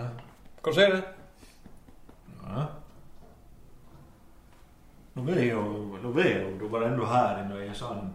Kan 0.63 0.65
du 0.65 0.73
se 0.73 0.81
det? 0.81 1.03
ja. 2.57 2.63
Nu 5.15 5.21
ved 5.21 5.39
jeg 5.39 5.51
jo, 5.53 5.61
nu 6.03 6.11
ved 6.11 6.25
jeg 6.25 6.43
jo 6.43 6.59
du, 6.59 6.67
hvordan 6.67 6.97
du 6.97 7.03
har 7.03 7.37
det, 7.37 7.49
når 7.49 7.55
jeg 7.57 7.75
sådan 7.75 8.13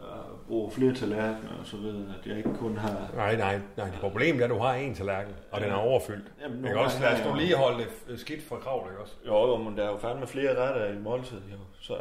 øh, 0.00 0.46
bruger 0.48 0.70
flere 0.70 0.94
tallerkener 0.94 1.50
og 1.60 1.66
så 1.66 1.76
videre, 1.76 2.14
at 2.20 2.26
jeg 2.26 2.36
ikke 2.36 2.54
kun 2.54 2.76
har... 2.76 3.08
Nej, 3.16 3.36
nej, 3.36 3.60
nej. 3.76 3.86
Det 3.90 3.98
problemet 4.00 4.40
er, 4.40 4.44
at 4.44 4.50
du 4.50 4.58
har 4.58 4.74
en 4.74 4.94
tallerken, 4.94 5.34
og 5.52 5.60
den 5.60 5.70
er 5.70 5.74
overfyldt. 5.74 6.32
Jamen, 6.42 6.64
Ikke 6.64 6.80
også? 6.80 7.00
Lad 7.00 7.12
os 7.12 7.24
nu 7.24 7.28
jeg- 7.30 7.36
lige 7.36 7.56
holde 7.56 7.86
det 8.08 8.20
skidt 8.20 8.48
fra 8.48 8.56
kravl, 8.56 8.88
ikke 8.90 9.02
også? 9.02 9.14
Jo, 9.26 9.46
jo, 9.46 9.56
men 9.56 9.76
der 9.76 9.84
er 9.84 9.90
jo 9.90 9.98
fandme 9.98 10.26
flere 10.26 10.66
retter 10.66 10.86
i 10.86 10.98
måltid, 10.98 11.40
jo. 11.52 11.56
Så 11.80 11.94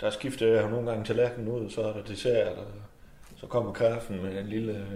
der 0.00 0.10
skifter 0.10 0.46
jeg 0.46 0.70
nogle 0.70 0.90
gange 0.90 1.04
tallerkenen 1.04 1.48
ud, 1.48 1.70
så 1.70 1.82
er 1.82 1.92
der 1.92 2.02
dessert, 2.02 2.58
og 2.58 2.66
så 3.36 3.46
kommer 3.46 3.72
kaffen 3.72 4.22
med 4.22 4.38
en 4.40 4.46
lille 4.46 4.86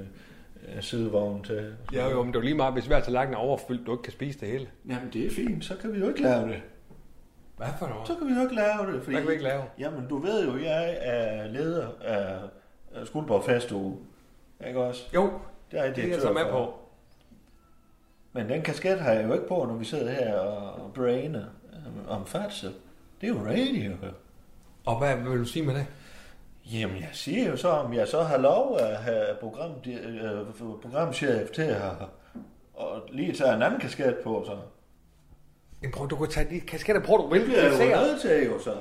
øh, 0.68 0.82
sidevogn 0.82 1.42
til. 1.44 1.74
Ja, 1.92 2.10
jo, 2.10 2.22
men 2.22 2.32
det 2.32 2.36
er 2.36 2.40
jo 2.40 2.44
lige 2.44 2.54
meget, 2.54 2.72
hvis 2.72 2.86
hver 2.86 3.00
tallerken 3.00 3.34
er 3.34 3.38
overfyldt, 3.38 3.86
du 3.86 3.92
ikke 3.92 4.02
kan 4.02 4.12
spise 4.12 4.40
det 4.40 4.48
hele. 4.48 4.66
Jamen, 4.88 5.12
det 5.12 5.26
er 5.26 5.30
fint, 5.30 5.64
så 5.64 5.76
kan 5.76 5.92
vi 5.92 5.98
jo 5.98 6.08
ikke 6.08 6.22
lave 6.22 6.48
det. 6.48 6.62
Hvad 7.56 7.66
for 7.78 7.86
noget? 7.88 8.06
Så 8.08 8.14
kan 8.14 8.26
vi 8.26 8.32
jo 8.34 8.40
ikke 8.40 8.54
lave 8.54 8.92
det. 8.92 9.02
Fordi, 9.02 9.12
Hvad 9.14 9.20
kan 9.22 9.28
vi 9.28 9.32
ikke 9.32 9.44
lave? 9.44 9.62
Jamen, 9.78 10.08
du 10.08 10.18
ved 10.18 10.46
jo, 10.46 10.58
jeg 10.58 10.96
er 11.00 11.46
leder 11.48 11.88
af 12.00 12.38
Skuldborg 13.06 13.44
Festuge. 13.44 13.96
Ikke 14.66 14.80
også? 14.80 15.04
Jo, 15.14 15.32
Der 15.72 15.82
er 15.82 15.92
det 15.94 16.04
er 16.04 16.08
jeg 16.08 16.20
så 16.20 16.32
med 16.32 16.44
på. 16.50 16.74
Men 18.32 18.48
den 18.48 18.62
kasket 18.62 19.00
har 19.00 19.12
jeg 19.12 19.28
jo 19.28 19.32
ikke 19.32 19.48
på, 19.48 19.64
når 19.64 19.74
vi 19.74 19.84
sidder 19.84 20.10
her 20.12 20.34
og 20.34 20.92
brainer 20.94 21.44
øh, 21.72 22.08
om 22.08 22.26
Fatse. 22.26 22.66
Det 23.20 23.28
er 23.28 23.34
jo 23.34 23.38
radio. 23.46 23.92
Og 24.86 24.98
hvad 24.98 25.16
vil 25.16 25.38
du 25.38 25.44
sige 25.44 25.64
med 25.64 25.74
det? 25.74 25.86
Jamen, 26.72 26.96
jeg 26.96 27.08
siger 27.12 27.50
jo 27.50 27.56
så, 27.56 27.68
om 27.68 27.94
jeg 27.94 28.08
så 28.08 28.22
har 28.22 28.38
lov 28.38 28.78
at 28.80 28.96
have 28.96 29.26
program, 29.40 29.70
øh, 29.86 30.54
programchef 30.82 31.50
til 31.50 31.62
at 31.62 31.92
og 32.74 33.02
lige 33.12 33.32
tage 33.32 33.54
en 33.54 33.62
anden 33.62 33.80
kasket 33.80 34.16
på, 34.24 34.42
så. 34.46 34.56
Jamen 35.82 35.92
prøv, 35.92 36.08
du 36.08 36.16
kan 36.16 36.28
tage 36.28 36.50
de 36.50 36.60
kasketter 36.60 37.02
på, 37.02 37.12
du 37.12 37.28
vil. 37.28 37.40
Det 37.40 37.48
Vi 37.48 37.54
jo 37.54 38.00
nødt 38.00 38.20
til, 38.20 38.44
jo 38.46 38.58
så. 38.58 38.74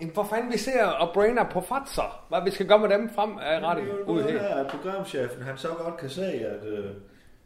Jamen, 0.00 0.14
for 0.14 0.24
fanden, 0.24 0.52
vi 0.52 0.58
ser 0.58 0.84
og 0.84 1.14
brainer 1.14 1.44
på 1.50 1.60
fatser. 1.60 2.24
Hvad 2.28 2.38
vi 2.44 2.50
skal 2.50 2.66
gøre 2.68 2.78
med 2.78 2.88
dem 2.88 3.10
frem 3.14 3.38
af 3.38 3.60
rettet 3.60 3.88
er 3.88 4.08
ud 4.08 4.22
her, 4.22 4.54
at 4.54 4.66
programchefen 4.66 5.42
han 5.42 5.56
så 5.56 5.68
godt 5.68 5.96
kan 5.96 6.10
se, 6.10 6.24
at 6.24 6.66
øh, 6.66 6.90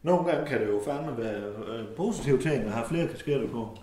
nogle 0.03 0.31
gange 0.31 0.47
kan 0.47 0.61
det 0.61 0.67
jo 0.67 0.81
fandme 0.85 1.19
være 1.19 1.43
øh, 1.69 1.97
positive 1.97 2.39
ting 2.39 2.65
at 2.65 2.73
have 2.73 2.87
flere 2.87 3.09
kasketter 3.09 3.49
på. 3.49 3.77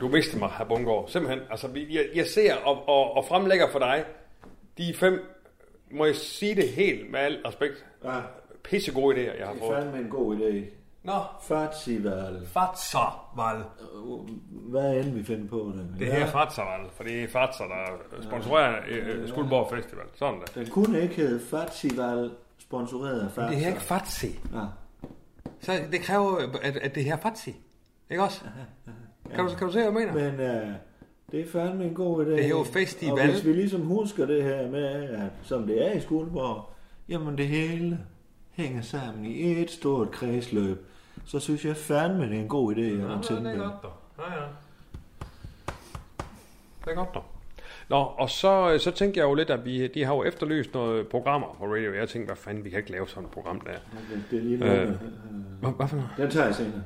Du 0.00 0.08
mister 0.08 0.38
mig, 0.38 0.50
herr 0.58 0.64
Bungård. 0.64 1.08
Simpelthen. 1.08 1.42
Altså, 1.50 1.68
jeg, 1.90 2.04
jeg 2.14 2.26
ser 2.26 2.54
og, 2.56 2.88
og, 2.88 3.16
og 3.16 3.24
fremlægger 3.24 3.70
for 3.72 3.78
dig 3.78 4.04
de 4.78 4.94
fem, 4.94 5.24
må 5.90 6.04
jeg 6.04 6.16
sige 6.16 6.54
det 6.54 6.68
helt 6.68 7.10
med 7.10 7.20
al 7.20 7.38
respekt, 7.46 7.86
Ja, 8.04 8.20
pissegode 8.64 9.16
idéer, 9.16 9.38
jeg 9.38 9.46
har 9.46 9.52
det 9.54 9.62
er 9.62 9.66
fået. 9.66 9.82
fandme 9.82 9.98
en 9.98 10.08
god 10.08 10.36
idé. 10.36 10.64
Nå, 11.02 11.12
Fatsival. 11.42 12.46
Fatserval. 12.46 13.62
Hvad 14.50 14.96
end 14.96 15.14
vi 15.14 15.24
finder 15.24 15.48
på 15.48 15.72
det. 15.76 15.94
Det 15.98 16.06
her 16.12 16.26
er 16.26 16.30
Fatserval, 16.30 16.90
for 16.96 17.04
det 17.04 17.22
er 17.22 17.28
Fatser, 17.28 17.64
der 17.64 18.22
sponsorerer 18.22 18.76
øh, 18.88 19.28
Skuldborg 19.28 19.70
Festival. 19.70 20.04
Sådan 20.14 20.40
der. 20.40 20.62
Den 20.62 20.70
kunne 20.70 21.02
ikke 21.02 21.14
hedde 21.14 21.40
Fatsival, 21.50 22.30
sponsoreret 22.58 23.20
af 23.20 23.30
Fatsa. 23.30 23.50
Det 23.50 23.56
her 23.56 23.66
er 23.66 23.70
ikke 23.70 23.82
Fatsi. 23.82 24.38
Ja. 24.54 24.60
Så 25.60 25.72
det 25.92 26.00
kræver, 26.00 26.36
at, 26.62 26.76
at 26.76 26.94
det 26.94 27.04
her 27.04 27.12
er 27.12 27.20
Fatsi. 27.20 27.56
Ikke 28.10 28.22
også? 28.22 28.40
Kan 29.34 29.44
du, 29.44 29.50
kan 29.54 29.66
du 29.66 29.72
se, 29.72 29.78
hvad 29.90 30.02
jeg 30.02 30.12
mener? 30.12 30.12
Men 30.30 30.40
øh, 30.40 30.72
det 31.32 31.40
er 31.40 31.46
fandme 31.52 31.84
en 31.84 31.94
god 31.94 32.26
idé. 32.26 32.30
Det 32.30 32.44
er 32.44 32.48
jo 32.48 32.64
festival. 32.64 33.12
Og 33.12 33.24
hvis 33.30 33.44
vi 33.46 33.52
ligesom 33.52 33.80
husker 33.80 34.26
det 34.26 34.42
her 34.42 34.70
med, 34.70 34.84
at 34.84 35.30
som 35.42 35.66
det 35.66 35.86
er 35.86 35.92
i 35.92 36.00
Skuldborg, 36.00 36.68
jamen 37.08 37.38
det 37.38 37.48
hele 37.48 37.98
hænger 38.52 38.82
sammen 38.82 39.24
i 39.24 39.60
et 39.62 39.70
stort 39.70 40.10
kredsløb, 40.10 40.86
så 41.24 41.40
synes 41.40 41.64
jeg 41.64 41.76
fandme, 41.76 42.24
det 42.28 42.36
er 42.36 42.40
en 42.40 42.48
god 42.48 42.74
idé. 42.74 42.80
at 42.80 42.98
man 42.98 43.22
tænker. 43.22 43.80
dog. 43.82 43.92
Ja, 44.18 44.34
ja. 44.40 44.46
Det 46.84 46.90
er 46.90 46.94
godt 46.94 47.14
dog. 47.14 47.24
Nå, 47.88 47.96
og 47.96 48.30
så, 48.30 48.78
så 48.78 48.90
tænkte 48.90 49.20
jeg 49.20 49.24
jo 49.24 49.34
lidt, 49.34 49.50
at 49.50 49.64
vi, 49.64 49.86
de 49.86 50.04
har 50.04 50.14
jo 50.14 50.24
efterlyst 50.24 50.74
noget 50.74 51.08
programmer 51.08 51.56
på 51.58 51.64
radio. 51.64 51.94
Jeg 51.94 52.08
tænkte, 52.08 52.26
hvad 52.26 52.36
fanden, 52.36 52.64
vi 52.64 52.70
kan 52.70 52.78
ikke 52.78 52.90
lave 52.90 53.08
sådan 53.08 53.24
et 53.24 53.30
program 53.30 53.60
der. 53.60 53.70
Okay, 53.70 54.20
Det 54.30 54.38
er 54.38 54.42
lige 54.42 54.56
noget. 54.56 54.80
Øh. 54.80 54.88
Øh. 54.88 54.94
Hvad, 55.60 55.70
hvad 55.70 55.88
for 55.88 55.96
noget? 55.96 56.10
Den 56.16 56.30
tager 56.30 56.46
jeg 56.46 56.54
senere. 56.54 56.82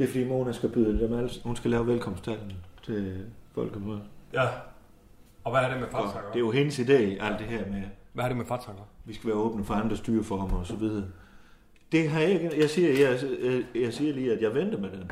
Det 0.00 0.06
er 0.08 0.10
fordi 0.12 0.24
Mona 0.24 0.52
skal 0.52 0.68
byde 0.68 1.00
dem 1.00 1.18
alle. 1.18 1.30
Hun 1.44 1.56
skal 1.56 1.70
lave 1.70 1.86
velkomsttalen 1.86 2.52
til 2.82 3.26
folkemødet. 3.54 4.02
Ja. 4.32 4.46
Og 5.44 5.50
hvad 5.50 5.60
er 5.60 5.68
det 5.68 5.80
med 5.80 5.88
Og 5.92 6.04
det 6.32 6.34
er 6.34 6.40
jo 6.40 6.50
hendes 6.50 6.78
idé, 6.78 6.92
alt 7.24 7.38
det 7.38 7.46
her 7.46 7.66
med, 7.70 7.82
Hvad 8.12 8.24
er 8.24 8.28
det 8.28 8.36
med 8.36 8.46
Fatser? 8.46 8.88
vi 9.04 9.14
skal 9.14 9.28
være 9.28 9.36
åbne 9.36 9.64
for 9.64 9.74
andre 9.74 9.96
styreformer 9.96 10.58
og 10.58 10.66
så 10.66 10.76
videre. 10.76 11.04
Det 11.92 12.08
har 12.10 12.20
jeg 12.20 12.30
ikke. 12.30 12.50
Jeg 12.60 12.70
siger, 12.70 13.08
jeg, 13.08 13.18
jeg, 13.74 13.92
siger 13.94 14.12
lige, 14.12 14.32
at 14.32 14.42
jeg 14.42 14.54
venter 14.54 14.78
med 14.78 14.90
den. 14.90 15.10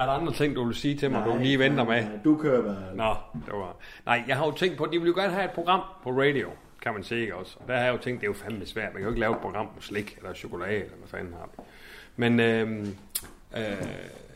Er 0.00 0.04
der 0.06 0.12
andre 0.12 0.32
ting, 0.32 0.56
du 0.56 0.64
vil 0.64 0.74
sige 0.74 0.96
til 0.96 1.10
mig, 1.10 1.24
du 1.26 1.38
lige 1.38 1.58
venter 1.58 1.84
med? 1.84 2.02
nej, 2.02 2.18
Du 2.24 2.36
kører 2.36 2.62
bare. 2.62 2.96
Nå, 2.96 3.14
det 3.46 3.52
var... 3.54 3.76
Nej, 4.06 4.24
jeg 4.28 4.36
har 4.36 4.46
jo 4.46 4.52
tænkt 4.52 4.78
på, 4.78 4.84
at 4.84 4.92
de 4.92 4.98
vil 4.98 5.08
jo 5.08 5.14
gerne 5.14 5.32
have 5.32 5.44
et 5.44 5.50
program 5.50 5.80
på 6.02 6.10
radio, 6.10 6.48
kan 6.82 6.92
man 6.94 7.02
sige 7.02 7.36
også. 7.36 7.56
Og 7.60 7.68
der 7.68 7.76
har 7.76 7.84
jeg 7.84 7.92
jo 7.92 7.98
tænkt, 7.98 8.20
det 8.20 8.26
er 8.26 8.30
jo 8.30 8.34
fandme 8.34 8.66
svært. 8.66 8.92
Man 8.92 8.92
kan 8.92 9.02
jo 9.02 9.08
ikke 9.08 9.20
lave 9.20 9.34
et 9.34 9.40
program 9.40 9.66
på 9.76 9.82
slik 9.82 10.16
eller 10.18 10.34
chokolade, 10.34 10.74
eller 10.74 10.96
hvad 10.96 11.08
fanden 11.08 11.32
har 11.34 11.48
vi. 11.56 11.62
Men 12.20 12.40
øh, 12.40 12.86
øh, 13.56 13.62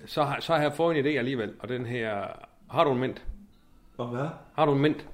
så, 0.06 0.22
har, 0.22 0.40
så 0.40 0.54
har 0.54 0.62
jeg 0.62 0.72
fået 0.72 0.98
en 0.98 1.04
idé 1.06 1.08
alligevel, 1.08 1.52
og 1.60 1.68
den 1.68 1.86
her... 1.86 2.22
Har 2.70 2.84
du 2.84 2.92
en 2.92 2.98
mint? 3.00 3.22
Og 3.98 4.06
hvad? 4.06 4.26
Har 4.54 4.64
du 4.66 4.72
en 4.72 4.80
mint? 4.80 5.06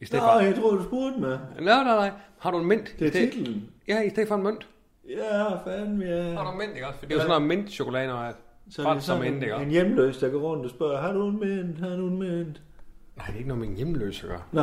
I 0.00 0.04
stedet 0.04 0.24
Nå, 0.24 0.32
for... 0.32 0.40
jeg 0.40 0.54
troede, 0.54 0.76
du 0.78 0.82
spurgte 0.84 1.20
mig. 1.20 1.38
Nej, 1.60 1.84
nej, 1.84 1.84
nej. 1.84 2.10
Har 2.38 2.50
du 2.50 2.58
en 2.58 2.66
mint? 2.66 2.94
Det 2.98 3.02
er 3.02 3.06
I 3.06 3.10
stedet- 3.10 3.32
titlen. 3.32 3.70
Ja, 3.88 4.00
i 4.02 4.10
stedet 4.10 4.28
for 4.28 4.34
en 4.36 4.42
mønt. 4.42 4.68
Ja, 5.08 5.56
fandme, 5.64 6.04
ja. 6.04 6.32
Har 6.34 6.44
du 6.44 6.50
en 6.50 6.58
mint, 6.58 6.74
ikke 6.74 6.86
også? 6.86 6.98
For 6.98 7.06
det 7.06 7.12
er 7.14 7.16
jo 7.16 7.20
sådan 7.28 7.42
noget 7.42 7.58
mint-chokolade, 7.58 8.12
og 8.12 8.32
Så 8.70 8.88
er 8.88 8.94
det 8.94 9.02
som 9.02 9.16
sådan 9.18 9.32
mint, 9.32 9.42
ikke 9.42 9.54
en, 9.54 9.62
en 9.62 9.70
hjemløs, 9.70 10.18
der 10.18 10.28
går 10.30 10.38
rundt 10.38 10.64
og 10.64 10.70
spørger, 10.70 11.00
har 11.00 11.12
du 11.12 11.28
en 11.28 11.40
mint? 11.40 11.78
Har 11.80 11.96
du 11.96 12.06
en 12.06 12.18
mint? 12.18 12.62
Nej, 13.16 13.26
det 13.26 13.32
er 13.34 13.38
ikke 13.38 13.48
noget 13.48 13.60
med 13.60 13.68
en 13.68 13.74
hjemløs 13.76 14.22
at 14.22 14.28
gøre. 14.28 14.42
Nå, 14.52 14.62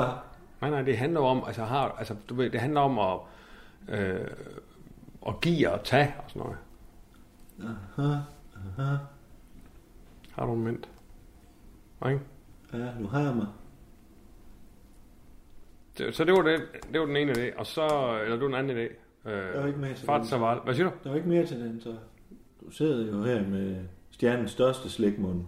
Nej, 0.62 0.70
nej, 0.70 0.82
det 0.82 0.98
handler 0.98 1.20
om, 1.20 1.44
altså, 1.48 1.64
har, 1.64 1.96
altså 2.00 2.16
du 2.30 2.36
ved, 2.36 2.50
det 2.50 2.60
handler 2.60 2.82
om 2.82 3.00
at, 3.00 3.20
øh, 4.00 4.28
at 5.28 5.42
give 5.42 5.72
og 5.72 5.84
tage 5.84 6.14
og 6.18 6.24
sådan 6.28 6.40
noget. 6.42 6.58
Aha, 7.64 8.18
aha. 8.78 8.96
Har 10.32 10.46
du 10.46 10.54
en 10.54 10.64
mint? 10.64 10.90
Nej? 12.02 12.20
Ja, 12.74 12.92
du 13.00 13.08
har 13.08 13.34
mig. 13.34 13.48
Det, 15.98 16.16
så 16.16 16.24
det 16.24 16.34
var, 16.34 16.42
det, 16.42 16.62
det 16.92 17.00
var 17.00 17.06
den 17.06 17.16
ene 17.16 17.32
idé, 17.32 17.60
og 17.60 17.66
så, 17.66 17.88
eller 18.24 18.36
det 18.36 18.42
var 18.42 18.48
den 18.48 18.56
anden 18.70 18.78
idé. 18.78 18.92
Øh, 19.30 19.54
Der 19.54 19.60
var 19.60 19.68
ikke 19.68 19.80
mere 19.80 19.94
til 19.94 20.06
Fart 20.06 20.20
den. 20.22 20.28
så 20.28 20.38
var 20.38 20.64
Hvad 20.64 20.74
siger 20.76 20.90
du? 20.90 20.96
Der 21.04 21.10
var 21.10 21.16
ikke 21.16 21.30
mere 21.30 21.46
til 21.46 21.60
den, 21.60 21.82
så. 21.82 21.96
Du 22.62 22.72
sidder 22.72 23.08
jo 23.12 23.24
her 23.24 23.48
med 23.48 23.86
stjernens 24.12 24.52
største 24.52 24.90
slikmund. 24.90 25.44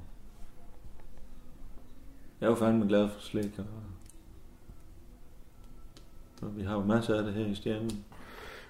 Jeg 2.42 2.46
er 2.48 2.50
jo 2.52 2.56
fandme 2.56 2.88
glad 2.88 3.10
for 3.10 3.20
slik, 3.22 3.60
og, 3.60 3.66
og 6.42 6.58
vi 6.58 6.64
har 6.64 6.74
jo 6.76 6.84
masser 6.84 7.16
af 7.18 7.24
det 7.24 7.34
her 7.34 7.46
i 7.46 7.56
stjernen. 7.56 8.06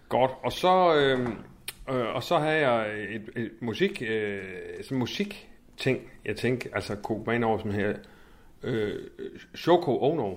Godt, 0.09 0.31
og 0.43 0.51
så, 0.51 0.95
øh, 0.95 1.29
øh, 1.91 2.15
og 2.15 2.23
så 2.23 2.37
har 2.37 2.51
jeg 2.51 3.03
et, 3.09 3.29
et 3.35 3.51
musik, 3.61 4.01
øh, 4.01 4.43
sådan 4.83 4.97
musik 4.97 5.49
ting, 5.77 6.11
jeg 6.25 6.35
tænker, 6.35 6.69
altså 6.73 6.95
kunne 6.95 7.23
gå 7.23 7.31
ind 7.31 7.43
over 7.43 7.57
sådan 7.57 7.71
her, 7.71 7.93
øh, 8.63 9.07
Shoko 9.55 9.99
Ono. 9.99 10.35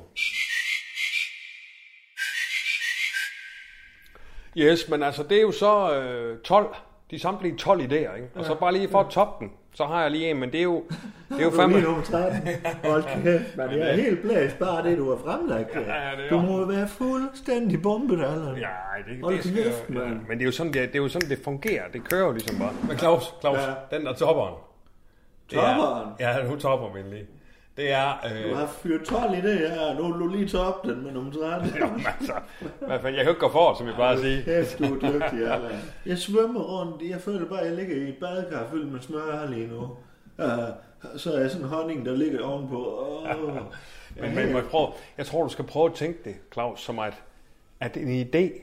Yes, 4.57 4.89
men 4.89 5.03
altså 5.03 5.23
det 5.23 5.37
er 5.37 5.43
jo 5.43 5.53
så 5.53 5.95
øh, 5.95 6.41
12, 6.41 6.75
de 7.11 7.19
samtlige 7.19 7.57
12 7.57 7.81
idéer, 7.81 7.95
ikke? 7.95 8.29
Og 8.35 8.45
så 8.45 8.55
bare 8.55 8.73
lige 8.73 8.89
for 8.89 9.01
at 9.01 9.11
toppe 9.11 9.45
den, 9.45 9.53
så 9.75 9.85
har 9.85 10.03
jeg 10.03 10.11
lige 10.11 10.31
en, 10.31 10.41
men 10.41 10.53
det 10.53 10.59
er 10.59 10.63
jo, 10.65 10.85
det 11.29 11.39
er 11.39 11.43
jo 11.43 11.51
Du 11.51 11.55
er 11.55 11.61
fandme... 11.61 11.77
lige 11.77 11.87
nummer 11.87 12.03
13. 12.05 12.49
Hold 12.85 13.05
kæft, 13.23 13.57
man. 13.57 13.71
Jeg 13.71 13.91
er 13.91 13.95
helt 13.97 14.23
blæst 14.23 14.59
bare 14.59 14.85
det, 14.91 14.99
du 14.99 15.11
har 15.11 15.19
fremlagt. 15.25 15.75
Ja, 15.75 15.81
det 15.81 16.25
er 16.25 16.29
du 16.31 16.41
må 16.41 16.59
jo 16.59 16.65
være 16.65 16.89
fuldstændig 16.89 17.83
bombet, 17.83 18.25
Allan. 18.25 18.57
Ja, 18.57 18.69
det, 19.13 19.23
Hold 19.23 19.35
det, 19.35 19.43
kæft, 19.65 19.83
skal, 19.83 19.95
mand. 19.95 20.21
men 20.29 20.39
det 20.39 20.41
er 20.41 20.45
jo 20.47 20.53
sådan, 20.53 20.73
det, 20.73 20.89
det 20.89 20.95
er 20.99 21.03
jo 21.03 21.09
sådan, 21.09 21.29
det 21.29 21.39
fungerer. 21.45 21.83
Det 21.93 22.05
kører 22.05 22.27
jo 22.27 22.33
ligesom 22.33 22.59
bare. 22.59 22.73
Men 22.89 22.99
Claus, 22.99 23.35
Claus, 23.41 23.59
Ja. 23.59 23.97
den 23.97 24.07
der 24.07 24.13
topperen. 24.15 24.55
er- 25.53 25.55
Topperen? 25.55 26.09
Ja, 26.21 26.43
nu 26.51 26.57
topper 26.59 26.93
min 26.95 27.11
lige. 27.11 27.27
Det 27.77 27.91
er... 27.93 28.09
Øh, 28.25 28.51
Du 28.51 28.55
har 28.55 28.67
fyret 28.67 29.03
12 29.07 29.33
i 29.33 29.41
det 29.41 29.59
her, 29.59 29.99
nu 29.99 30.19
du 30.19 30.27
lige 30.29 30.49
toppe 30.49 30.91
den 30.93 31.03
med 31.03 31.13
nummer 31.13 31.33
13. 31.33 31.71
jo, 31.81 31.87
men 31.87 32.91
altså, 32.91 33.09
jeg 33.09 33.25
kan 33.25 33.29
ikke 33.29 33.41
gå 33.41 33.53
for, 33.53 33.75
som 33.79 33.87
jeg 33.87 33.97
bare 33.97 34.19
sige. 34.21 34.43
Kæft, 34.43 34.79
du 34.79 34.85
er 34.85 34.99
dygtig, 35.01 35.53
Allan. 35.53 35.79
Jeg 36.07 36.19
svømmer 36.19 36.61
rundt. 36.61 37.03
Jeg 37.11 37.21
føler 37.21 37.49
bare, 37.49 37.61
at 37.61 37.67
jeg 37.67 37.77
ligger 37.77 37.97
i 37.97 38.09
et 38.09 38.17
badekar 38.21 38.69
fyldt 38.71 38.93
med 38.93 39.01
smør 39.01 39.47
lige 39.51 39.67
nu. 39.67 39.83
Uh, 40.39 41.17
så 41.17 41.33
er 41.33 41.41
jeg 41.41 41.51
sådan 41.51 41.67
en 41.67 41.73
honning, 41.73 42.07
der 42.07 42.17
ligger 42.17 42.45
ovenpå. 42.45 42.99
Oh. 42.99 43.57
Men, 44.21 44.35
men 44.35 44.53
må 44.53 44.59
jeg, 44.59 44.67
prøve, 44.67 44.89
jeg 45.19 45.27
tror, 45.27 45.43
du 45.43 45.49
skal 45.49 45.65
prøve 45.65 45.87
at 45.87 45.95
tænke 45.95 46.19
det, 46.25 46.35
Claus, 46.53 46.81
som 46.81 46.99
at, 46.99 47.23
at 47.81 47.97
en 47.97 48.27
idé 48.27 48.61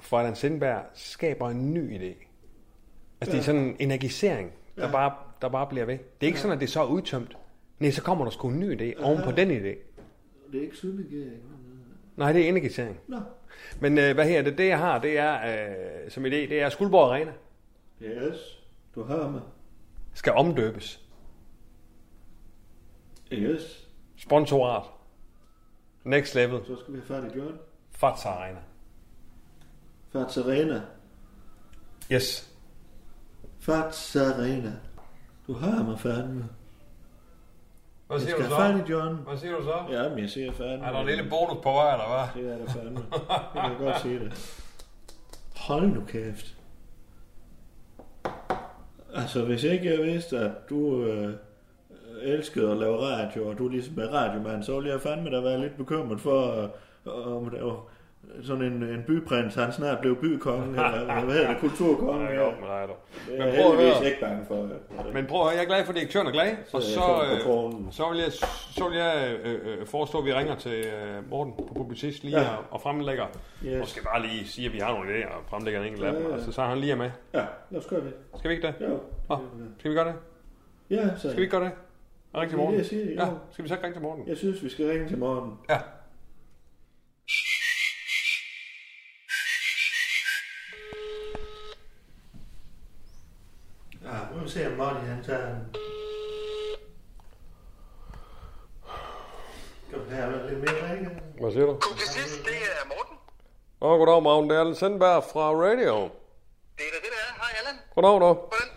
for 0.00 0.18
Allan 0.18 0.34
Sindberg 0.36 0.82
skaber 0.94 1.50
en 1.50 1.74
ny 1.74 1.98
idé. 1.98 2.26
Altså, 3.20 3.32
det 3.32 3.38
er 3.38 3.42
sådan 3.42 3.60
en 3.60 3.76
energisering, 3.78 4.52
der, 4.76 4.92
bare, 4.92 5.12
der 5.42 5.48
bare 5.48 5.66
bliver 5.66 5.84
ved. 5.84 5.94
Det 5.98 6.02
er 6.20 6.26
ikke 6.26 6.40
sådan, 6.40 6.54
at 6.54 6.60
det 6.60 6.70
så 6.70 6.82
er 6.82 6.86
udtømt. 6.86 7.36
Nej, 7.82 7.90
så 7.90 8.02
kommer 8.02 8.24
der 8.24 8.30
sgu 8.30 8.48
en 8.48 8.60
ny 8.60 8.80
idé 8.80 9.02
oven 9.04 9.22
på 9.24 9.30
den 9.30 9.50
idé. 9.50 9.76
Det 10.52 10.58
er 10.58 10.62
ikke 10.62 10.76
syltegæring. 10.76 11.42
Nej, 12.16 12.32
det 12.32 12.44
er 12.44 12.48
energisering. 12.48 12.98
Nå. 13.08 13.20
Men 13.80 13.98
øh, 13.98 14.14
hvad 14.14 14.28
her, 14.28 14.42
det, 14.42 14.58
det 14.58 14.68
jeg 14.68 14.78
har, 14.78 14.98
det 14.98 15.18
er 15.18 15.34
øh, 16.04 16.10
som 16.10 16.24
idé, 16.24 16.28
det 16.28 16.60
er 16.62 16.68
Skuldborg 16.68 17.10
Arena 17.10 17.32
Yes, 18.02 18.62
du 18.94 19.02
har 19.02 19.30
mig. 19.30 19.40
skal 20.14 20.32
omdøbes. 20.32 21.00
Yes, 23.32 23.88
Sponsorat. 24.16 24.82
Next 26.04 26.34
level. 26.34 26.60
så 26.66 26.76
skal 26.76 26.94
vi 26.94 27.00
have 27.08 27.26
i 27.34 27.38
John. 27.38 27.58
Fats 27.90 28.24
Arena. 28.26 28.58
Fats 30.12 30.38
Arena. 30.38 30.82
Yes. 32.12 32.54
Fats 33.60 34.16
Arena. 34.16 34.72
Du 35.46 35.52
har 35.52 35.82
mig 35.82 35.98
fandme. 36.00 36.48
Hvad 38.12 38.20
skal 38.20 38.44
have 38.44 38.56
fat 38.56 38.88
i 38.88 38.92
John. 38.92 39.18
Hvad 39.28 39.38
siger 39.38 39.56
du 39.56 39.62
så? 39.62 39.74
Ja, 39.90 40.08
men 40.08 40.18
jeg 40.18 40.30
siger 40.30 40.52
fandme. 40.52 40.86
Er 40.86 40.92
der 40.92 41.00
en 41.00 41.06
lille 41.06 41.24
bonus 41.30 41.62
på 41.62 41.72
vej, 41.72 41.92
eller 41.92 42.08
hvad? 42.08 42.42
Det 42.42 42.52
er 42.52 42.58
der 42.58 42.72
fandme. 42.72 43.00
Jeg 43.54 43.70
kan 43.76 43.86
godt 43.86 44.00
sige 44.00 44.18
det. 44.18 44.58
Hold 45.56 45.86
nu 45.86 46.04
kæft. 46.08 46.54
Altså, 49.14 49.44
hvis 49.44 49.64
ikke 49.64 49.90
jeg 49.90 50.02
vidste, 50.02 50.38
at 50.38 50.50
du 50.70 51.04
øh, 51.04 51.34
elskede 52.22 52.70
at 52.70 52.76
lave 52.76 52.96
radio, 52.98 53.48
og 53.48 53.58
du 53.58 53.66
er 53.66 53.70
ligesom 53.70 53.94
med 53.94 54.12
radiomand, 54.12 54.62
så 54.62 54.74
ville 54.74 54.90
jeg 54.90 55.00
fandme 55.00 55.30
da 55.30 55.40
være 55.40 55.60
lidt 55.60 55.76
bekymret 55.76 56.20
for, 56.20 56.70
øh, 57.06 57.36
om 57.36 57.50
det 57.50 57.64
var 57.64 57.80
sådan 58.42 58.62
en, 58.62 58.82
en 58.82 59.02
byprins, 59.06 59.54
han 59.54 59.72
snart 59.72 59.98
blev 60.00 60.16
bykonge, 60.20 60.68
eller 60.68 61.24
hvad 61.24 61.34
hedder 61.34 61.48
det, 61.48 61.60
kulturkonge. 61.60 62.26
Ja, 62.28 62.44
dig, 62.44 62.88
du. 62.88 62.92
Det 63.32 63.38
Men 63.38 63.54
prøv 63.62 63.72
at 63.72 63.78
høre. 63.78 64.06
ikke 64.06 64.20
bange 64.20 64.44
for. 64.48 64.62
øh, 65.08 65.14
Men 65.14 65.26
prøv 65.26 65.40
at 65.40 65.46
høre, 65.46 65.54
jeg 65.56 65.62
er 65.62 65.66
glad 65.66 65.84
for, 65.84 65.92
at 65.92 65.96
direktøren 65.96 66.26
er 66.26 66.30
glad. 66.30 66.50
Og 66.72 66.82
Så 66.82 66.88
så, 66.90 67.00
får 67.00 67.70
på 67.70 67.76
øh, 67.78 67.92
så 67.92 68.08
vil 68.10 68.18
jeg, 68.18 68.32
så 68.78 68.88
vil 68.88 68.98
jeg 68.98 69.36
øh, 69.44 69.80
øh, 69.80 69.86
foreslå, 69.86 70.18
at 70.20 70.26
vi 70.26 70.32
ringer 70.34 70.54
til 70.56 70.72
øh, 70.72 71.30
Morten 71.30 71.52
på 71.68 71.74
Publicist 71.76 72.24
lige 72.24 72.38
Ja. 72.40 72.42
ja. 72.44 72.56
og 72.70 72.80
fremlægger. 72.80 73.26
Yes. 73.66 73.80
Og 73.80 73.88
skal 73.88 74.02
bare 74.02 74.22
lige 74.22 74.46
sige, 74.48 74.66
at 74.66 74.72
vi 74.72 74.78
har 74.78 74.92
nogle 74.94 75.10
idéer 75.10 75.28
og 75.28 75.42
fremlægger 75.50 75.80
en 75.80 75.86
enkelt 75.86 76.04
af 76.06 76.12
dem. 76.12 76.22
Ja, 76.22 76.28
ja. 76.28 76.34
Altså, 76.34 76.52
så 76.52 76.62
er 76.62 76.66
han 76.66 76.78
lige 76.78 76.96
med. 76.96 77.10
Ja, 77.34 77.44
lad 77.70 77.80
os 77.80 77.86
gøre 77.86 78.00
det. 78.00 78.12
Skal 78.38 78.50
vi 78.50 78.54
ikke 78.54 78.66
det? 78.66 78.74
Jo. 78.88 78.98
Nå, 79.28 79.38
skal 79.78 79.90
vi 79.90 79.96
gøre 79.96 80.06
det? 80.06 80.14
Ja, 80.90 81.08
så 81.16 81.20
Skal 81.20 81.36
vi 81.36 81.42
ikke 81.42 81.56
gøre 81.56 81.64
det? 81.64 81.72
Ring 82.34 82.48
til 82.50 82.58
Morten. 82.58 82.72
det, 82.74 82.78
jeg 82.78 82.86
siger, 82.86 83.04
Ja, 83.14 83.26
jo. 83.26 83.32
skal 83.50 83.62
vi 83.64 83.68
så 83.68 83.74
ikke 83.74 83.84
ringe 83.84 83.94
til 83.94 84.02
Morten? 84.02 84.24
Jeg 84.28 84.36
synes, 84.36 84.64
vi 84.64 84.68
skal 84.68 84.86
ringe 84.90 85.08
til 85.08 85.18
morgen. 85.18 85.52
Ja. 85.70 85.78
Ja, 94.12 94.18
nu 94.30 94.36
må 94.36 94.42
vi 94.42 94.50
se, 94.50 94.66
om 94.66 94.72
Marty 94.72 95.06
han 95.06 95.24
tager 95.24 95.46
den. 95.46 95.76
Skal 99.88 99.98
vi 100.08 100.14
have 100.14 100.50
lidt 100.50 100.60
mere 100.60 100.92
ringe? 100.92 101.10
Hvad 101.40 101.52
siger 101.52 101.66
du? 101.66 101.72
Publicist, 101.88 102.44
det 102.44 102.54
er 102.54 102.86
Morten. 102.92 103.16
Åh, 103.80 103.98
goddag, 103.98 104.22
Morten. 104.22 104.50
Det 104.50 104.56
er 104.56 104.60
Allen 104.60 104.74
Sandberg 104.74 105.24
fra 105.32 105.44
Radio. 105.50 105.94
Det 106.78 106.84
er 106.88 106.92
da 106.94 106.98
det, 107.04 107.10
der 107.14 107.22
er. 107.28 107.32
Hej, 107.42 107.50
Allan. 107.60 107.76
Goddag, 107.94 108.12
du. 108.20 108.34
Hvordan, 108.34 108.68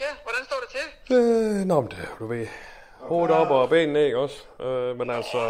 ja, 0.00 0.10
hvordan 0.24 0.44
står 0.44 0.56
det 0.64 0.70
til? 0.76 1.14
Øh, 1.16 1.66
nå, 1.66 1.80
men 1.80 1.90
det, 1.90 2.08
du 2.18 2.26
ved, 2.26 2.46
hovedet 3.08 3.36
op 3.36 3.50
og 3.50 3.68
benene 3.68 3.92
ned, 3.92 4.04
ikke 4.04 4.18
også? 4.18 4.38
Øh, 4.60 4.98
men 4.98 5.10
altså, 5.10 5.40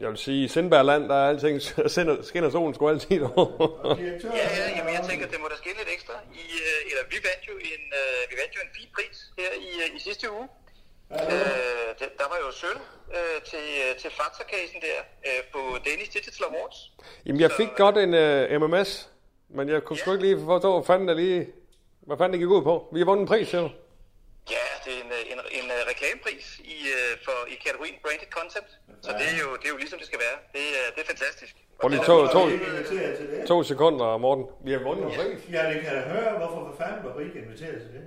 jeg 0.00 0.08
vil 0.08 0.18
sige, 0.26 0.44
i 0.44 0.48
Sindbergland, 0.48 1.08
der 1.08 1.14
er 1.14 1.28
alting, 1.28 1.62
skinner, 2.28 2.50
solen 2.50 2.74
sgu 2.74 2.88
altid 2.88 3.22
over. 3.36 3.96
Ja, 3.98 4.46
ja, 4.60 4.76
jamen 4.76 4.92
jeg 4.98 5.04
tænker, 5.10 5.26
det 5.32 5.38
må 5.42 5.46
da 5.52 5.56
ske 5.62 5.70
lidt 5.80 5.90
ekstra. 5.96 6.14
I, 6.42 6.44
øh, 6.68 6.90
eller 6.90 7.04
vi 7.12 7.16
vandt 7.28 7.42
jo 7.50 7.54
en, 7.72 7.82
øh, 8.00 8.20
vi 8.30 8.34
vandt 8.40 8.52
jo 8.56 8.60
en 8.66 8.72
fin 8.78 8.88
pris 8.96 9.16
her 9.38 9.52
i, 9.68 9.70
øh, 9.82 9.96
i 9.96 10.00
sidste 10.06 10.26
uge. 10.36 10.48
Øh, 11.12 11.88
det, 11.98 12.08
der 12.20 12.26
var 12.32 12.38
jo 12.44 12.50
sølv 12.62 12.80
øh, 13.16 13.38
til, 13.50 13.66
øh, 13.84 13.96
til 14.00 14.10
Fakta-casen 14.18 14.80
der 14.86 14.98
øh, 15.28 15.42
på 15.52 15.58
Danish 15.86 16.12
Digital 16.16 16.44
Awards. 16.50 16.78
Jamen, 17.26 17.40
jeg 17.40 17.52
fik 17.52 17.68
godt 17.76 17.96
en 18.04 18.12
uh, 18.14 18.62
MMS, 18.62 19.10
men 19.48 19.68
jeg 19.68 19.82
kunne 19.84 19.98
sgu 19.98 20.12
ikke 20.12 20.24
lige 20.24 20.38
forstå, 20.44 20.72
hvad 20.72 20.86
fanden, 20.86 21.08
der 21.08 21.14
lige, 21.14 21.46
hvad 22.00 22.16
fanden 22.16 22.32
det 22.32 22.40
gik 22.40 22.48
ud 22.48 22.62
på. 22.62 22.88
Vi 22.92 22.98
har 23.00 23.06
vundet 23.06 23.22
en 23.22 23.28
pris, 23.28 23.50
du? 23.50 23.56
Ja, 23.56 23.68
er 24.94 24.98
en, 25.04 25.10
øh, 25.18 25.32
en, 25.32 25.38
en 25.58 25.66
øh, 25.76 25.80
reklamepris 25.92 26.46
i, 26.76 26.78
øh, 26.96 27.10
for, 27.24 27.36
i 27.54 27.56
kategorien 27.64 27.96
Branded 28.04 28.30
Content. 28.38 28.70
Så 29.04 29.10
det 29.18 29.26
er, 29.32 29.36
jo, 29.44 29.48
det 29.60 29.66
er 29.68 29.72
jo 29.74 29.80
ligesom 29.84 29.98
det 30.02 30.08
skal 30.10 30.20
være. 30.26 30.38
Det, 30.56 30.64
er, 30.80 30.86
det 30.94 31.00
er 31.04 31.08
fantastisk. 31.14 31.54
Prøv 31.80 31.88
lige 31.94 32.04
to, 32.10 32.16
to, 32.36 32.42
to 33.50 33.56
sekunder, 33.72 34.06
Morten. 34.24 34.44
Vi 34.66 34.70
har 34.76 34.82
vundet 34.88 35.04
en 35.08 35.12
pris. 35.18 35.40
Ja, 35.56 35.62
det 35.70 35.76
kan 35.84 35.90
jeg 35.98 36.04
høre. 36.14 36.30
Hvorfor 36.40 36.60
for 36.68 36.74
fanden 36.80 37.00
var 37.06 37.12
vi 37.18 37.22
ikke 37.28 37.38
inviteret 37.44 37.78
til 37.84 37.90
det? 37.96 38.04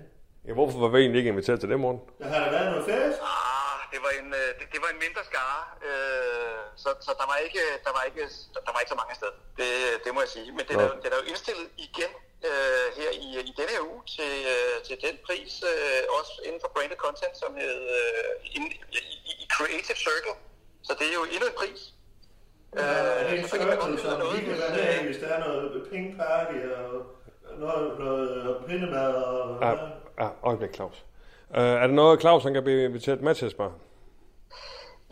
Ja, 0.48 0.52
hvorfor 0.60 0.78
var 0.84 0.90
vi 0.94 0.98
egentlig 1.04 1.20
ikke 1.22 1.32
inviteret 1.36 1.60
til 1.60 1.70
det, 1.72 1.80
Morten? 1.86 2.02
Der 2.20 2.28
har 2.34 2.40
der 2.44 2.52
været 2.58 2.68
noget 2.74 2.86
fest? 2.92 3.18
Ah, 3.36 3.80
det 3.94 4.00
var 4.06 4.12
en, 4.22 4.30
øh, 4.42 4.50
det, 4.60 4.66
det 4.74 4.80
var 4.84 4.90
en 4.96 5.00
mindre 5.06 5.22
skare, 5.32 5.62
øh, 5.88 6.62
så, 6.84 6.90
så 7.06 7.12
der 7.22 7.28
var 7.32 7.38
ikke, 7.46 7.64
der 7.86 7.92
var 7.98 8.04
ikke, 8.10 8.24
der 8.66 8.72
var 8.74 8.80
ikke 8.82 8.94
så 8.96 9.00
mange 9.02 9.12
afsted. 9.16 9.32
Det, 9.60 9.70
det 10.04 10.12
må 10.16 10.20
jeg 10.26 10.32
sige. 10.38 10.50
Men 10.58 10.64
det 10.68 10.74
er, 10.82 10.86
jo, 10.90 10.94
det 11.02 11.08
er 11.14 11.18
jo 11.22 11.26
indstillet 11.32 11.68
igen 11.88 12.12
øh, 12.50 12.88
her 12.98 13.10
i, 13.26 13.28
i 13.50 13.52
denne 13.58 13.72
her 13.76 13.84
uge 13.92 14.04
til, 14.16 14.34
øh, 14.54 14.76
til 14.88 14.96
den 15.06 15.16
pris, 15.28 15.54
øh, 15.72 16.02
også 16.20 16.34
inden 16.48 16.62
for 16.64 16.70
branded 16.76 17.00
content, 17.06 17.36
som 17.44 17.52
hed 17.62 17.80
øh, 17.98 18.58
in, 18.58 18.64
i, 18.98 19.00
i, 19.42 19.46
Creative 19.56 20.00
Circle. 20.08 20.36
Så 20.88 20.92
det 21.00 21.06
er 21.12 21.16
jo 21.20 21.24
endnu 21.34 21.48
en 21.52 21.58
pris. 21.62 21.82
Ja, 22.76 22.82
er 22.82 23.30
det 23.30 23.40
en 23.40 23.48
så 23.48 24.18
noget, 24.24 24.34
vi 24.38 24.42
kan 24.46 24.54
hvis, 24.54 24.62
være 24.62 25.08
øh, 25.08 25.22
der 25.22 25.28
er 25.36 25.40
noget 25.48 25.88
pink 25.92 26.08
party 26.20 26.58
og 26.78 26.90
noget, 27.64 28.00
noget 28.00 28.58
pindemad 28.68 29.14
og... 29.14 29.62
Ja, 29.62 29.72
ja 30.24 30.30
øjeblik, 30.44 30.74
Claus. 30.76 31.06
Uh, 31.50 31.58
er 31.58 31.88
det 31.88 31.96
noget, 31.96 32.22
Claus 32.22 32.44
han 32.44 32.54
kan 32.54 32.64
blive 32.64 32.84
inviteret 32.84 33.22
med 33.22 33.36
til, 33.36 33.52
spørger? 33.52 33.72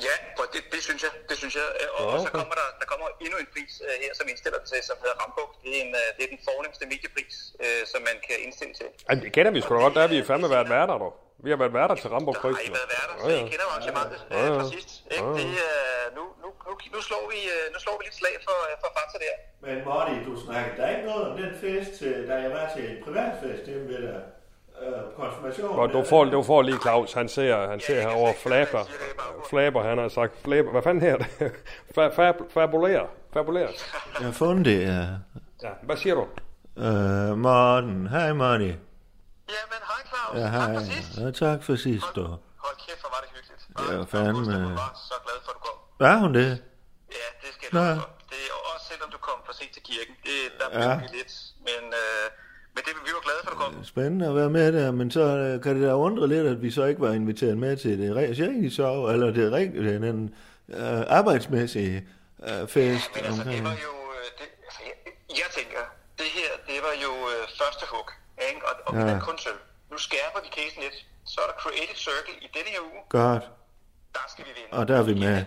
Ja, 0.07 0.15
og 0.41 0.45
det, 0.53 0.61
det 0.73 0.81
synes 0.87 1.01
jeg. 1.05 1.13
Det 1.29 1.37
synes 1.41 1.53
jeg. 1.59 1.67
Og, 1.97 2.01
Ja, 2.03 2.05
og 2.13 2.19
så 2.23 2.27
okay. 2.27 2.37
kommer 2.39 2.55
der, 2.61 2.67
der 2.81 2.87
kommer 2.91 3.07
endnu 3.25 3.37
en 3.43 3.49
pris 3.55 3.73
uh, 3.87 3.93
her, 4.03 4.11
som 4.19 4.25
indstiller 4.31 4.59
til, 4.71 4.79
som 4.89 4.95
hedder 5.03 5.17
Rambuk. 5.21 5.51
Det 5.63 5.69
er, 5.75 5.81
en, 5.85 5.91
uh, 6.01 6.07
det 6.15 6.21
er 6.27 6.29
den 6.35 6.41
fornemmeste 6.49 6.83
mediepris, 6.93 7.35
uh, 7.65 7.81
som 7.91 7.99
man 8.09 8.15
kan 8.27 8.35
indstille 8.45 8.73
til. 8.79 8.87
Jamen, 9.07 9.21
det 9.23 9.29
kender 9.35 9.51
vi 9.55 9.59
sgu 9.63 9.69
da 9.75 9.79
godt, 9.85 9.95
der 9.97 10.03
er 10.07 10.11
vi 10.15 10.17
fandme 10.31 10.47
været 10.55 10.67
værter, 10.75 10.97
dog. 11.05 11.13
Vi 11.45 11.49
har 11.53 11.59
været 11.63 11.73
værter 11.79 11.95
til 12.01 12.09
Rambo-prisen. 12.15 12.59
Har 12.59 12.69
I 12.71 12.73
været 12.79 12.89
værter, 12.95 13.13
Ja, 13.17 13.23
så 13.25 13.29
ja. 13.35 13.39
I 13.45 13.49
kender 13.53 13.65
arrangementet 13.71 14.19
Ja, 14.33 14.39
ja. 14.45 14.51
fra 14.57 14.65
sidst. 14.75 14.89
Ikke? 15.13 15.23
Ja, 15.25 15.29
ja. 15.29 15.37
Det, 15.39 15.47
uh, 15.67 16.05
nu, 16.17 16.23
nu, 16.43 16.49
nu, 16.67 16.73
nu, 16.95 16.99
slår 17.07 17.23
vi, 17.33 17.39
uh, 17.55 17.65
nu 17.73 17.77
slår 17.83 17.95
vi 17.99 18.03
lidt 18.07 18.17
slag 18.21 18.35
for, 18.47 18.57
uh, 18.67 18.73
for 18.81 18.89
Fakta 18.97 19.17
der. 19.25 19.35
Men 19.65 19.75
Marty, 19.89 20.15
du 20.29 20.33
snakkede 20.45 20.75
der 20.79 20.87
ikke 20.93 21.05
noget 21.11 21.23
om 21.29 21.33
den 21.41 21.51
fest, 21.63 21.93
da 22.29 22.33
jeg 22.45 22.51
var 22.57 22.65
til 22.75 22.83
en 22.91 22.97
privatfest 23.05 23.63
hjemme 23.69 23.87
ved 23.93 24.01
dig. 24.07 24.21
Øh, 24.81 25.15
konfirmation. 25.15 25.75
Godt, 25.75 25.93
du 25.93 26.03
får, 26.09 26.23
du 26.25 26.43
får 26.43 26.61
lige 26.61 26.77
Claus, 26.81 27.13
han 27.13 27.29
ser, 27.29 27.67
han 27.69 27.79
ser 27.79 28.01
herovre 28.01 28.33
flaber, 28.43 28.83
flaber, 29.49 29.83
han 29.83 29.97
har 29.97 30.07
sagt 30.09 30.33
flaber, 30.43 30.71
hvad 30.71 30.81
fanden 30.83 31.01
her 31.01 31.17
det? 31.17 31.25
Fa- 31.97 32.13
fab- 32.19 32.49
Fabulerer, 32.53 33.07
fabulerer. 33.33 33.71
Jeg 34.19 34.25
har 34.25 34.31
fundet 34.33 34.65
det, 34.65 34.79
ja. 34.81 35.05
Ja, 35.63 35.69
hvad 35.83 35.97
siger 35.97 36.15
du? 36.15 36.25
Øh, 36.85 37.37
Morten. 37.37 38.07
Hej, 38.07 38.33
Marty. 38.33 38.63
Jamen, 38.63 39.81
hej 39.91 40.01
Claus. 40.09 40.33
Ja, 40.41 40.47
hej. 40.57 41.25
Ja, 41.25 41.31
tak 41.45 41.59
for 41.67 41.75
sidst, 41.75 42.05
du. 42.15 42.23
Hold 42.65 42.77
kæft, 42.85 43.01
hvor 43.03 43.11
var 43.15 43.21
det 43.23 43.29
hyggeligt. 43.35 43.61
Det 43.89 43.97
var 43.99 44.05
fandme... 44.15 44.51
Jeg 44.67 44.75
var 44.85 44.91
så 45.09 45.15
glad 45.25 45.37
for, 45.45 45.51
at 45.53 45.57
du 45.57 45.61
kom. 45.67 45.77
Var 46.05 46.15
hun 46.23 46.31
det? 46.41 46.51
Ja, 47.19 47.27
det 47.43 47.49
skal 47.55 47.65
jeg 47.71 47.97
for. 48.01 48.09
Det 48.33 48.41
er 48.49 48.53
også 48.73 48.85
selvom 48.91 49.09
du 49.15 49.19
kom 49.27 49.37
for 49.47 49.53
sent 49.59 49.71
til 49.77 49.83
kirken. 49.91 50.13
Det, 50.27 50.37
der 50.59 50.67
Ja. 50.79 50.89
ja. 50.89 50.95
vi 51.03 51.07
lidt. 51.17 51.33
Men, 51.67 51.81
øh, 52.03 52.25
men 52.73 52.81
det, 52.85 52.91
vi 53.07 53.11
var 53.59 53.65
glade 53.65 53.65
for, 53.65 53.65
at 53.65 53.71
du 53.71 53.75
kom. 53.77 53.83
Spændende 53.85 54.27
at 54.27 54.35
være 54.35 54.49
med 54.49 54.67
der, 54.73 54.91
men 54.91 55.11
så 55.11 55.21
øh, 55.21 55.61
kan 55.63 55.75
det 55.75 55.83
da 55.87 55.93
undre 55.93 56.27
lidt, 56.27 56.47
at 56.47 56.61
vi 56.61 56.71
så 56.71 56.83
ikke 56.85 57.01
var 57.01 57.11
inviteret 57.11 57.57
med 57.57 57.77
til 57.77 57.99
det 57.99 58.15
rigtige 58.15 58.71
sov, 58.71 59.09
eller 59.13 59.31
det 59.31 59.51
rigtige, 59.51 59.99
den 60.07 60.35
øh, 60.69 61.01
arbejdsmæssige 61.19 61.97
øh, 62.47 62.67
fest. 62.67 63.09
Men 63.15 63.25
altså, 63.25 63.43
det 63.53 63.63
var 63.69 63.75
jo... 63.87 63.93
øh, 64.17 64.25
Det, 64.39 64.47
altså, 64.67 64.81
jeg, 64.89 64.95
jeg 65.41 65.47
tænker, 65.57 65.81
det 66.21 66.29
her, 66.39 66.51
det 66.69 66.79
var 66.87 66.95
jo 67.05 67.11
øh, 67.33 67.41
første 67.61 67.85
hug. 67.93 68.07
Ikke? 68.49 68.61
Og, 68.69 68.73
og 68.87 68.91
Ja. 68.95 69.13
ja. 69.13 69.19
kun 69.29 69.37
sølv. 69.45 69.61
Nu 69.91 69.97
skærper 70.07 70.39
vi 70.45 70.49
casen 70.57 70.79
lidt. 70.85 70.97
Så 71.31 71.37
er 71.43 71.47
der 71.51 71.57
Creative 71.63 71.99
Circle 72.07 72.35
i 72.45 72.47
denne 72.55 72.69
her 72.75 72.81
uge. 72.91 73.01
Godt, 73.17 73.43
Der 74.17 74.25
skal 74.33 74.43
vi 74.47 74.51
vinde. 74.59 74.71
og 74.77 74.83
der 74.89 74.95
er 75.01 75.05
vi 75.11 75.15
med. 75.25 75.37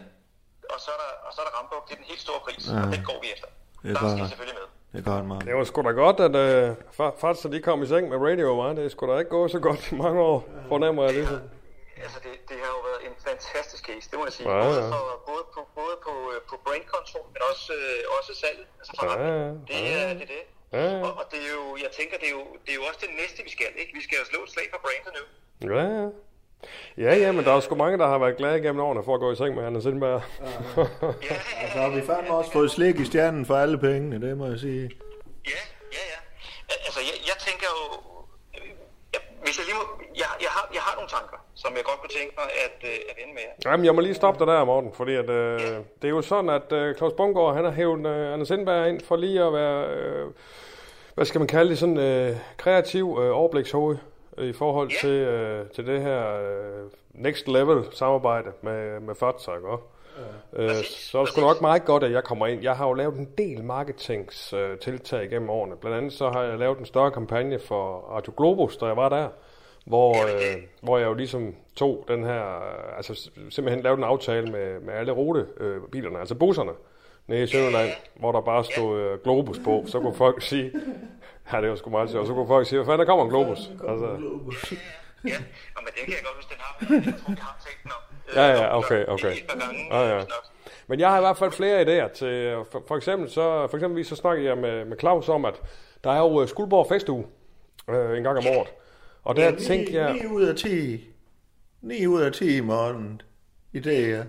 Og 0.74 0.78
så 0.84 0.88
er 0.96 0.98
der, 1.04 1.10
og 1.26 1.30
så 1.34 1.38
er 1.42 1.46
der 1.48 1.54
Rambuk. 1.58 1.82
Det 1.88 1.92
er 1.96 2.00
den 2.02 2.08
helt 2.12 2.22
store 2.26 2.40
pris. 2.46 2.62
Ja. 2.68 2.80
Og 2.84 2.88
den 2.94 3.02
går 3.10 3.18
vi 3.24 3.28
efter. 3.34 3.48
Det 3.82 3.88
er 3.90 3.94
Der 3.94 4.00
skal 4.00 4.14
vi 4.16 4.20
godt. 4.22 4.30
selvfølgelig 4.32 4.58
med. 4.62 4.68
Det 4.92 4.98
er 5.06 5.06
godt, 5.12 5.24
Martin. 5.30 5.48
Det 5.48 5.56
var 5.56 5.64
sgu 5.64 5.82
da 5.82 5.92
godt, 6.04 6.18
at 6.28 6.34
øh, 6.46 6.70
fa- 6.98 7.16
faktisk 7.22 7.44
at 7.46 7.52
de 7.52 7.60
kom 7.68 7.78
i 7.82 7.86
seng 7.92 8.04
med 8.12 8.18
radio, 8.28 8.48
var 8.60 8.72
det 8.72 8.92
skulle 8.94 9.12
da 9.12 9.18
ikke 9.18 9.30
gå 9.38 9.48
så 9.48 9.58
godt 9.68 9.82
i 9.92 9.94
mange 10.04 10.20
år, 10.32 10.38
fornemmer 10.68 11.02
jeg 11.06 11.14
ligesom. 11.18 11.40
Altså, 12.04 12.18
det, 12.26 12.32
det 12.50 12.56
har 12.64 12.70
jo 12.76 12.80
været 12.88 13.00
en 13.10 13.16
fantastisk 13.28 13.82
case, 13.90 14.04
det 14.10 14.16
må 14.18 14.24
jeg 14.28 14.32
sige. 14.38 14.46
Ja, 14.50 14.62
Både, 14.66 14.78
ja. 14.84 14.88
for, 14.94 15.02
både 15.30 15.44
på, 15.54 15.60
både 15.80 15.94
på, 16.06 16.12
øh, 16.32 16.38
på 16.50 16.54
brain 16.66 16.84
control, 16.94 17.26
men 17.34 17.40
også, 17.50 17.66
øh, 17.80 18.16
også 18.18 18.30
salget. 18.42 18.66
Altså 18.80 18.92
Ja, 18.94 18.98
forretningen. 19.02 19.54
ja, 19.70 19.76
Det 19.78 19.80
ja. 19.90 20.10
er 20.10 20.14
det. 20.14 20.22
Er 20.22 20.30
det. 20.34 20.42
Ja, 20.76 20.82
ja. 20.92 20.98
Og, 21.06 21.10
og 21.20 21.24
det 21.32 21.38
er 21.46 21.50
jo, 21.58 21.64
jeg 21.84 21.90
tænker, 21.98 22.14
det 22.22 22.28
er, 22.30 22.34
jo, 22.38 22.44
det 22.64 22.70
er 22.74 22.78
jo 22.80 22.84
også 22.90 23.00
det 23.06 23.12
næste, 23.22 23.38
vi 23.48 23.50
skal, 23.56 23.70
ikke? 23.82 23.92
Vi 23.98 24.02
skal 24.06 24.16
jo 24.20 24.24
slå 24.32 24.38
et 24.46 24.50
slag 24.54 24.66
for 24.74 24.80
brandet 24.84 25.12
nu. 25.18 25.24
Ja, 25.74 25.84
ja. 25.98 26.06
Ja, 26.98 27.14
ja, 27.14 27.32
men 27.32 27.44
der 27.44 27.52
er 27.52 27.60
sgu 27.60 27.74
mange, 27.74 27.98
der 27.98 28.06
har 28.06 28.18
været 28.18 28.36
glade 28.36 28.60
gennem 28.60 28.80
årene 28.80 29.04
for 29.04 29.14
at 29.14 29.20
gå 29.20 29.32
i 29.32 29.36
seng 29.36 29.54
med 29.54 29.64
Anders 29.64 29.82
Sindberg. 29.82 30.14
Og 30.76 30.86
så 31.72 31.78
har 31.78 31.88
vi 31.94 32.00
fandme 32.02 32.34
også 32.34 32.52
fået 32.52 32.70
slik 32.70 33.00
i 33.00 33.04
stjernen 33.04 33.46
for 33.46 33.54
alle 33.56 33.78
pengene, 33.78 34.28
det 34.28 34.36
må 34.36 34.46
jeg 34.46 34.58
sige. 34.58 34.82
Ja, 35.46 35.50
ja, 35.92 36.02
ja. 36.12 36.18
Al- 36.72 36.82
Altså, 36.86 37.00
jeg, 37.00 37.16
jeg 37.30 37.36
tænker 37.46 37.66
jo... 37.76 38.00
Jeg, 39.12 39.20
hvis 39.44 39.58
jeg 39.58 39.66
lige 39.66 39.74
må... 39.74 39.84
Jeg, 40.16 40.26
jeg, 40.40 40.48
har, 40.50 40.70
jeg 40.74 40.82
har 40.82 40.94
nogle 40.94 41.08
tanker, 41.08 41.38
som 41.54 41.72
jeg 41.76 41.84
godt 41.84 42.00
kunne 42.00 42.14
tænke 42.18 42.34
mig 42.38 42.46
at, 42.66 42.88
øh, 42.90 42.96
at 43.10 43.14
vende 43.20 43.34
med 43.34 43.42
jer. 43.46 43.70
Jamen, 43.70 43.86
jeg 43.86 43.94
må 43.94 44.00
lige 44.00 44.14
stoppe 44.14 44.38
dig 44.44 44.46
der, 44.54 44.64
Morten, 44.64 44.92
fordi 44.94 45.14
at, 45.14 45.30
øh, 45.30 45.60
det 46.02 46.04
er 46.04 46.08
jo 46.08 46.22
sådan, 46.22 46.50
at 46.50 46.72
øh, 46.72 46.94
Claus 46.96 47.12
Bungård, 47.16 47.54
han 47.54 47.64
har 47.64 47.72
hævet 47.72 48.06
øh, 48.06 48.32
Anders 48.32 48.48
Sindberg 48.48 48.88
ind 48.88 49.00
for 49.00 49.16
lige 49.16 49.42
at 49.42 49.52
være, 49.52 49.86
øh, 49.88 50.26
hvad 51.14 51.24
skal 51.24 51.38
man 51.38 51.48
kalde 51.48 51.70
det, 51.70 51.78
sådan 51.78 51.96
øh, 51.98 52.36
kreativ 52.56 53.18
øh, 53.22 53.36
overblikshoved 53.38 53.96
i 54.38 54.52
forhold 54.52 54.90
til, 55.00 55.10
øh, 55.10 55.66
til 55.70 55.86
det 55.86 56.02
her 56.02 56.40
øh, 56.40 56.90
next 57.14 57.48
level 57.48 57.84
samarbejde 57.92 58.48
med, 58.62 59.00
med 59.00 59.14
Fatsa, 59.14 59.54
ikke? 59.54 59.68
også? 59.68 59.84
Øh, 60.52 60.84
så 60.84 61.18
er 61.18 61.22
det 61.22 61.32
sgu 61.32 61.40
nok 61.40 61.60
meget 61.60 61.84
godt, 61.84 62.04
at 62.04 62.12
jeg 62.12 62.24
kommer 62.24 62.46
ind. 62.46 62.62
Jeg 62.62 62.76
har 62.76 62.86
jo 62.86 62.92
lavet 62.92 63.16
en 63.16 63.28
del 63.38 63.64
marketingstiltag 63.64 64.70
øh, 64.70 64.78
tiltag 64.78 65.30
gennem 65.30 65.50
årene. 65.50 65.76
Blandt 65.76 65.96
andet 65.96 66.12
så 66.12 66.30
har 66.30 66.42
jeg 66.42 66.58
lavet 66.58 66.78
en 66.78 66.86
større 66.86 67.10
kampagne 67.10 67.58
for 67.58 67.98
Radio 68.10 68.32
Globus, 68.36 68.76
da 68.76 68.86
jeg 68.86 68.96
var 68.96 69.08
der, 69.08 69.28
hvor, 69.86 70.12
øh, 70.12 70.62
hvor 70.82 70.98
jeg 70.98 71.06
jo 71.06 71.14
ligesom 71.14 71.54
tog 71.76 72.04
den 72.08 72.24
her, 72.24 72.56
øh, 72.56 72.96
altså 72.96 73.30
simpelthen 73.50 73.82
lavede 73.82 73.98
en 73.98 74.04
aftale 74.04 74.52
med, 74.52 74.80
med 74.80 74.94
alle 74.94 75.12
rutebilerne, 75.12 75.76
øh, 75.76 75.82
bilerne, 75.92 76.18
altså 76.18 76.34
busserne, 76.34 76.72
nede 77.26 77.42
i 77.42 77.46
Sønderland, 77.46 77.90
hvor 78.14 78.32
der 78.32 78.40
bare 78.40 78.64
stod 78.64 79.00
øh, 79.00 79.18
Globus 79.22 79.58
på. 79.58 79.84
Så 79.86 80.00
kunne 80.00 80.14
folk 80.14 80.42
sige, 80.42 80.72
ja 81.52 81.60
det 81.60 81.70
var 81.70 81.76
sgu 81.76 81.90
meget 81.90 82.10
sjovt, 82.10 82.26
så 82.26 82.34
kunne 82.34 82.46
folk 82.46 82.66
sige, 82.68 82.78
hvad 82.78 82.86
fanden 82.86 82.98
der 82.98 83.04
kommer 83.06 83.24
en 83.24 83.30
Globus? 83.30 83.58
Altså, 83.88 84.06
Ja, 85.24 85.36
og 85.76 85.82
men 85.84 85.92
den 85.96 86.04
kan 86.04 86.14
jeg 86.14 86.24
godt 86.24 86.36
huske, 86.36 86.54
den 86.54 86.60
har. 86.60 86.94
Jeg 87.10 87.14
tror, 87.24 87.30
vi 87.32 87.38
har 87.40 87.58
talt 87.64 87.82
den 87.82 87.90
om. 87.90 88.34
Ja, 88.36 88.46
ja, 88.62 88.78
okay, 88.78 89.06
okay. 89.06 89.34
Ja, 89.90 90.16
ja. 90.18 90.24
Men 90.86 91.00
jeg 91.00 91.10
har 91.10 91.18
i 91.18 91.20
hvert 91.20 91.36
fald 91.36 91.52
flere 91.52 91.82
idéer 91.82 92.12
til, 92.12 92.56
for, 92.72 92.84
for 92.88 92.96
eksempel 92.96 93.30
så, 93.30 93.66
for 93.70 93.76
eksempel 93.76 94.04
så 94.04 94.16
snakker 94.16 94.44
jeg 94.44 94.58
med, 94.58 94.84
med 94.84 94.96
Claus 95.00 95.28
om, 95.28 95.44
at 95.44 95.54
der 96.04 96.10
er 96.10 96.18
jo 96.18 96.42
øh, 96.42 96.48
Skuldborg 96.48 96.86
Festuge 96.88 97.26
øh, 97.90 98.16
en 98.16 98.22
gang 98.22 98.38
om 98.38 98.44
året. 98.46 98.68
Og 99.22 99.36
der 99.36 99.44
Ja, 99.44 99.54
tænker 99.56 100.00
jeg... 100.00 100.12
9 100.12 100.26
ud 100.26 100.42
af 100.42 100.56
10. 100.56 101.04
9 101.82 102.06
ud 102.06 102.20
af 102.22 102.32
10 102.32 102.56
i 102.56 102.60
morgen. 102.60 103.20
Idéer. 103.76 104.24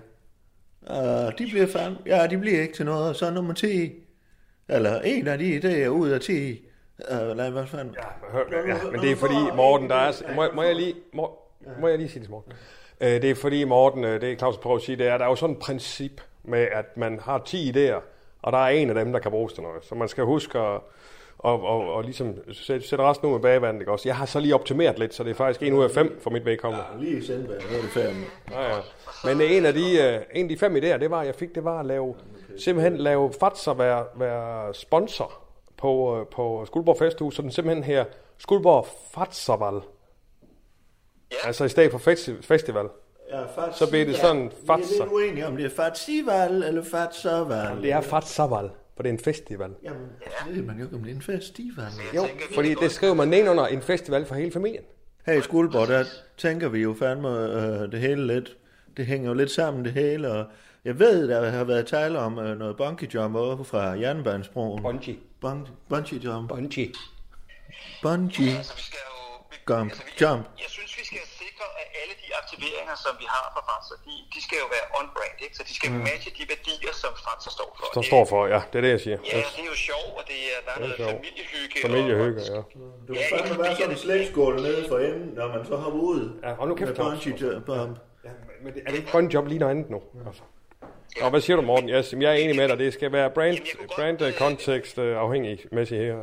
Uh, 0.82 1.32
de 1.38 1.52
bliver 1.52 1.68
fandme, 1.68 1.98
ja, 2.06 2.28
de 2.28 2.38
bliver 2.38 2.62
ikke 2.62 2.74
til 2.74 2.86
noget. 2.86 3.16
Så 3.16 3.32
nummer 3.32 3.54
10. 3.54 3.92
Eller 4.70 5.02
en 5.02 5.28
af 5.28 5.38
de 5.38 5.58
idéer 5.60 5.88
ud 5.88 6.10
af 6.10 6.22
10. 6.22 6.66
Uh, 7.00 7.38
nej, 7.38 7.50
hvad 7.50 7.68
fanden? 7.68 7.96
Hør, 8.32 8.44
ja, 8.68 8.92
men 8.92 9.02
det 9.02 9.12
er 9.12 9.16
fordi, 9.16 9.56
Morten, 9.56 9.90
der 9.90 9.96
er... 9.96 10.36
Må, 10.36 10.44
må 10.54 10.64
jeg 10.64 10.76
lige... 10.76 10.96
Må, 11.14 11.40
må 11.80 11.88
jeg 11.88 11.98
lige 11.98 12.10
sige 12.10 12.22
det, 12.22 12.30
Morten? 12.30 12.54
Øh, 13.02 13.22
det 13.22 13.32
er 13.32 13.36
fordi, 13.36 13.64
Morten, 13.64 14.04
øh, 14.04 14.22
det 14.22 14.32
er 14.32 14.36
Claus 14.38 14.58
prøver 14.58 14.76
at 14.76 14.82
sige, 14.82 14.96
det 14.96 15.08
er, 15.08 15.18
der 15.18 15.26
er 15.26 15.30
jo 15.30 15.36
sådan 15.36 15.56
et 15.56 15.62
princip 15.62 16.22
med, 16.44 16.68
at 16.72 16.98
man 16.98 17.20
har 17.20 17.38
10 17.46 17.72
idéer, 17.72 18.02
og 18.42 18.52
der 18.52 18.58
er 18.58 18.70
en 18.70 18.90
af 18.90 18.96
dem, 18.96 19.14
der 19.14 19.20
kan 19.20 19.32
bruges 19.32 19.54
til 19.54 19.64
noget. 19.64 19.86
Så 19.86 19.96
man 19.96 20.08
skal 20.08 20.24
huske 20.24 20.60
at 20.60 20.82
og, 21.44 21.64
og, 21.64 21.94
og 21.94 22.04
ligesom 22.04 22.54
sætte, 22.54 22.88
sætte 22.88 23.04
resten 23.06 23.28
ud 23.28 23.34
med 23.34 23.40
bagvandet, 23.40 23.82
ikke 23.82 23.92
også? 23.92 24.10
Jeg 24.10 24.16
har 24.16 24.26
så 24.26 24.40
lige 24.40 24.56
optimeret 24.56 25.00
lidt, 25.00 25.14
så 25.14 25.24
det 25.24 25.30
er 25.30 25.36
faktisk 25.36 25.64
en 25.64 25.74
ud 25.74 25.84
af 25.84 25.92
fem 25.92 26.20
for 26.22 26.30
mit 26.30 26.46
vedkommende. 26.46 26.86
Ja, 26.94 27.04
lige 27.04 27.26
Sindberg, 27.26 27.58
nu 27.72 27.78
er 27.78 27.82
det 27.82 27.90
fem. 27.90 28.16
Ja, 28.52 28.62
ja. 28.62 28.80
Men 29.24 29.42
øh, 29.42 29.52
en 29.52 29.66
af 29.66 29.74
de, 29.74 30.02
øh, 30.02 30.22
en 30.34 30.46
af 30.46 30.50
de 30.50 30.58
fem 30.58 30.76
idéer, 30.76 30.98
det 30.98 31.12
var, 31.12 31.24
jeg 31.24 31.36
fik, 31.36 31.56
det 31.56 31.64
var 31.64 31.80
at 31.80 31.86
lave, 31.86 32.16
simpelthen 32.58 32.98
lave 32.98 33.34
Fatser 33.40 33.74
være, 33.74 34.06
være 34.16 34.74
sponsor 34.74 35.43
på, 35.84 36.20
øh, 36.20 36.26
på 36.36 36.64
Skuldborg 36.66 36.98
Festhus, 37.00 37.36
så 37.36 37.42
den 37.42 37.52
simpelthen 37.52 37.84
her 37.84 38.06
Skuldborg 38.38 38.88
Fatserval. 39.16 39.82
Ja. 41.32 41.48
Altså 41.48 41.64
i 41.66 41.70
stedet 41.70 41.92
for 41.92 41.98
festi- 42.00 42.42
festival. 42.42 42.86
Ja, 43.32 43.42
fat 43.46 43.76
Så 43.76 43.90
bliver 43.90 44.06
det 44.06 44.16
sådan 44.16 44.42
Vi 44.44 44.70
er 44.70 44.78
lidt 44.78 45.12
uenige 45.12 45.48
om 45.48 45.58
det 45.58 45.66
er 45.66 45.70
Fatsival 45.70 46.52
eller 46.64 46.84
Fatserval. 46.84 47.82
Det 47.82 47.92
er 47.92 48.02
Fatserval, 48.02 48.70
for 48.96 49.04
det 49.04 49.10
er 49.10 49.14
en 49.14 49.20
festival. 49.20 49.70
Jamen, 49.84 50.02
det 50.48 50.56
ved 50.56 50.64
man 50.64 50.78
jo 50.78 50.84
ikke, 50.84 50.96
om 50.96 51.02
det 51.04 51.12
er 51.12 51.16
en 51.16 51.22
festival. 51.22 51.86
Jo, 52.16 52.24
fordi 52.56 52.74
det 52.74 52.92
skriver 52.92 53.14
man 53.14 53.28
ned 53.28 53.50
under 53.50 53.66
en 53.68 53.82
festival 53.82 54.26
for 54.26 54.36
hele 54.36 54.52
familien. 54.52 54.84
Her 55.26 55.34
i 55.34 55.42
Skuldborg, 55.42 55.88
der 55.88 56.04
tænker 56.38 56.70
vi 56.70 56.80
jo 56.82 56.96
fandme 57.00 57.30
øh, 57.30 57.92
det 57.92 58.00
hele 58.00 58.28
lidt. 58.28 58.58
Det 58.98 59.06
hænger 59.06 59.30
jo 59.30 59.34
lidt 59.34 59.52
sammen, 59.52 59.86
det 59.86 59.92
hele. 59.94 60.32
Og 60.32 60.46
jeg 60.86 61.00
ved, 61.00 61.28
der 61.30 61.50
har 61.52 61.64
været 61.64 61.88
tale 61.88 62.20
om 62.20 62.40
øh, 62.40 62.58
noget 62.58 62.78
bungee 62.78 63.10
jump 63.14 63.36
over 63.36 63.64
fra 63.64 63.82
Jernbanesbroen. 64.02 64.82
Bungee. 64.84 65.18
Bungee, 65.42 65.74
bungee 65.90 66.20
jump. 66.20 66.50
Bungee. 66.50 66.94
Bungee. 68.02 68.56
Jump. 69.70 69.94
Jump. 70.22 70.44
Jeg 70.64 70.70
synes, 70.76 70.92
vi 71.00 71.04
skal 71.10 71.20
sikre, 71.42 71.66
at 71.82 71.88
alle 72.02 72.14
de 72.24 72.28
aktiveringer, 72.42 72.96
som 73.06 73.14
vi 73.22 73.26
har 73.36 73.46
fra 73.56 73.62
Franser, 73.70 73.96
de, 74.06 74.14
de 74.36 74.40
skal 74.46 74.58
jo 74.64 74.68
være 74.76 74.86
on-brand, 75.00 75.38
ikke? 75.46 75.56
Så 75.58 75.64
de 75.70 75.74
skal 75.80 75.90
Mm. 75.92 75.98
matche 76.10 76.30
de 76.40 76.44
værdier, 76.54 76.94
som 77.04 77.12
Franser 77.26 77.52
står 77.58 77.70
for. 77.80 77.86
Der 77.98 78.02
står 78.12 78.24
for, 78.32 78.42
ja, 78.56 78.60
det 78.72 78.78
er 78.80 78.84
det, 78.88 78.92
jeg 78.98 79.02
siger. 79.08 79.18
Ja, 79.34 79.38
det 79.56 79.62
er 79.66 79.70
jo 79.74 79.78
sjovt, 79.90 80.12
og 80.20 80.24
det 80.32 80.40
er, 80.54 80.60
der 80.66 80.72
er 80.72 80.80
Det 80.80 80.92
er 80.94 81.04
noget 81.04 81.16
familiehygge. 81.16 81.76
Familiehygge, 81.88 82.42
ja. 82.56 82.62
Du 83.08 83.12
kan 83.18 83.24
fandme 83.34 83.54
være 83.64 83.76
sådan 83.80 83.92
en 83.96 84.02
slægtskål 84.06 84.54
nede 84.68 84.82
for 84.92 84.98
enden, 85.08 85.30
når 85.40 85.48
man 85.56 85.62
så 85.70 85.76
hopper 85.84 86.00
ud. 86.14 86.22
Ja, 86.46 86.52
og 86.60 86.66
nu 86.68 86.74
kæft, 86.80 86.96
bungee 87.02 87.34
jump. 87.42 87.68
Men 88.64 88.74
det- 88.74 88.82
er 88.86 88.90
det 88.92 88.98
ikke 89.02 89.12
grøn 89.14 89.28
job 89.36 89.46
lige 89.52 89.60
noget 89.64 89.72
andet 89.76 89.90
nu? 89.96 90.00
Altså. 90.28 90.44
Og 91.22 91.30
hvad 91.30 91.42
siger 91.42 91.56
du, 91.56 91.62
Morten? 91.62 91.90
Yes, 91.90 92.12
jamen, 92.12 92.22
jeg 92.22 92.32
er 92.32 92.36
enig 92.44 92.56
med 92.56 92.68
dig. 92.70 92.78
Det 92.80 92.94
skal 92.94 93.12
være 93.12 93.30
brand, 93.38 93.58
brand 93.96 94.22
uh, 94.22 94.34
kontekst 94.34 94.98
uh, 94.98 95.18
afhængig 95.26 95.56
mæssigt 95.72 96.02
her. 96.02 96.18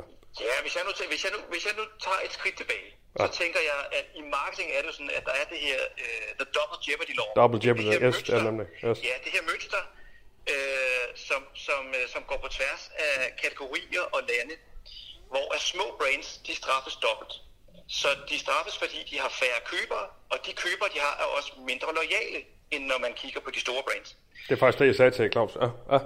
Ja, 0.46 0.54
hvis 0.62 0.74
jeg, 0.76 0.82
nu, 0.88 0.90
tæ- 0.98 1.08
hvis, 1.12 1.24
jeg 1.24 1.32
nu, 1.36 1.40
hvis 1.52 1.64
jeg 1.68 1.74
nu 1.80 1.84
tager 2.04 2.20
et 2.26 2.32
skridt 2.32 2.56
tilbage, 2.56 2.88
Ja. 3.18 3.26
så 3.26 3.32
tænker 3.42 3.60
jeg, 3.70 3.78
at 3.98 4.06
i 4.20 4.22
marketing 4.38 4.68
er 4.76 4.82
det 4.86 4.90
sådan, 4.96 5.10
at 5.18 5.24
der 5.28 5.34
er 5.40 5.46
det 5.52 5.58
her 5.68 5.80
uh, 6.04 6.28
The 6.40 6.46
Double 6.56 6.78
Jeopardy 6.86 7.14
Law. 7.20 7.28
Double 7.42 7.60
jeopardy, 7.66 7.86
Det 7.86 7.92
her 7.94 8.08
yes, 8.08 8.14
mønster, 8.16 8.36
ja, 8.36 8.42
nemlig. 8.48 8.66
Yes. 8.86 8.98
Ja, 9.08 9.14
det 9.24 9.30
her 9.36 9.42
mønster, 9.50 9.80
øh, 10.52 11.04
som, 11.28 11.40
som, 11.66 11.82
øh, 11.98 12.04
som 12.14 12.22
går 12.30 12.38
på 12.44 12.48
tværs 12.56 12.82
af 13.06 13.12
kategorier 13.42 14.04
og 14.16 14.20
lande, 14.32 14.54
hvor 15.32 15.46
at 15.56 15.60
små 15.72 15.86
brands, 16.00 16.28
de 16.46 16.52
straffes 16.62 16.94
dobbelt. 17.06 17.32
Så 18.00 18.08
de 18.30 18.36
straffes, 18.44 18.74
fordi 18.82 18.98
de 19.10 19.16
har 19.24 19.30
færre 19.42 19.60
købere, 19.72 20.06
og 20.32 20.38
de 20.46 20.52
købere, 20.64 20.88
de 20.94 20.98
har, 21.06 21.14
er 21.22 21.28
også 21.38 21.50
mindre 21.70 21.88
lojale, 22.00 22.38
end 22.74 22.82
når 22.92 22.98
man 23.06 23.12
kigger 23.22 23.40
på 23.46 23.50
de 23.56 23.60
store 23.66 23.82
brands. 23.88 24.10
Det 24.48 24.52
er 24.56 24.60
faktisk 24.62 24.78
det, 24.80 24.86
jeg 24.86 24.96
sagde 25.00 25.10
til 25.16 25.32
Claus. 25.34 25.52
Ja, 25.64 25.68
ja. 25.94 25.98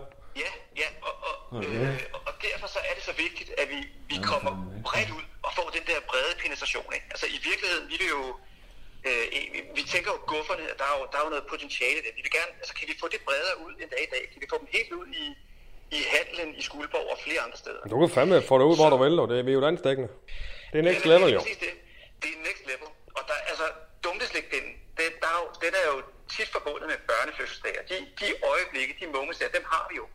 Ja, 0.43 0.51
ja, 0.83 0.89
og, 1.09 1.13
og, 1.29 1.35
Okay. 1.59 1.69
øh, 1.69 1.99
og 2.29 2.33
derfor 2.47 2.67
så 2.77 2.81
er 2.91 2.95
det 2.99 3.05
så 3.11 3.15
vigtigt, 3.25 3.51
at 3.61 3.67
vi, 3.75 3.79
vi 4.13 4.17
kommer 4.31 4.53
bredt 4.89 5.11
ud 5.19 5.25
og 5.47 5.51
får 5.59 5.67
den 5.77 5.85
der 5.91 5.99
brede 6.11 6.33
penetration. 6.45 6.89
Ikke? 6.97 7.07
Altså 7.15 7.27
i 7.37 7.39
virkeligheden, 7.49 7.85
vi 7.93 7.97
vil 8.03 8.09
jo, 8.17 8.23
øh, 9.09 9.25
vi, 9.77 9.83
tænker 9.93 10.11
jo 10.15 10.19
gufferne, 10.33 10.65
der 10.81 10.87
er 10.91 10.95
jo, 10.99 11.03
der 11.11 11.17
er 11.21 11.25
jo 11.27 11.31
noget 11.35 11.47
potentiale 11.55 11.99
der. 12.05 12.13
Vi 12.19 12.23
vil 12.27 12.33
gerne, 12.39 12.53
altså 12.63 12.75
kan 12.79 12.85
vi 12.91 12.95
få 13.03 13.07
det 13.15 13.21
bredere 13.29 13.55
ud 13.65 13.73
en 13.83 13.89
dag 13.95 14.03
i 14.09 14.11
dag? 14.15 14.23
Kan 14.33 14.39
vi 14.43 14.47
få 14.53 14.59
dem 14.63 14.69
helt 14.77 14.93
ud 15.01 15.07
i, 15.23 15.25
i 15.99 16.01
handlen 16.15 16.49
i 16.61 16.63
Skuldborg 16.69 17.07
og 17.15 17.19
flere 17.27 17.41
andre 17.47 17.59
steder? 17.63 17.81
Du 17.93 17.97
kan 18.03 18.11
fandme 18.19 18.37
få 18.51 18.55
det 18.61 18.67
ud, 18.71 18.77
hvor 18.81 18.89
du 18.95 18.99
vil, 19.05 19.15
og 19.23 19.27
det 19.31 19.37
er 19.41 19.45
vi 19.49 19.53
jo 19.59 19.61
landsdækkende. 19.67 20.09
Det 20.73 20.79
er 20.83 20.85
next 20.91 21.05
level, 21.13 21.29
jo. 21.37 21.41
Det. 21.41 21.71
Det 22.23 22.31
er 22.35 22.41
next 22.49 22.65
level. 22.71 22.89
Og 23.19 23.23
der, 23.29 23.37
altså, 23.53 23.67
dumteslik, 24.05 24.47
den, 24.55 24.65
den, 25.01 25.11
der 25.23 25.29
er 25.35 25.39
jo, 25.43 25.47
den 25.65 25.73
er 25.81 25.87
jo 25.93 25.97
tit 26.37 26.49
forbundet 26.57 26.87
med 26.93 26.99
børnefødselsdager. 27.11 27.83
De, 27.91 27.97
de 28.21 28.29
øjeblikke, 28.53 28.93
de 29.01 29.07
moments 29.07 29.39
der, 29.39 29.49
dem 29.59 29.65
har 29.73 29.87
vi 29.91 29.97
jo. 29.97 30.07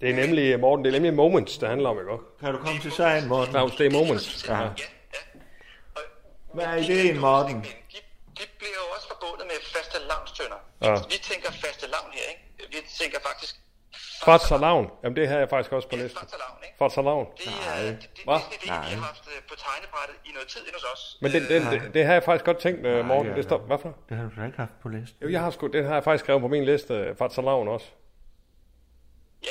Det 0.00 0.10
er 0.10 0.14
nemlig, 0.14 0.60
Morten, 0.60 0.84
det 0.84 0.90
er 0.90 0.98
nemlig 0.98 1.14
moments, 1.14 1.58
det 1.58 1.68
handler 1.68 1.88
om, 1.88 1.98
ikke 1.98 2.10
også? 2.10 2.24
Kan 2.40 2.52
du 2.54 2.58
komme 2.58 2.80
til 2.80 2.92
sagen, 2.92 3.28
Morten? 3.28 3.52
Claus, 3.52 3.76
det 3.76 3.86
er 3.86 3.90
moments. 3.90 4.48
Ja. 4.48 4.68
Hvad 6.54 6.64
er 6.64 6.76
ideen, 6.76 7.18
Morten? 7.18 7.56
De 8.38 8.44
bliver 8.58 8.78
jo 8.82 8.86
også 8.94 9.06
forbundet 9.12 9.46
med 9.46 9.56
faste 9.74 9.98
lavnstønder. 10.10 10.60
Ja. 10.82 10.94
Vi 11.12 11.18
tænker 11.30 11.50
faste 11.64 11.86
lavn 11.94 12.10
her, 12.12 12.26
ikke? 12.32 12.42
Vi 12.70 12.80
tænker 13.00 13.18
faktisk, 13.28 13.56
Fatsalavn. 14.24 14.90
Jamen, 15.02 15.16
det 15.16 15.28
har 15.28 15.38
jeg 15.38 15.48
faktisk 15.48 15.72
også 15.72 15.88
på 15.88 15.96
listen. 15.96 16.28
Fatsalavn. 16.78 17.26
Nej. 17.46 17.84
Hvad? 18.24 18.38
vi 18.62 18.68
har 18.68 18.82
haft 18.82 19.28
øh, 19.28 19.42
på 19.48 19.54
tegnebrættet 19.56 20.16
i 20.24 20.32
noget 20.32 20.48
tid 20.48 20.60
inde 20.60 20.72
hos 20.72 20.84
os. 20.84 21.18
Men 21.20 21.32
det, 21.32 21.48
det, 21.48 21.62
det, 21.70 21.94
det 21.94 22.04
har 22.06 22.12
jeg 22.12 22.22
faktisk 22.22 22.44
godt 22.44 22.58
tænkt, 22.58 22.86
øh, 22.86 23.04
Morten. 23.04 23.30
ja, 23.30 23.36
Det 23.36 23.44
står, 23.44 23.58
hvad 23.58 23.78
for? 23.78 23.94
Det 24.08 24.16
har 24.16 24.24
du 24.24 24.40
da 24.40 24.46
ikke 24.46 24.58
haft 24.58 24.72
på 24.82 24.88
listen. 24.88 25.18
Jo, 25.22 25.28
jeg 25.30 25.40
har 25.40 25.50
sgu, 25.50 25.66
det 25.66 25.84
har 25.84 25.94
jeg 25.94 26.04
faktisk 26.04 26.24
skrevet 26.24 26.40
på 26.42 26.48
min 26.48 26.64
liste, 26.64 26.94
øh, 26.94 27.16
Fatsalavn 27.16 27.68
også. 27.68 27.86
Ja. 29.44 29.48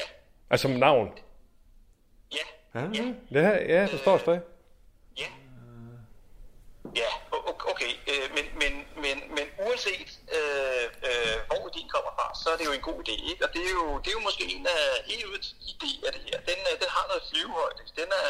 Altså 0.49 0.61
som 0.67 0.71
navn. 0.71 1.11
Ja. 2.75 2.79
Det 3.33 3.41
her, 3.47 3.53
ja, 3.61 3.81
der 3.91 3.97
står 3.97 4.17
stadig. 4.17 4.41
Ja, 6.95 7.09
o- 7.35 7.43
o- 7.49 7.71
okay. 7.71 7.91
Øh, 8.11 8.25
men, 8.35 8.45
men, 8.61 8.73
men, 9.03 9.17
men 9.35 9.45
uanset 9.67 10.09
øh, 10.37 10.83
øh, 11.09 11.35
hvor 11.47 11.61
ideen 11.69 11.89
kommer 11.95 12.11
fra, 12.17 12.25
så 12.43 12.47
er 12.52 12.52
det 12.63 12.69
jo 12.71 12.75
en 12.81 12.85
god 12.89 12.99
idé. 13.05 13.15
Ikke? 13.31 13.41
Og 13.45 13.49
det 13.55 13.61
er, 13.69 13.73
jo, 13.79 13.85
det 14.03 14.07
er 14.11 14.15
jo 14.19 14.23
måske 14.29 14.43
en 14.55 14.63
af 14.77 14.83
helt 15.11 15.25
ud 15.31 15.39
idé 15.73 15.91
af 16.07 16.11
det 16.15 16.21
her. 16.27 16.37
Den, 16.49 16.59
øh, 16.69 16.73
den 16.83 16.89
har 16.97 17.05
noget 17.11 17.23
flyvehøjde. 17.29 17.81
Den 18.01 18.09
er, 18.21 18.27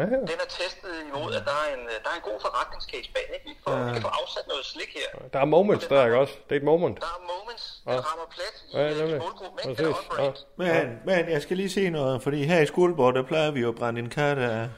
ja. 0.00 0.06
den 0.30 0.38
er 0.44 0.50
testet 0.60 0.92
imod, 1.10 1.30
at 1.38 1.44
der 1.50 1.56
er 1.64 1.66
en, 1.76 1.84
øh, 1.92 1.96
der 2.04 2.08
er 2.12 2.16
en 2.20 2.26
god 2.30 2.38
forretningscase 2.46 3.08
bag. 3.16 3.26
Ikke? 3.34 3.44
Vi, 3.50 3.54
får, 3.64 3.72
Ja. 3.76 3.84
vi 3.86 3.90
kan 3.96 4.02
få 4.08 4.12
afsat 4.22 4.44
noget 4.52 4.64
slik 4.72 4.90
her. 5.00 5.08
Der 5.32 5.40
er 5.40 5.44
moments 5.56 5.86
der, 5.86 6.04
ikke 6.04 6.18
også? 6.18 6.34
Det 6.48 6.52
er 6.56 6.60
et 6.60 6.68
moment. 6.72 6.96
Der 7.00 7.06
er 7.16 7.20
moments, 7.34 7.64
Ja. 7.86 7.92
der 7.92 8.02
rammer 8.08 8.26
plet 8.36 8.54
i, 8.68 8.76
Ja, 8.76 8.82
ja, 8.88 9.16
i 9.16 9.18
målgruppen. 9.24 9.70
Ikke? 9.70 9.84
Den 9.84 9.94
er. 10.18 10.24
Ja. 10.24 10.82
Men, 10.84 10.98
men 11.08 11.30
jeg 11.34 11.42
skal 11.42 11.56
lige 11.56 11.70
sige 11.70 11.90
noget, 11.90 12.22
fordi 12.22 12.44
her 12.44 12.60
i 12.60 12.66
Skuldborg, 12.66 13.14
der 13.14 13.22
plejer 13.22 13.50
vi 13.50 13.60
jo 13.60 13.68
at 13.68 13.74
brænde 13.74 14.00
en 14.00 14.10
kat 14.10 14.38
af. 14.38 14.68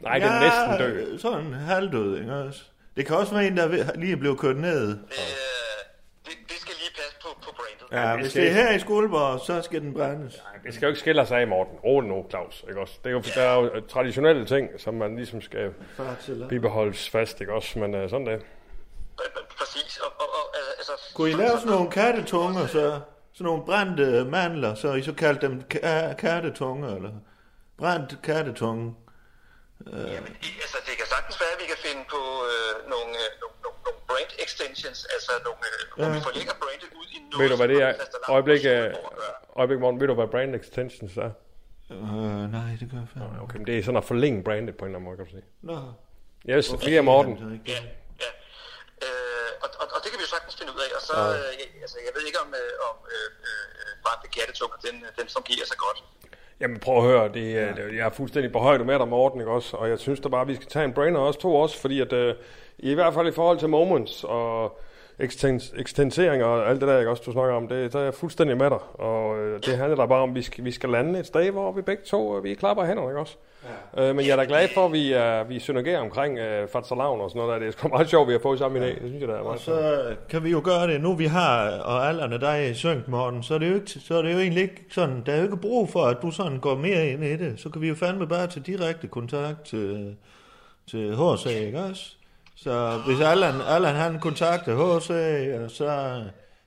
Nej, 0.00 0.18
den 0.18 0.28
er 0.28 0.40
næsten 0.40 0.78
død. 0.78 1.18
sådan 1.18 1.52
halvdød, 1.52 2.20
ikke 2.20 2.32
også? 2.34 2.60
Det 2.96 3.06
kan 3.06 3.16
også 3.16 3.34
være 3.34 3.46
en, 3.46 3.56
der 3.56 3.62
er 3.62 3.92
lige 3.96 4.12
er 4.12 4.16
blevet 4.16 4.38
kørt 4.38 4.56
ned. 4.56 4.98
Ja, 7.92 8.16
hvis 8.16 8.32
det 8.32 8.48
er 8.48 8.52
her 8.52 8.72
i 8.72 8.78
Skuldborg, 8.78 9.40
så 9.40 9.62
skal 9.62 9.80
den 9.80 9.94
brændes. 9.94 10.42
Det 10.64 10.74
skal 10.74 10.86
jo 10.86 10.88
ikke 10.88 11.00
skille 11.00 11.26
sig 11.26 11.40
af, 11.40 11.48
Morten. 11.48 11.78
Rolig 11.78 12.10
nu, 12.10 12.26
Claus. 12.30 12.64
Ikke 12.68 12.80
også? 12.80 12.94
Det 13.04 13.10
er 13.10 13.14
jo, 13.14 13.22
der 13.34 13.42
er 13.42 13.54
jo 13.54 13.80
traditionelle 13.88 14.46
ting, 14.46 14.68
som 14.78 14.94
man 14.94 15.16
ligesom 15.16 15.40
skal 15.40 15.74
bibeholdes 16.48 17.10
fast, 17.10 17.40
ikke 17.40 17.52
også? 17.52 17.78
Men 17.78 17.94
uh, 18.04 18.10
sådan 18.10 18.26
det. 18.26 18.42
Præcis. 19.58 19.96
Og, 19.96 20.12
og, 20.18 20.28
og, 20.28 20.54
altså, 20.78 20.92
Kunne 21.14 21.30
I 21.30 21.32
lave 21.32 21.50
sådan 21.58 21.68
nogle 21.72 21.90
kattetunger, 21.90 22.66
så? 22.66 23.00
Sådan 23.32 23.44
nogle 23.44 23.62
brændte 23.64 24.24
mandler, 24.24 24.74
så 24.74 24.92
I 24.94 25.02
så 25.02 25.12
kaldte 25.12 25.46
dem 25.46 25.62
ka- 25.74 26.14
kattetunger, 26.14 26.96
eller? 26.96 27.10
Brændt 27.78 28.18
kattetunge. 28.22 28.94
Øh, 29.86 30.00
altså, 30.64 30.78
det 30.86 30.94
kan 30.98 31.06
sagtens 31.14 31.40
være, 31.40 31.52
at 31.56 31.60
vi 31.62 31.66
kan 31.72 31.78
finde 31.86 32.04
på 32.10 32.22
øh, 32.50 32.90
nogle, 32.90 33.10
øh, 33.10 33.47
extensions, 34.78 35.04
altså 35.14 35.32
nogle, 35.46 35.58
øh, 35.70 35.80
hvor 35.96 36.04
Ja. 36.04 36.10
vi 36.16 36.20
forlægger 36.28 36.54
brandet 36.62 36.90
ud 37.00 37.06
i 37.16 37.18
noget, 37.30 37.38
Ved 37.42 37.48
du, 37.52 37.56
hvad 37.60 37.68
det 37.72 37.78
er? 37.86 37.92
har 38.26 38.32
Øjeblik, 38.36 38.62
uh, 38.64 39.58
øjeblik 39.60 39.78
Morten. 39.80 40.00
Ved 40.00 40.06
du, 40.10 40.14
hvad 40.14 40.28
brand 40.34 40.54
extensions 40.60 41.16
er? 41.26 41.30
øh, 41.90 42.52
nej, 42.56 42.68
det 42.80 42.86
gør 42.92 42.98
jeg 43.04 43.08
fandme. 43.14 43.42
Okay, 43.44 43.56
men 43.60 43.66
det 43.66 43.74
er 43.78 43.82
sådan 43.86 44.00
at 44.02 44.04
forlænge 44.12 44.38
brandet 44.46 44.74
på 44.76 44.84
en 44.84 44.88
eller 44.90 44.98
anden 44.98 45.04
måde, 45.08 45.16
kan 45.18 45.24
du 45.26 45.30
sige. 45.36 45.46
Nå. 45.70 45.76
Yes, 46.52 46.66
flere 46.84 47.02
Morten. 47.10 47.32
Ja, 47.72 47.80
ja. 48.24 48.30
Øh, 49.06 49.50
og, 49.64 49.68
og, 49.80 49.86
og 49.94 49.98
det 50.02 50.08
kan 50.10 50.18
vi 50.20 50.24
jo 50.28 50.32
sagtens 50.36 50.54
finde 50.58 50.72
ud 50.76 50.80
af. 50.86 50.90
Og 50.98 51.02
så, 51.08 51.14
Ja. 51.20 51.26
øh, 51.38 51.52
jeg- 51.60 51.70
altså, 51.84 51.96
jeg 52.06 52.12
ved 52.16 52.22
ikke 52.28 52.40
om, 52.44 52.50
øh, 52.62 52.88
om 52.88 52.96
øh, 53.14 53.28
øh, 53.48 53.90
brændte 54.04 54.28
kattetunger, 54.36 54.76
den, 54.86 54.94
den 55.18 55.26
fungerer 55.36 55.66
så 55.72 55.76
godt. 55.86 55.98
Jamen 56.60 56.78
prøv 56.78 56.96
at 56.96 57.02
høre, 57.02 57.28
det, 57.34 57.58
er, 57.58 57.74
det, 57.74 57.96
jeg 57.96 58.06
er 58.06 58.10
fuldstændig 58.10 58.52
på 58.52 58.58
højde 58.58 58.84
med 58.84 58.98
dig, 58.98 59.08
Morten, 59.08 59.40
ikke 59.40 59.52
også? 59.52 59.76
Og 59.76 59.88
jeg 59.88 59.98
synes 59.98 60.20
da 60.20 60.28
bare, 60.28 60.40
at 60.40 60.48
vi 60.48 60.54
skal 60.54 60.68
tage 60.68 60.84
en 60.84 60.92
brainer 60.92 61.20
også 61.20 61.40
to 61.40 61.54
også, 61.56 61.80
fordi 61.80 62.00
at, 62.00 62.12
øh, 62.12 62.34
i 62.78 62.94
hvert 62.94 63.14
fald 63.14 63.28
i 63.28 63.32
forhold 63.32 63.58
til 63.58 63.68
moments, 63.68 64.24
og 64.24 64.80
ekstens, 65.20 65.74
ekstensering 65.78 66.44
og 66.44 66.68
alt 66.70 66.80
det 66.80 66.88
der, 66.88 66.98
ikke 66.98 67.10
også, 67.10 67.22
du 67.26 67.32
snakker 67.32 67.54
om, 67.54 67.68
det, 67.68 67.92
der 67.92 67.98
er 67.98 68.04
jeg 68.04 68.14
fuldstændig 68.14 68.56
med 68.56 68.70
dig. 68.70 68.78
Og 68.94 69.38
øh, 69.38 69.60
det 69.66 69.76
handler 69.76 69.96
der 69.96 70.06
bare 70.06 70.22
om, 70.22 70.28
at 70.30 70.34
vi 70.34 70.42
skal, 70.42 70.64
vi 70.64 70.70
skal 70.70 70.88
lande 70.90 71.18
et 71.18 71.26
sted, 71.26 71.50
hvor 71.50 71.72
vi 71.72 71.82
begge 71.82 72.02
to, 72.06 72.36
øh, 72.36 72.44
vi 72.44 72.54
klapper 72.54 72.84
hænderne, 72.84 73.10
ikke 73.10 73.20
også? 73.20 73.36
Ja. 73.96 74.08
Øh, 74.08 74.16
men 74.16 74.26
jeg 74.26 74.32
er 74.32 74.36
da 74.36 74.44
glad 74.44 74.68
for, 74.74 74.86
at 74.86 74.92
vi, 74.92 75.12
er, 75.12 75.44
vi 75.44 75.58
synergerer 75.58 76.00
omkring 76.00 76.38
øh, 76.38 76.68
Fatsalavn 76.68 77.20
og 77.20 77.30
sådan 77.30 77.40
noget 77.40 77.52
der. 77.52 77.58
Det 77.58 77.68
er 77.68 77.72
sgu 77.78 77.88
meget 77.88 78.08
sjovt, 78.10 78.28
vi 78.28 78.32
har 78.32 78.40
fået 78.40 78.58
sammen 78.58 78.82
i 78.82 78.86
dag. 78.86 78.94
Det 78.94 79.02
synes 79.08 79.20
jeg, 79.20 79.28
der 79.28 79.34
er 79.34 79.38
Og 79.38 79.44
meget 79.44 79.60
sjovt. 79.60 79.78
så 79.78 80.14
kan 80.30 80.44
vi 80.44 80.50
jo 80.50 80.60
gøre 80.64 80.86
det, 80.86 81.00
nu 81.00 81.14
vi 81.14 81.24
har, 81.26 81.70
og 81.78 82.08
alderne 82.08 82.40
dig 82.40 82.76
syngt, 82.76 83.08
Morten, 83.08 83.42
så 83.42 83.54
er, 83.54 83.58
det 83.58 83.70
jo 83.70 83.74
ikke, 83.74 83.90
så 83.90 84.14
er 84.18 84.22
det 84.22 84.32
jo 84.32 84.38
egentlig 84.38 84.62
ikke 84.62 84.84
sådan, 84.90 85.22
der 85.26 85.32
er 85.32 85.36
jo 85.36 85.42
ikke 85.42 85.56
brug 85.56 85.88
for, 85.88 86.04
at 86.04 86.16
du 86.22 86.30
sådan 86.30 86.58
går 86.58 86.74
mere 86.74 87.08
ind 87.08 87.24
i 87.24 87.36
det. 87.36 87.60
Så 87.60 87.70
kan 87.70 87.82
vi 87.82 87.88
jo 87.88 87.94
fandme 87.94 88.26
bare 88.26 88.46
tage 88.46 88.62
direkte 88.66 89.06
kontakt 89.08 89.64
til, 89.64 90.16
til 90.90 91.16
HC, 91.16 91.46
ikke 91.46 91.78
også? 91.80 92.14
Så 92.64 93.02
hvis 93.06 93.20
Allan, 93.20 93.60
Allan 93.60 93.94
han 93.94 94.20
kontakter 94.20 94.72
HC, 94.74 95.10
og 95.64 95.70
så 95.70 95.88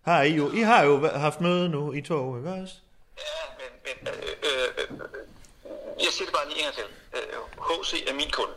har 0.01 0.21
I 0.21 0.35
jo, 0.35 0.51
I 0.51 0.59
har 0.59 0.83
jo 0.83 1.07
haft 1.07 1.41
møde 1.41 1.69
nu 1.69 1.93
i 1.93 2.01
tog, 2.01 2.37
ikke 2.37 2.49
også? 2.49 2.73
Øh, 3.61 4.07
øh, 4.49 4.97
jeg 6.03 6.11
siger 6.11 6.25
det 6.25 6.33
bare 6.35 6.47
lige 6.49 6.57
en 6.59 6.63
gang 6.63 6.75
til. 6.75 6.83
Øh, 7.13 7.37
HC 7.67 8.09
er 8.09 8.13
min 8.13 8.31
kunde. 8.31 8.53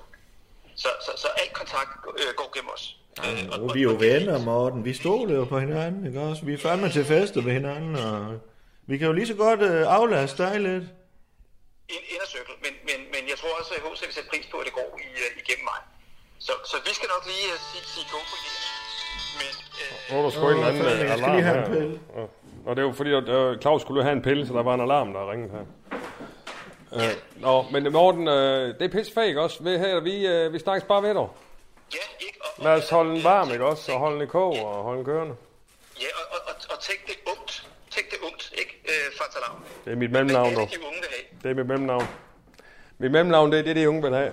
Så, 0.77 0.89
så, 1.07 1.13
så 1.17 1.29
al 1.37 1.49
kontakt 1.53 1.91
øh, 2.19 2.35
går 2.37 2.51
gennem 2.55 2.71
os. 2.75 2.97
Øh, 3.19 3.51
Ja, 3.51 3.57
nu 3.59 3.67
er 3.69 3.73
vi 3.73 3.83
jo 3.83 3.97
venner, 3.99 4.39
Morten. 4.45 4.85
Vi 4.85 4.95
stoler 4.95 5.35
jo 5.35 5.45
på 5.45 5.59
hinanden, 5.59 6.07
ikke 6.07 6.21
også? 6.21 6.45
Vi 6.45 6.55
er 6.55 6.59
fandme 6.59 6.91
til 6.91 7.05
fester 7.05 7.41
med 7.43 7.53
hinanden, 7.53 7.97
og 7.97 8.41
vi 8.87 8.99
kan 8.99 9.07
jo 9.07 9.13
lige 9.13 9.27
så 9.27 9.35
godt 9.35 9.61
øh, 9.61 9.87
aflaste 9.99 10.43
dig 10.43 10.61
lidt. 10.61 10.85
indercirkel, 12.13 12.55
men, 12.65 12.73
men, 12.89 12.99
men 13.15 13.23
jeg 13.31 13.37
tror 13.39 13.59
også, 13.61 13.75
at 13.77 13.81
HC 13.83 14.01
vil 14.07 14.15
sætte 14.15 14.31
pris 14.31 14.47
på, 14.51 14.57
at 14.57 14.67
det 14.67 14.73
går 14.73 14.89
i, 15.05 15.09
uh, 15.25 15.43
igennem 15.43 15.65
mig. 15.73 15.81
Så, 16.47 16.53
så 16.71 16.77
vi 16.87 16.93
skal 16.99 17.09
nok 17.15 17.25
lige 17.33 17.47
uh, 17.55 17.59
sige, 17.69 17.85
sige 17.95 18.07
go 18.13 18.19
for 18.31 18.37
det. 18.45 18.53
Men 19.41 19.53
øh, 19.83 20.13
Nu 20.13 20.19
er 20.19 20.23
der 20.23 20.31
sgu 20.31 20.49
en 20.49 20.55
eller 20.55 20.67
anden 20.69 20.83
øh, 20.83 20.91
jeg 20.91 21.19
skal 21.19 21.25
alarm 21.25 21.33
lige 21.37 21.45
have 21.45 21.59
en 21.59 21.73
her. 21.73 21.79
pille. 21.81 22.01
Ja. 22.17 22.25
Og 22.67 22.77
det 22.77 22.83
er 22.83 22.87
jo 22.87 22.93
fordi, 22.93 23.13
at 23.15 23.29
øh, 23.29 23.61
Claus 23.61 23.83
skulle 23.83 24.03
have 24.03 24.13
en 24.13 24.23
pille, 24.23 24.47
så 24.47 24.53
der 24.55 24.63
var 24.63 24.75
en 24.75 24.81
alarm, 24.81 25.13
der 25.13 25.31
ringede 25.33 25.51
her. 25.57 25.65
Øh, 26.95 27.17
nå, 27.37 27.65
men 27.73 27.93
Morten, 27.93 28.29
øh, 28.29 28.75
det 28.79 28.83
er 28.83 28.89
pisse 28.89 29.13
fake 29.13 29.41
også. 29.41 29.63
Ved 29.63 29.79
her, 29.79 30.01
vi, 30.01 30.27
øh, 30.27 30.53
vi 30.53 30.59
snakkes 30.59 30.87
bare 30.89 31.03
ved 31.03 31.15
dig. 31.15 31.29
ja, 31.95 31.99
ikke? 32.21 32.39
Og, 32.59 32.65
Lad 32.65 32.73
os 32.73 32.91
holde 32.91 33.11
den 33.15 33.25
varm, 33.25 33.53
ikke 33.53 33.65
også? 33.65 33.93
Og 33.93 33.99
holde 33.99 34.15
den 34.15 34.23
i 34.25 34.27
kog 34.27 34.53
og 34.67 34.83
holde 34.85 34.97
den 34.99 35.05
kørende. 35.07 35.35
ja, 36.01 36.07
og, 36.21 36.27
og, 36.37 36.41
og, 36.49 36.55
og 36.77 36.81
tænk 36.83 37.01
det 37.07 37.17
ungt. 37.39 37.67
Tænk 37.91 38.11
det 38.11 38.19
ungt, 38.27 38.53
ikke? 38.59 38.81
Øh, 38.89 39.13
Fatalam. 39.19 39.65
Det 39.85 39.93
er 39.93 39.97
mit 39.97 40.11
mellemnavn, 40.11 40.55
dog. 40.55 40.69
Det 41.43 41.51
er 41.51 41.55
mit 41.55 41.67
mellemnavn. 41.67 42.07
Mit 43.05 43.13
mellemnavn, 43.13 43.53
det 43.53 43.59
er 43.59 43.63
det, 43.63 43.77
de 43.77 43.89
unge 43.89 44.03
vil 44.03 44.15
have. 44.15 44.33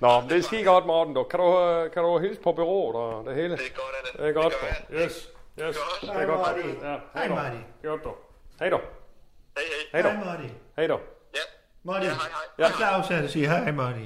Nå, 0.00 0.22
det 0.28 0.38
er 0.38 0.42
skide 0.42 0.64
godt, 0.64 0.86
Morten. 0.86 1.14
Du. 1.14 1.22
Kan, 1.22 1.40
du, 1.40 1.60
øh, 1.60 1.90
kan 1.90 2.02
du 2.02 2.18
hilse 2.18 2.40
på 2.40 2.52
bureauet 2.52 2.96
og 2.96 3.26
det 3.26 3.34
hele? 3.34 3.56
Det 3.56 3.66
er 3.66 3.70
godt, 3.74 3.94
Allan. 3.98 4.26
Det 4.26 4.36
er 4.36 4.42
godt, 4.42 4.54
Det. 4.88 5.04
Yes. 5.04 5.28
Yes. 5.60 5.76
Det 6.00 6.08
er 6.10 6.26
godt, 6.26 6.40
Marty. 6.40 6.60
du. 6.60 6.86
Ja, 6.86 6.96
Hej. 7.14 7.28
Marty. 7.28 7.56
Godt, 7.82 8.04
du. 8.04 8.10
Hej 8.58 8.68
du. 8.70 8.76
Hej, 8.76 9.64
hej. 9.92 10.02
Hej 10.02 10.12
Hej. 10.12 10.24
Marty. 10.24 10.48
Hej 10.76 10.86
du. 10.86 10.98
Ja. 11.34 11.40
Marty. 11.82 12.04
Ja, 12.06 12.10
hej, 12.10 12.28
hej. 12.58 12.68
Ja. 12.68 12.70
Claus 12.76 13.10
er 13.10 13.20
det 13.20 13.30
siger 13.30 13.48
hej, 13.48 13.72
Marty. 13.72 14.04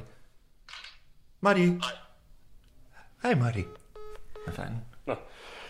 Marty. 1.41 1.69
Hej, 3.23 3.35
Marty. 3.35 3.63
Hvad 4.45 4.55
fanden? 4.55 4.85
Nå. 5.07 5.15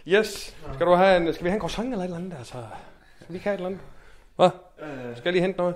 Yes. 0.08 0.56
Skal 0.74 0.86
du 0.86 0.92
have 0.94 1.16
en, 1.16 1.34
skal 1.34 1.44
vi 1.44 1.48
have 1.50 1.54
en 1.56 1.60
croissant 1.60 1.92
eller 1.92 1.98
et 1.98 2.04
eller 2.04 2.16
andet? 2.16 2.38
Altså, 2.38 2.66
skal 3.16 3.28
vi 3.28 3.34
ikke 3.34 3.44
have 3.44 3.54
et 3.54 3.58
eller 3.58 3.66
andet? 3.68 3.80
Hvad? 4.40 4.50
Skal 5.16 5.24
jeg 5.24 5.32
lige 5.32 5.42
hente 5.42 5.58
noget? 5.58 5.74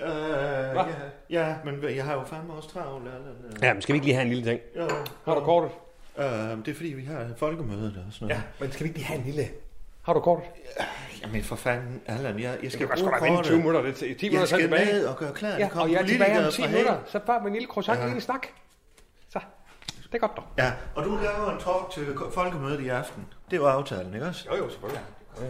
Øh, 0.00 0.08
ja, 0.08 0.84
ja, 1.30 1.54
men 1.64 1.82
jeg 1.96 2.04
har 2.04 2.14
jo 2.14 2.24
fandme 2.24 2.52
også 2.52 2.68
travlt. 2.68 3.08
Allan. 3.08 3.58
Ja, 3.62 3.72
men 3.72 3.82
skal 3.82 3.92
vi 3.92 3.96
ikke 3.96 4.06
lige 4.06 4.14
have 4.14 4.22
en 4.26 4.28
lille 4.34 4.50
ting? 4.50 4.60
Jo. 4.76 4.88
Har 5.24 5.34
du 5.34 5.40
kortet? 5.40 5.70
Øh, 6.18 6.24
det 6.24 6.68
er 6.68 6.74
fordi, 6.74 6.88
vi 6.88 7.04
har 7.04 7.26
folkemødet 7.36 8.04
og 8.06 8.12
sådan 8.12 8.28
noget. 8.28 8.34
Ja, 8.40 8.42
men 8.60 8.72
skal 8.72 8.84
vi 8.84 8.88
ikke 8.88 8.98
lige 8.98 9.06
have 9.06 9.18
en 9.18 9.24
lille... 9.26 9.48
Har 10.02 10.12
du 10.12 10.20
kortet? 10.20 10.44
Jamen 11.22 11.42
for 11.44 11.56
fanden, 11.56 12.00
Allan, 12.06 12.38
jeg, 12.40 12.58
jeg 12.62 12.72
skal 12.72 12.86
bruge 12.86 13.10
da 13.10 13.14
vente 13.14 13.28
kortet. 13.28 13.44
20 13.44 13.56
minutter. 13.58 13.82
Det 13.82 13.90
er 13.90 13.94
10 13.94 14.04
minutter 14.10 14.38
Jeg 14.40 14.48
så 14.48 14.54
er 14.54 14.58
skal 14.58 14.68
tilbage. 14.68 14.92
ned 14.92 15.06
og 15.06 15.16
gøre 15.16 15.32
klar. 15.32 15.50
Ja, 15.58 15.68
og 15.80 15.92
jeg 15.92 16.02
er 16.02 16.06
tilbage 16.06 16.30
om 16.30 16.36
politikere 16.36 16.50
10 16.50 16.62
fra 16.62 16.68
minutter. 16.68 16.98
Så 17.06 17.18
bare 17.18 17.40
med 17.40 17.46
en 17.46 17.52
lille 17.52 17.68
croissant, 17.68 17.98
Ja. 18.00 18.06
ja. 18.06 18.12
en 18.14 18.20
snak. 18.20 18.46
Så, 19.28 19.38
det 20.02 20.14
er 20.14 20.18
godt 20.18 20.36
dog. 20.36 20.44
Ja, 20.58 20.72
og 20.94 21.04
du 21.04 21.10
laver 21.16 21.50
en 21.50 21.58
talk 21.60 21.90
til 21.94 22.06
folkemødet 22.34 22.80
i 22.80 22.88
aften. 22.88 23.26
Det 23.50 23.56
er 23.56 23.60
jo 23.60 23.66
aftalen, 23.66 24.14
ikke 24.14 24.26
også? 24.26 24.48
Jo, 24.50 24.56
jo, 24.56 24.68
selvfølgelig. 24.70 25.02
Ja. 25.40 25.46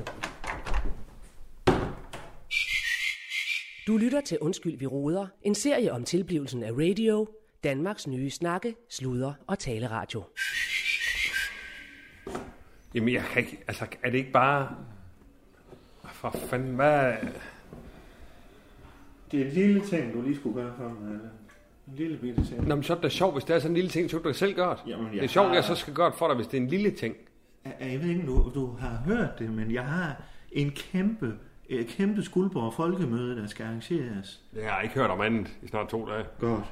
Du 3.87 3.97
lytter 3.97 4.21
til 4.21 4.39
Undskyld, 4.39 4.79
vi 4.79 4.87
råder. 4.87 5.27
En 5.43 5.55
serie 5.55 5.93
om 5.93 6.05
tilblivelsen 6.05 6.63
af 6.63 6.71
radio. 6.73 7.27
Danmarks 7.65 8.07
nye 8.07 8.31
snakke, 8.31 8.75
sludre 8.91 9.35
og 9.47 9.59
taleradio. 9.59 10.23
Jamen, 12.95 13.15
jeg 13.15 13.23
kan 13.33 13.43
ikke... 13.43 13.59
Altså, 13.69 13.87
er 14.03 14.11
det 14.11 14.19
ikke 14.19 14.33
bare... 14.33 14.77
For 16.13 16.31
fanden, 16.31 16.75
hvad... 16.75 17.13
Det 19.33 19.41
er 19.41 19.45
en 19.47 19.51
lille 19.53 19.81
ting, 19.87 20.13
du 20.15 20.23
lige 20.23 20.37
skulle 20.37 20.63
gøre 20.63 20.73
for 20.77 20.89
mig. 20.89 21.13
En 21.89 21.95
lille 21.97 22.19
bitte 22.19 22.47
ting. 22.47 22.69
Nå, 22.69 22.75
men 22.75 22.83
så 22.85 22.93
er 22.93 22.97
det 22.97 23.03
da 23.05 23.09
sjovt, 23.09 23.35
hvis 23.35 23.45
det 23.45 23.55
er 23.57 23.59
sådan 23.59 23.71
en 23.71 23.75
lille 23.75 23.91
ting, 23.91 24.11
så 24.11 24.19
du 24.19 24.33
selv 24.33 24.55
gøre 24.55 24.77
det. 24.77 24.91
Jamen, 24.91 25.07
jeg 25.07 25.15
det 25.15 25.23
er 25.25 25.27
sjovt, 25.29 25.49
har- 25.49 25.55
jeg 25.55 25.65
så 25.65 25.75
skal 25.75 25.95
gøre 25.95 26.11
det 26.11 26.19
for 26.19 26.27
dig, 26.29 26.37
hvis 26.37 26.47
det 26.47 26.57
er 26.57 26.63
en 26.63 26.69
lille 26.69 26.91
ting. 26.91 27.17
Jeg, 27.65 27.77
jeg 27.81 28.01
ved 28.03 28.09
ikke, 28.09 28.27
du, 28.27 28.53
du 28.55 28.67
har 28.77 29.03
hørt 29.07 29.39
det, 29.39 29.51
men 29.51 29.71
jeg 29.73 29.85
har 29.85 30.23
en 30.53 30.71
kæmpe, 30.71 31.35
et 31.69 31.87
kæmpe 31.87 32.23
Skuldborg 32.23 32.75
folkemøde, 32.75 33.37
der 33.41 33.47
skal 33.47 33.65
arrangeres. 33.67 34.41
Jeg 34.57 34.71
har 34.73 34.81
ikke 34.81 34.95
hørt 34.95 35.11
om 35.11 35.21
andet 35.21 35.49
i 35.63 35.67
snart 35.69 35.89
to 35.89 36.09
dage. 36.09 36.25
Godt. 36.41 36.65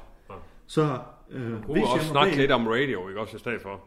Så 0.67 0.97
øh, 1.29 1.51
Du 1.51 1.57
kunne 1.67 1.83
også 1.93 2.07
snakke 2.07 2.35
lidt 2.37 2.51
om 2.51 2.67
radio, 2.67 3.07
ikke 3.07 3.19
også 3.21 3.35
i 3.35 3.39
stedet 3.39 3.61
for? 3.61 3.79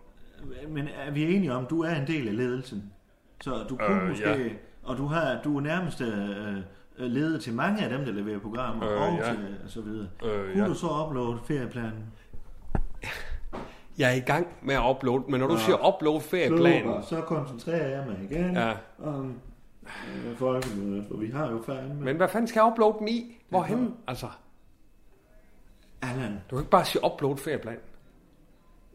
Men 0.69 0.89
er 1.07 1.11
vi 1.11 1.35
enige 1.35 1.53
om, 1.53 1.67
du 1.67 1.83
er 1.83 1.95
en 1.95 2.07
del 2.07 2.29
af 2.29 2.37
ledelsen? 2.37 2.93
Så 3.41 3.51
du 3.69 3.77
kunne 3.77 4.03
Øh, 4.03 4.09
måske... 4.09 4.29
ja. 4.29 4.49
Og 4.85 4.97
du, 4.97 5.07
har, 5.07 5.41
du 5.45 5.57
er 5.57 5.61
nærmest 5.61 6.01
øh, 6.01 6.57
øh, 6.57 6.63
leder 6.99 7.39
til 7.41 7.55
mange 7.55 7.85
af 7.85 7.91
dem, 7.91 8.05
der 8.05 8.13
leverer 8.13 8.39
programmer, 8.39 8.93
Øh, 8.93 9.03
og 9.03 9.19
ja. 9.19 9.25
til, 9.31 9.39
og 9.65 9.71
så 9.71 9.81
videre. 9.81 10.09
Øh, 10.25 10.53
kunne 10.53 10.63
ja. 10.63 10.69
du 10.69 10.75
så 10.75 10.87
uploade 11.07 11.39
ferieplanen? 11.45 12.05
Jeg 13.99 14.11
er 14.11 14.15
i 14.15 14.21
gang 14.21 14.47
med 14.63 14.75
at 14.75 14.83
uploade, 14.91 15.25
men 15.29 15.41
når 15.41 15.47
du 15.47 15.53
Nå. 15.53 15.59
siger 15.59 15.95
upload 15.95 16.21
ferieplanen... 16.21 16.83
Super, 16.83 17.01
så 17.01 17.21
koncentrerer 17.21 17.89
jeg 17.89 18.07
mig 18.07 18.19
igen 18.31 18.55
Ja. 18.55 18.73
om 19.05 19.35
øh, 20.31 20.39
for 20.39 20.61
vi 21.17 21.31
har 21.31 21.51
jo 21.51 21.63
fandme... 21.67 22.05
Men 22.05 22.17
hvad 22.17 22.29
fanden 22.29 22.49
skal 22.49 22.61
jeg 22.61 22.67
uploade 22.73 22.99
den 22.99 23.09
i? 23.09 23.37
Hvorhen? 23.49 23.95
Altså, 24.07 24.27
Allan, 26.03 26.33
du 26.51 26.57
kan 26.57 26.59
ikke 26.59 26.71
bare 26.71 26.85
sige 26.85 27.05
upload 27.05 27.37
ferieplanen. 27.37 27.81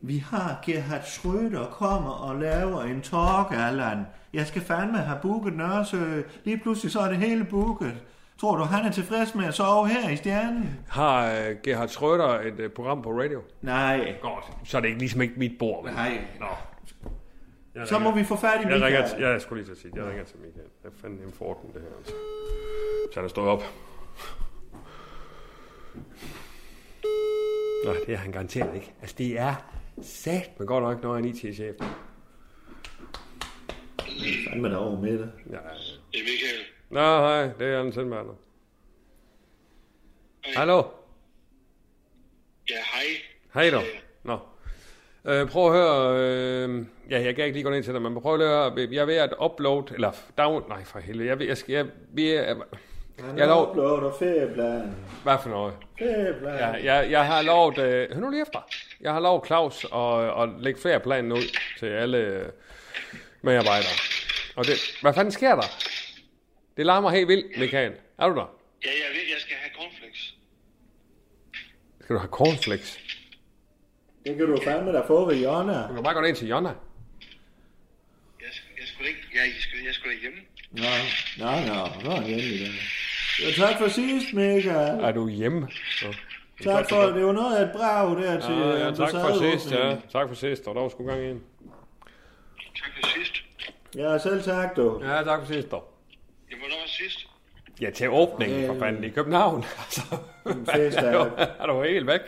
vi 0.01 0.17
har 0.17 0.59
Gerhard 0.65 1.01
Schröder 1.01 1.71
kommer 1.71 2.09
og 2.11 2.35
laver 2.39 2.81
en 2.81 3.01
talk, 3.01 3.47
Allan. 3.51 4.05
Jeg 4.33 4.47
skal 4.47 4.61
fandme 4.61 4.97
have 4.97 5.19
booket 5.21 5.53
Nørresø. 5.53 6.21
Lige 6.43 6.57
pludselig 6.57 6.91
så 6.91 6.99
er 6.99 7.07
det 7.09 7.17
hele 7.17 7.45
booket. 7.45 7.93
Tror 8.39 8.55
du, 8.57 8.63
han 8.63 8.85
er 8.85 8.91
tilfreds 8.91 9.35
med 9.35 9.45
at 9.45 9.53
sove 9.53 9.87
her 9.87 10.09
i 10.09 10.15
stjernen? 10.15 10.79
Har 10.89 11.25
uh, 11.31 11.55
Gerhard 11.63 11.89
Schröder 11.89 12.47
et 12.47 12.65
uh, 12.65 12.71
program 12.75 13.01
på 13.01 13.09
radio? 13.09 13.41
Nej. 13.61 14.15
Godt. 14.21 14.45
Så 14.63 14.77
er 14.77 14.81
det 14.81 14.87
ikke 14.87 14.99
ligesom 14.99 15.21
ikke 15.21 15.33
mit 15.37 15.51
bord. 15.59 15.85
Nej. 15.85 16.17
Nå. 16.39 16.45
Jeg 17.76 17.88
Så 17.88 17.99
må 17.99 18.15
vi 18.15 18.24
få 18.24 18.36
fat 18.36 18.59
i 18.59 18.63
Jeg 18.63 18.74
ringer 18.74 18.88
Michael. 18.89 19.09
til, 19.09 19.19
jeg 19.19 19.41
skulle 19.41 19.63
lige 19.63 19.67
til 19.67 19.72
at 19.72 19.78
sige, 19.78 19.91
jeg 19.95 20.05
ringer 20.05 20.24
til 20.24 20.38
Michael. 20.39 20.67
Jeg 20.84 20.91
fandt 21.01 21.22
en 21.22 21.32
forten, 21.32 21.74
det 21.74 21.82
her. 21.82 21.97
Altså. 21.97 22.13
Så 23.11 23.19
han 23.19 23.24
er 23.24 23.28
stået 23.30 23.49
op. 23.49 23.63
Nå, 27.86 27.93
det 28.05 28.13
er 28.13 28.17
han 28.17 28.32
garanteret 28.32 28.76
ikke. 28.76 28.93
Altså, 29.01 29.15
det 29.17 29.39
er 29.39 29.55
sat 30.01 30.51
men 30.59 30.67
godt 30.67 30.84
nok, 30.84 31.03
når 31.03 31.15
han 31.15 31.26
er 31.26 31.30
IT-chef. 31.30 31.76
Fandme 34.49 34.69
der 34.69 34.78
over 34.78 34.99
med 35.01 35.19
det. 35.19 35.32
Ja. 35.49 35.51
Det 35.51 36.19
er 36.19 36.24
Michael. 36.24 36.61
Nå, 36.89 36.99
hej, 36.99 37.41
det 37.59 37.67
er 37.67 37.80
Anders 37.80 37.93
Sindberg. 37.95 38.38
Hallo? 40.55 40.84
Ja, 42.69 42.76
hej. 42.93 43.03
Hej 43.53 43.69
du. 43.69 43.82
Nå. 44.24 44.39
Øh, 45.26 45.49
prøv 45.49 45.65
at 45.67 45.74
høre, 45.74 46.17
øh, 46.19 46.86
ja, 47.09 47.22
jeg 47.24 47.36
kan 47.36 47.45
ikke 47.45 47.55
lige 47.57 47.63
gå 47.63 47.69
ned 47.69 47.84
til 47.84 47.93
dig, 47.93 48.01
men 48.01 48.22
prøv 48.22 48.34
at 48.41 48.47
høre, 48.47 48.74
jeg 48.91 49.01
er 49.01 49.05
ved 49.05 49.15
at 49.15 49.34
upload, 49.43 49.91
eller 49.93 50.11
down, 50.38 50.63
nej 50.69 50.84
for 50.84 50.99
helvede, 50.99 51.28
jeg, 51.30 51.39
ved- 51.39 51.47
jeg 51.47 51.57
skal, 51.57 51.74
jeg, 51.74 51.86
vi 52.13 52.30
er, 52.32 52.55
Han 53.26 53.38
jeg 53.38 53.47
lov, 53.47 53.69
uploader 53.69 54.13
ferieplanen. 54.19 54.95
hvad 55.24 55.36
for 55.43 55.49
noget? 55.49 55.74
Ferieplanen. 55.99 56.59
Ja, 56.59 56.93
jeg, 56.93 57.11
jeg 57.11 57.26
har 57.26 57.41
lovet, 57.41 57.78
øh, 57.78 58.13
hør 58.13 58.19
nu 58.22 58.30
lige 58.30 58.41
efter, 58.41 58.59
jeg 59.01 59.13
har 59.13 59.19
lovet 59.19 59.45
Claus 59.45 59.86
at, 59.95 60.41
at 60.43 60.49
lægge 60.61 60.80
ferieplanen 60.82 61.32
ud 61.32 61.57
til 61.80 61.86
alle 61.86 62.17
øh, 62.17 62.45
medarbejdere. 63.41 63.91
Og 64.55 64.65
det, 64.65 64.74
hvad 65.01 65.13
fanden 65.13 65.32
sker 65.32 65.55
der? 65.55 65.67
Det 66.78 66.86
larmer 66.86 67.09
helt 67.09 67.28
vildt, 67.28 67.59
Michael. 67.59 67.91
Er 68.17 68.28
du 68.30 68.36
der? 68.36 68.55
Ja, 68.86 68.89
jeg 68.89 69.09
ved, 69.15 69.22
jeg 69.34 69.39
skal 69.39 69.55
have 69.55 69.72
cornflakes. 69.76 70.34
Skal 72.03 72.13
du 72.15 72.19
have 72.19 72.30
cornflakes? 72.30 72.99
Det 74.26 74.38
kan 74.38 74.45
du 74.47 74.57
fandme 74.63 74.93
da 74.93 75.01
få 75.07 75.26
ved 75.26 75.36
Jonna. 75.36 75.88
Du 75.88 75.93
kan 75.93 76.03
bare 76.03 76.13
gå 76.13 76.22
ned 76.22 76.36
til 76.36 76.47
Jonna. 76.47 76.69
Jeg, 76.69 78.49
skal, 78.51 78.69
jeg 78.80 78.88
skulle 78.88 79.09
ikke, 79.09 79.22
jeg, 79.34 79.41
jeg, 79.45 79.61
skulle, 79.61 79.86
jeg 79.86 79.93
skulle 79.93 80.13
ikke 80.13 80.22
hjemme. 80.22 80.39
Nå, 80.72 80.91
nå, 81.38 81.51
nå, 81.74 82.09
nå 82.09 82.11
er 82.22 82.28
hjemme 82.28 82.43
i 82.43 82.59
dag. 82.63 82.72
Ja, 83.41 83.65
tak 83.65 83.78
for 83.80 83.88
sidst, 83.88 84.34
Michael. 84.34 84.99
Er 85.03 85.11
du 85.11 85.30
hjemme? 85.30 85.67
Så. 85.99 86.05
Tak 86.63 86.89
for, 86.89 87.01
det 87.01 87.26
var 87.26 87.32
noget 87.32 87.57
af 87.57 87.63
et 87.63 87.72
brag 87.72 88.17
der 88.17 88.39
til 88.39 88.55
Ja, 88.55 88.86
ja, 88.86 88.91
tak 88.91 89.11
for 89.11 89.39
sidst, 89.51 89.72
ja. 89.72 89.95
Tak 90.11 90.28
for 90.28 90.36
sidst, 90.36 90.67
og 90.67 90.76
der 90.76 90.82
var 90.82 90.89
sgu 90.89 91.05
gang 91.07 91.24
ind. 91.30 91.41
Tak 92.76 92.91
for 93.01 93.07
sidst. 93.15 93.34
Ja, 93.95 94.17
selv 94.17 94.43
tak, 94.43 94.76
du. 94.76 95.01
Ja, 95.03 95.24
tak 95.24 95.39
for 95.39 95.53
sidst, 95.53 95.72
dog. 95.72 95.93
Jeg 96.49 96.57
må 96.61 96.65
nok 96.67 96.88
sidst. 96.88 97.28
Ja, 97.82 97.89
til 97.89 98.09
åbningen 98.09 98.67
for 98.67 98.80
fanden 98.80 99.03
i 99.03 99.09
København. 99.09 99.63
Altså, 99.80 100.01
En 100.45 100.65
fest 100.65 100.97
er, 100.97 101.01
er 101.03 101.24
du, 101.24 101.32
er 101.59 101.65
du 101.65 101.84
helt 101.84 102.07
væk? 102.07 102.22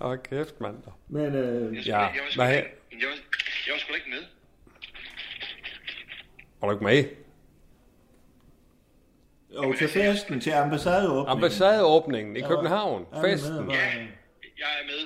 Åh, 0.00 0.16
kæft, 0.24 0.60
mand. 0.60 0.76
Men 1.08 1.34
øh, 1.34 1.88
Ja, 1.88 1.98
Jeg 2.00 2.12
var 2.36 2.46
her? 2.46 2.56
ikke- 2.56 2.70
jeg 3.00 3.08
var, 3.08 3.14
jeg 3.66 3.72
var 3.72 3.78
sgu 3.78 3.94
ikke 3.94 4.10
med. 4.10 4.22
Var 6.60 6.68
du 6.68 6.74
ikke 6.74 6.84
med? 6.84 7.04
og 9.56 9.76
til 9.78 9.88
festen, 9.88 10.40
til 10.40 10.50
ambassadeåbningen. 10.50 11.30
Ambassadeåbningen 11.36 12.36
i 12.36 12.40
København. 12.40 13.06
alle 13.12 13.28
Festen. 13.28 13.52
medarbejdere. 13.52 13.84
Jeg 14.62 14.70
er 14.80 14.86
med. 14.86 15.02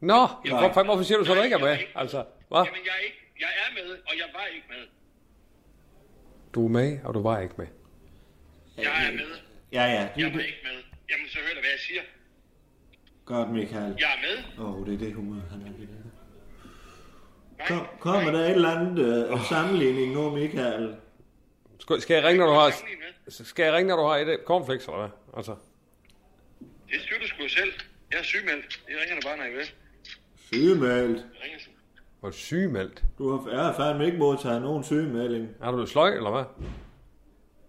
Nå, 0.00 0.26
hvorfor, 0.58 0.82
hvorfor 0.84 1.02
siger 1.04 1.18
du 1.18 1.24
så, 1.24 1.32
at 1.32 1.38
du 1.38 1.42
ikke 1.42 1.54
er 1.54 1.58
med? 1.60 1.76
Altså, 1.94 2.24
hvad? 2.48 2.62
Jamen, 2.64 2.80
jeg 2.88 2.94
er, 3.00 3.04
ikke, 3.04 3.20
jeg 3.40 3.48
er 3.66 3.74
med, 3.74 3.90
og 4.08 4.12
jeg 4.22 4.28
var 4.34 4.46
ikke 4.54 4.66
med. 4.68 4.84
Du 6.54 6.64
er 6.66 6.68
med, 6.70 6.98
og 7.04 7.14
du 7.14 7.22
var 7.22 7.40
ikke 7.40 7.54
med. 7.58 7.66
Jeg 8.78 9.06
er 9.08 9.12
med. 9.12 9.30
Ja, 9.72 9.82
ja. 9.84 10.08
Jeg 10.16 10.32
var 10.34 10.40
ikke 10.40 10.62
med. 10.68 10.78
Jamen, 11.10 11.28
så 11.28 11.38
hør 11.38 11.54
da, 11.54 11.60
hvad 11.60 11.70
jeg 11.76 11.80
siger. 11.88 12.02
Godt, 13.24 13.50
Michael. 13.50 13.94
Jeg 13.98 14.08
er 14.16 14.20
med. 14.26 14.64
Åh, 14.64 14.80
oh, 14.80 14.86
det 14.86 14.94
er 14.94 14.98
det 14.98 15.14
humør, 15.14 15.40
han 15.50 15.60
er 15.60 15.66
i 15.66 15.86
det. 15.86 15.88
Kom, 17.68 17.86
kommer 18.00 18.30
der 18.30 18.38
et 18.38 18.50
eller 18.50 18.70
andet 18.70 19.30
uh, 19.32 19.44
sammenligning 19.44 20.12
nu, 20.12 20.30
Michael? 20.30 20.96
Skal, 21.78 22.00
skal 22.00 22.14
jeg 22.14 22.24
ringe, 22.24 22.38
når 22.38 22.46
du 22.46 22.52
har... 22.52 22.72
Skal 23.28 23.64
jeg 23.64 23.72
ringe, 23.72 23.88
når 23.88 23.96
du 23.96 24.02
har 24.02 24.16
et 24.16 24.40
cornflakes, 24.46 24.84
eller 24.86 24.98
hvad? 24.98 25.08
Altså, 25.36 25.56
Det 26.90 27.00
styrer 27.00 27.20
du 27.20 27.26
sgu 27.26 27.48
selv. 27.48 27.72
Jeg 28.12 28.18
er 28.18 28.22
sygemeldt. 28.22 28.82
Jeg 28.88 28.96
ringer 29.02 29.20
da 29.20 29.28
bare, 29.28 29.36
når 29.36 29.44
jeg 29.44 29.52
vil. 29.52 29.66
Sygemeldt. 30.46 31.16
Jeg 31.16 31.42
ringer 31.44 31.58
du 32.24 32.32
sygemeldt? 32.32 33.04
Du 33.18 33.30
har, 33.30 33.50
jeg 33.50 33.64
har 33.64 33.74
fandme 33.76 34.06
ikke 34.06 34.18
modtaget 34.18 34.62
nogen 34.62 34.84
sygemelding. 34.84 35.48
Er 35.60 35.66
du 35.66 35.72
blevet 35.72 35.88
sløj, 35.88 36.10
eller 36.14 36.30
hvad? 36.30 36.44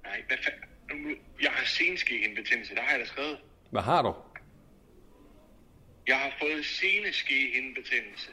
Nej, 0.03 0.23
hvad 0.27 0.37
fanden? 0.43 1.15
Jeg 1.41 1.51
har 1.51 1.65
senskehindebetændelse. 1.65 2.75
Der 2.75 2.81
har 2.81 2.91
jeg 2.91 2.99
da 2.99 3.05
skrevet. 3.05 3.37
Hvad 3.71 3.81
har 3.81 4.01
du? 4.01 4.13
Jeg 6.07 6.15
har 6.15 6.31
fået 6.39 6.65
seneskehindebetændelse. 6.65 8.31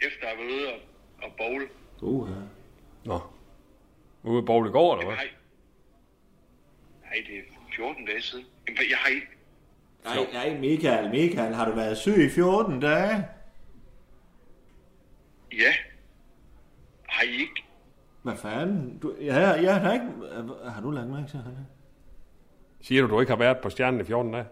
Efter 0.00 0.26
at 0.26 0.36
have 0.36 0.46
været 0.46 0.56
ude 0.56 0.72
og, 0.72 0.80
og 1.22 1.32
bowl. 1.36 1.68
Uh, 2.02 2.28
Nå. 3.04 3.20
Ude 4.22 4.38
at 4.38 4.44
bowl 4.46 4.68
i 4.68 4.70
går, 4.70 4.94
eller 4.94 5.06
hvad? 5.06 5.16
Nej. 5.16 5.28
Nej, 7.04 7.24
det 7.26 7.38
er 7.38 7.42
14 7.76 8.06
dage 8.06 8.22
siden. 8.22 8.44
Jamen, 8.68 8.82
jeg 8.90 8.98
har 8.98 9.08
ikke... 9.10 9.26
Nej, 10.04 10.16
nej, 10.32 10.58
Michael, 10.58 11.10
Michael, 11.10 11.54
har 11.54 11.64
du 11.64 11.74
været 11.74 11.98
syg 11.98 12.24
i 12.24 12.28
14 12.28 12.80
dage? 12.80 13.28
Ja. 15.52 15.72
Har 17.08 17.24
I 17.24 17.32
ikke? 17.32 17.64
Hvad 18.22 18.36
fanden? 18.36 18.98
Du, 18.98 19.16
ja, 19.20 19.38
jeg 19.38 19.80
har 19.80 19.92
ikke... 19.92 20.06
Har 20.70 20.80
du 20.80 20.90
lagt 20.90 21.08
mærke 21.08 21.28
til, 21.28 21.36
er? 21.36 21.64
Siger 22.80 23.02
du, 23.02 23.08
du 23.08 23.20
ikke 23.20 23.30
har 23.30 23.38
været 23.38 23.58
på 23.62 23.70
stjernen 23.70 24.00
i 24.00 24.04
14 24.04 24.32
dage? 24.32 24.44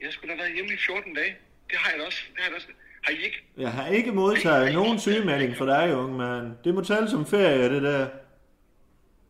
Jeg 0.00 0.12
skulle 0.12 0.32
da 0.32 0.36
have 0.36 0.44
været 0.44 0.54
hjemme 0.54 0.72
i 0.72 0.76
14 0.86 1.14
dage. 1.14 1.36
Det 1.70 1.78
har 1.78 1.90
jeg 1.90 1.98
da 2.00 2.04
også. 2.06 2.22
Det 2.34 2.38
har 2.38 2.44
jeg 2.44 2.50
da 2.50 2.56
også. 2.56 2.68
Har 3.04 3.12
I 3.12 3.16
ikke? 3.24 3.42
Jeg 3.56 3.72
har 3.72 3.86
ikke 3.88 4.12
modtaget 4.12 4.72
nogen 4.74 5.00
sygemelding 5.00 5.56
for 5.56 5.66
dig, 5.66 5.94
unge 5.96 6.18
mand. 6.18 6.46
Det 6.64 6.74
må 6.74 6.80
tælle 6.84 7.10
som 7.10 7.26
ferie, 7.26 7.68
det 7.74 7.82
der. 7.82 8.08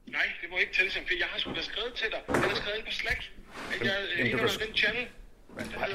Nej, 0.06 0.26
det 0.42 0.50
må 0.50 0.56
ikke 0.56 0.74
tælle 0.74 0.90
som 0.92 1.02
ferie. 1.08 1.20
Jeg 1.20 1.28
har 1.32 1.38
sgu 1.38 1.54
da 1.54 1.62
skrevet 1.62 1.94
til 1.94 2.08
dig. 2.14 2.20
Jeg 2.28 2.36
har 2.50 2.54
skrevet 2.62 2.78
ind 2.78 2.86
på 2.86 2.92
Slack. 2.92 3.20
At 3.74 3.86
jeg 3.86 3.94
er 3.94 4.00
Jamen, 4.00 4.18
inde 4.26 4.30
du 4.32 4.36
under 4.42 4.58
kan- 4.58 4.66
den 4.66 4.76
channel. 4.82 5.04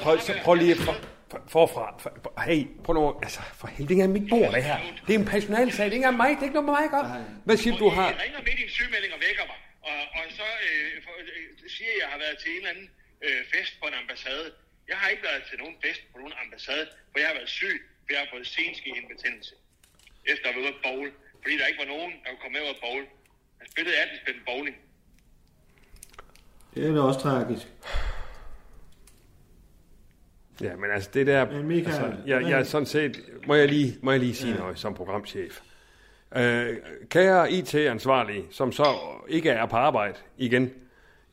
Prøv, 0.04 0.18
så 0.28 0.32
prøv 0.44 0.54
lige 0.54 0.76
for, 0.86 0.94
for, 1.30 1.40
forfra. 1.56 1.84
For, 2.02 2.10
hey, 2.48 2.60
prøv 2.84 2.92
nu, 2.94 3.02
altså, 3.26 3.40
for 3.60 3.66
helvede, 3.74 3.88
det 3.88 3.98
er 4.00 4.04
ikke 4.08 4.18
mit 4.20 4.28
bord, 4.34 4.50
det 4.56 4.64
her. 4.70 4.78
Det 5.06 5.12
er 5.14 5.18
en 5.24 5.28
personalsag, 5.34 5.84
det 5.86 5.92
er 5.92 5.98
ikke 6.00 6.12
mig, 6.22 6.30
det 6.36 6.40
er 6.42 6.48
ikke 6.48 6.58
noget 6.60 6.68
med 6.70 6.74
mig, 6.78 6.84
ikke? 6.88 6.98
Hvad 7.46 7.56
siger 7.62 7.72
du, 7.76 7.84
du 7.84 7.88
har? 7.98 8.08
I 8.10 8.14
ringer 8.24 8.40
midt 8.48 8.58
i 8.62 8.64
en 8.68 8.72
sygemelding 8.78 9.12
og 9.16 9.20
vækker 9.28 9.44
mig. 9.52 9.58
Og, 9.90 9.98
og 10.18 10.22
så 10.38 10.46
øh, 10.68 10.90
for, 11.04 11.12
øh, 11.22 11.70
siger 11.76 11.90
jeg, 11.90 11.96
at 11.96 12.02
jeg 12.02 12.08
har 12.14 12.18
været 12.24 12.36
til 12.42 12.48
en 12.52 12.56
eller 12.60 12.70
anden 12.74 12.88
øh, 13.26 13.38
fest 13.52 13.72
på 13.80 13.84
en 13.90 13.94
ambassade. 14.02 14.46
Jeg 14.92 15.00
har 15.02 15.08
ikke 15.14 15.24
været 15.30 15.42
til 15.50 15.58
nogen 15.62 15.76
fest 15.84 16.02
på 16.12 16.16
nogen 16.18 16.34
ambassade, 16.42 16.86
for 17.10 17.16
jeg 17.22 17.28
har 17.30 17.36
været 17.40 17.52
syg, 17.60 17.76
for 18.04 18.10
jeg 18.14 18.20
har 18.24 18.28
fået 18.34 18.46
senskehindebetændelse. 18.46 19.54
Efter 20.32 20.44
at 20.48 20.54
have 20.54 20.62
været 20.62 20.72
ude 20.72 20.78
at 20.78 20.82
bowl. 20.86 21.08
Fordi 21.42 21.54
der 21.58 21.66
ikke 21.70 21.82
var 21.84 21.90
nogen, 21.94 22.12
der 22.22 22.28
kunne 22.30 22.42
komme 22.42 22.54
med 22.56 22.62
ud 22.66 22.74
at 22.76 22.80
bowl. 22.86 23.04
Jeg 23.60 23.66
spillede 23.72 23.96
18 23.96 24.18
spil 24.22 24.34
bowling. 24.50 24.76
Det 26.74 26.80
er 26.88 26.92
da 26.94 27.00
også 27.00 27.20
tragisk. 27.20 27.66
Ja, 30.60 30.76
men 30.76 30.90
altså 30.90 31.10
det 31.14 31.26
der... 31.26 31.50
Men 31.50 31.66
Michael, 31.66 32.04
altså, 32.04 32.22
jeg, 32.26 32.42
jeg 32.42 32.58
er 32.60 32.64
sådan 32.64 32.86
set... 32.86 33.14
Må 33.46 33.54
jeg 33.54 33.68
lige, 33.68 33.98
må 34.02 34.10
jeg 34.10 34.20
lige 34.20 34.34
sige 34.34 34.52
ja. 34.52 34.58
noget 34.58 34.78
som 34.78 34.94
programchef? 34.94 35.60
Øh, 36.36 36.76
kære 37.08 37.52
IT-ansvarlige, 37.52 38.44
som 38.50 38.72
så 38.72 38.84
ikke 39.28 39.50
er 39.50 39.66
på 39.66 39.76
arbejde 39.76 40.18
igen, 40.36 40.81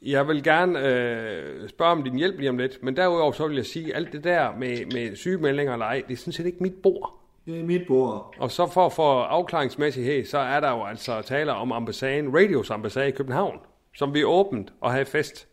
jeg 0.01 0.27
vil 0.27 0.43
gerne 0.43 0.79
øh, 0.87 1.69
spørge 1.69 1.91
om 1.91 2.03
din 2.03 2.15
hjælp 2.15 2.37
lige 2.39 2.49
om 2.49 2.57
lidt, 2.57 2.83
men 2.83 2.97
derudover 2.97 3.31
så 3.31 3.47
vil 3.47 3.55
jeg 3.55 3.65
sige, 3.65 3.95
alt 3.95 4.11
det 4.13 4.23
der 4.23 4.55
med, 4.55 4.85
med 4.85 5.15
sygemeldinger 5.15 5.73
eller 5.73 5.85
ej, 5.85 6.03
det 6.07 6.13
er 6.13 6.17
sådan 6.17 6.33
set 6.33 6.45
ikke 6.45 6.63
mit 6.63 6.75
bord. 6.83 7.15
Det 7.45 7.59
er 7.59 7.63
mit 7.63 7.87
bord. 7.87 8.35
Og 8.39 8.51
så 8.51 8.67
for, 8.73 8.89
for 8.89 9.23
afklaringsmæssighed, 9.23 10.25
så 10.25 10.37
er 10.37 10.59
der 10.59 10.71
jo 10.71 10.85
altså 10.85 11.21
taler 11.21 11.53
om 11.53 11.71
ambassaden, 11.71 12.35
Radios 12.37 12.69
ambassade 12.69 13.07
i 13.07 13.11
København, 13.11 13.59
som 13.95 14.13
vi 14.13 14.23
åbent 14.23 14.73
og 14.81 14.91
have 14.91 15.05
fest. 15.05 15.47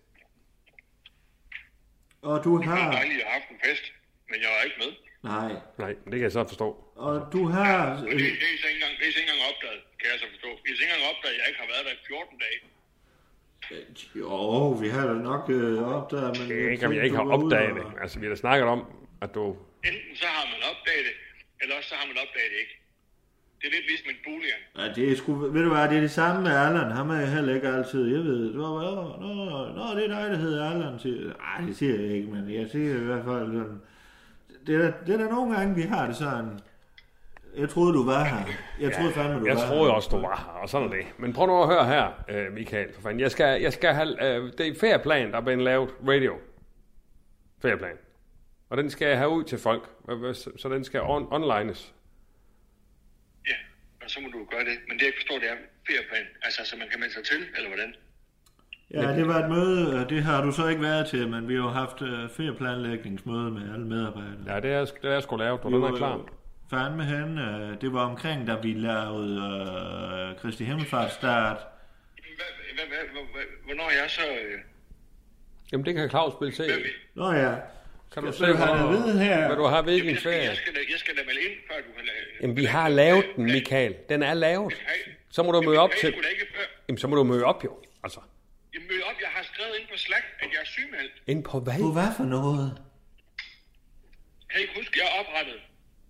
Og 2.22 2.44
du 2.44 2.50
Det 2.58 2.68
var 2.68 2.74
har... 2.74 2.92
dejligt 2.92 3.20
at 3.22 3.26
have 3.26 3.40
haft 3.40 3.48
en 3.54 3.60
fest, 3.68 3.84
men 4.30 4.36
jeg 4.42 4.50
var 4.54 4.60
ikke 4.68 4.78
med. 4.84 4.92
Nej. 5.32 5.50
Nej, 5.82 5.92
det 6.10 6.16
kan 6.18 6.26
jeg 6.28 6.32
så 6.38 6.44
forstå. 6.52 6.68
Og 7.06 7.14
du 7.34 7.40
har... 7.56 7.72
Og 7.90 7.96
det, 7.98 8.18
det, 8.42 8.48
er 8.54 8.58
så 8.62 8.66
ikke 8.70 8.78
engang, 8.80 8.94
det 9.00 9.04
er 9.08 9.12
så 9.14 9.18
ikke 9.22 9.30
engang 9.32 9.42
opdaget, 9.52 9.80
kan 10.00 10.06
jeg 10.12 10.18
så 10.24 10.28
forstå. 10.34 10.50
I 10.66 10.68
har 10.70 10.76
så 10.78 10.82
ikke 10.84 10.92
engang 10.94 11.10
opdaget, 11.12 11.34
at 11.34 11.38
jeg 11.40 11.46
ikke 11.50 11.60
har 11.64 11.70
været 11.74 11.84
der 11.88 11.94
i 11.98 12.02
14 12.06 12.38
dage. 12.46 12.58
Jo, 14.14 14.68
vi 14.82 14.88
har 14.88 15.06
da 15.06 15.12
nok 15.12 15.50
øh, 15.50 15.82
opdaget, 15.96 16.38
men... 16.38 16.48
Det 16.48 16.64
er 16.64 16.70
ikke, 16.70 16.86
om 16.86 16.92
jeg 16.92 17.04
ikke 17.04 17.16
har 17.16 17.28
opdaget 17.36 17.74
det. 17.74 17.86
Altså, 18.02 18.18
vi 18.18 18.26
har 18.26 18.30
da 18.30 18.36
snakket 18.36 18.68
om, 18.68 18.80
at 19.20 19.34
du... 19.34 19.56
Enten 19.84 20.16
så 20.22 20.26
har 20.26 20.46
man 20.52 20.60
opdaget 20.70 21.04
det, 21.08 21.14
eller 21.60 21.76
også 21.76 21.88
så 21.88 21.94
har 21.94 22.06
man 22.06 22.16
opdaget 22.24 22.50
det 22.52 22.58
ikke. 22.64 22.74
Det 23.60 23.66
er 23.66 23.72
lidt 23.76 23.86
ligesom 23.86 24.08
en 24.10 24.20
boligen. 24.24 24.62
Ja, 24.78 24.84
det 24.96 25.12
er 25.12 25.16
sgu, 25.16 25.34
ved 25.34 25.62
du 25.62 25.68
hvad, 25.68 25.88
det 25.88 25.96
er 25.96 26.00
det 26.00 26.10
samme 26.10 26.42
med 26.42 26.50
Allan. 26.66 26.90
Ham 26.90 27.10
er 27.10 27.20
jeg 27.24 27.32
heller 27.32 27.54
ikke 27.54 27.68
altid. 27.68 28.04
Jeg 28.14 28.24
ved, 28.24 28.54
du 28.54 28.60
har 28.62 28.74
været, 28.80 29.20
nå, 29.20 29.28
nå, 29.78 29.84
det 29.96 30.04
er 30.04 30.20
dig, 30.20 30.30
der 30.30 30.36
hedder 30.36 30.70
Allan. 30.70 30.98
Siger, 30.98 31.32
Ej, 31.32 31.60
det 31.66 31.76
siger 31.76 31.94
jeg 32.00 32.10
ikke, 32.16 32.28
men 32.28 32.54
jeg 32.54 32.70
siger 32.70 32.94
i 32.94 33.04
hvert 33.04 33.24
fald 33.24 33.46
sådan. 33.52 33.80
Det 34.66 34.74
er, 34.84 34.92
det 35.06 35.14
er 35.14 35.18
der 35.18 35.30
nogle 35.30 35.56
gange, 35.56 35.74
vi 35.74 35.82
har 35.82 36.06
det 36.06 36.16
sådan. 36.16 36.60
Jeg 37.56 37.68
troede, 37.68 37.92
du 37.92 38.04
var 38.04 38.24
her. 38.24 38.46
Jeg 38.80 38.92
troede 38.92 39.12
fandme, 39.12 39.40
du 39.40 39.46
jeg 39.46 39.56
var 39.56 39.66
troede 39.66 39.84
her. 39.84 39.92
også, 39.92 40.08
du 40.12 40.20
var 40.20 40.36
her, 40.36 40.60
og 40.62 40.68
sådan 40.68 40.88
er 40.88 40.92
det. 40.92 41.06
Men 41.18 41.32
prøv 41.32 41.46
nu 41.46 41.62
at 41.62 41.68
høre 41.68 41.86
her, 41.86 42.24
øh, 42.28 42.52
Michael. 42.52 42.94
For 42.94 43.02
fanden. 43.02 43.20
Jeg 43.20 43.30
skal, 43.30 43.62
jeg 43.62 43.72
skal 43.72 43.94
have... 43.94 44.36
Øh, 44.36 44.52
det 44.58 44.68
er 44.68 44.74
ferieplan, 44.80 45.30
der 45.30 45.36
er 45.36 45.40
blevet 45.40 45.62
lavet 45.62 45.90
radio. 46.08 46.34
Ferieplan. 47.62 47.96
Og 48.70 48.76
den 48.76 48.90
skal 48.90 49.08
jeg 49.08 49.18
have 49.18 49.30
ud 49.30 49.44
til 49.44 49.58
folk, 49.58 49.90
øh, 50.10 50.34
så 50.34 50.68
den 50.68 50.84
skal 50.84 51.00
on, 51.02 51.26
onlines. 51.30 51.92
Og 54.06 54.10
så 54.10 54.20
må 54.20 54.28
du 54.28 54.44
gøre 54.50 54.64
det. 54.70 54.76
Men 54.88 54.94
det 54.94 55.00
jeg 55.00 55.06
ikke 55.06 55.18
forstår, 55.18 55.38
det 55.38 55.48
er 55.50 55.56
ferieplan. 55.88 56.26
Altså, 56.42 56.60
så 56.64 56.76
man 56.76 56.88
kan 56.90 57.00
melde 57.00 57.14
sig 57.14 57.24
til, 57.24 57.40
eller 57.56 57.68
hvordan? 57.68 57.94
Ja, 58.90 59.16
det 59.18 59.26
var 59.26 59.38
et 59.44 59.50
møde, 59.50 60.00
og 60.00 60.10
det 60.10 60.22
har 60.22 60.44
du 60.44 60.52
så 60.52 60.68
ikke 60.68 60.82
været 60.82 61.06
til, 61.08 61.28
men 61.28 61.48
vi 61.48 61.54
har 61.54 61.62
jo 61.62 61.68
haft 61.68 62.02
uh, 62.02 62.30
ferieplanlægningsmøde 62.36 63.50
med 63.50 63.72
alle 63.74 63.86
medarbejdere. 63.86 64.54
Ja, 64.54 64.60
det 64.60 64.70
er, 64.72 64.84
det 64.84 65.04
er 65.10 65.12
jeg 65.12 65.22
sgu 65.22 65.36
lavet, 65.36 65.60
og 65.60 65.72
den 65.72 65.82
er 65.82 65.96
klar. 65.96 66.20
Fandme 66.70 67.04
hen, 67.04 67.38
uh, 67.38 67.80
det 67.80 67.92
var 67.92 68.00
omkring, 68.04 68.46
da 68.46 68.54
vi 68.54 68.72
lavede 68.72 69.32
uh, 70.34 70.40
Kristi 70.40 70.64
Himmelfart 70.64 71.12
start. 71.12 71.56
Hvad- 71.56 72.74
hvad- 72.74 72.86
hvad- 73.12 73.22
hvad- 73.32 73.42
Hvornår 73.64 73.84
er 73.84 74.00
jeg 74.02 74.10
så... 74.10 74.22
Øh, 74.22 74.60
Jamen, 75.72 75.86
det 75.86 75.94
kan 75.94 76.08
Claus 76.10 76.32
spille 76.32 76.54
til. 76.54 76.84
Nå 77.14 77.32
ja. 77.32 77.54
Kan 78.14 78.22
du 78.22 78.32
se, 78.32 78.46
du 78.46 78.52
det 78.52 78.62
at 78.62 78.88
vide 78.90 79.18
her? 79.24 79.46
hvad 79.46 79.56
du 79.56 79.64
har 79.64 79.82
hvilken 79.82 80.10
jeg, 80.10 80.18
skal, 80.18 80.32
ferie? 80.32 80.44
jeg, 80.48 80.56
skal 80.56 80.74
da, 80.74 80.78
jeg 80.90 80.98
skal 80.98 81.16
da 81.16 81.22
melde 81.26 81.40
ind, 81.40 81.52
før 81.68 81.76
du 81.76 81.92
kan 81.96 82.04
lave... 82.04 82.16
Jamen, 82.40 82.56
vi 82.56 82.64
har 82.64 82.88
lavet 82.88 83.24
den, 83.36 83.44
Michael. 83.44 83.94
Den 84.08 84.22
er 84.22 84.34
lavet. 84.34 84.74
Så 85.30 85.42
må 85.42 85.52
du 85.52 85.60
møde 85.62 85.78
op 85.78 85.90
til... 86.00 86.14
Jamen, 86.88 86.98
så 86.98 87.08
må 87.08 87.16
du 87.16 87.24
møde 87.24 87.44
op, 87.44 87.64
jo. 87.64 87.78
Altså, 88.04 88.20
Jeg 88.74 88.80
møder 88.90 89.04
op, 89.04 89.14
jeg 89.20 89.28
har 89.28 89.42
skrevet 89.42 89.72
ind 89.80 89.88
på 89.88 89.96
Slack, 89.96 90.24
at 90.40 90.48
jeg 90.52 90.60
er 90.60 90.64
sygemeldt. 90.66 91.12
ind 91.26 91.44
på 91.44 91.60
hvad? 91.60 91.78
På 91.80 91.92
hvad 91.92 92.08
for 92.16 92.24
noget? 92.24 92.82
Kan 94.50 94.60
I 94.60 94.62
ikke 94.62 94.74
huske, 94.76 95.00
jeg 95.02 95.08
oprettede 95.20 95.58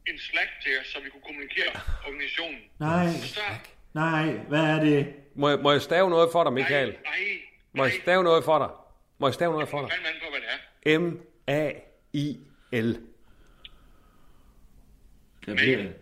en 0.07 0.19
Slack 0.19 0.51
til 0.63 0.71
jer, 0.73 0.85
så 0.85 1.01
vi 1.05 1.11
kunne 1.11 1.23
kommunikere 1.23 1.71
organisationen? 2.07 2.61
Nej, 2.79 3.07
Så, 3.13 3.41
nej, 3.95 4.27
hvad 4.33 4.61
er 4.61 4.81
det? 4.81 5.15
Må 5.35 5.49
jeg, 5.49 5.59
må 5.59 5.73
jeg 5.73 5.83
stave 5.83 6.11
noget 6.11 6.29
for 6.33 6.45
dig, 6.45 6.53
Michael? 6.53 6.89
nej, 7.05 7.19
Må 7.73 7.85
jeg 7.85 7.93
stave 8.03 8.25
noget 8.25 8.45
for 8.45 8.59
dig? 8.59 8.69
Må 9.19 9.27
jeg 9.27 9.35
stave 9.35 9.53
noget 9.53 9.69
for 9.69 9.81
dig? 9.81 9.91
an 9.93 10.15
på, 10.25 10.31
hvad 10.31 10.41
det 10.41 10.49
er. 10.95 10.99
M-A-I-L. 10.99 12.91
Det 15.47 15.57
bliver... 15.57 15.93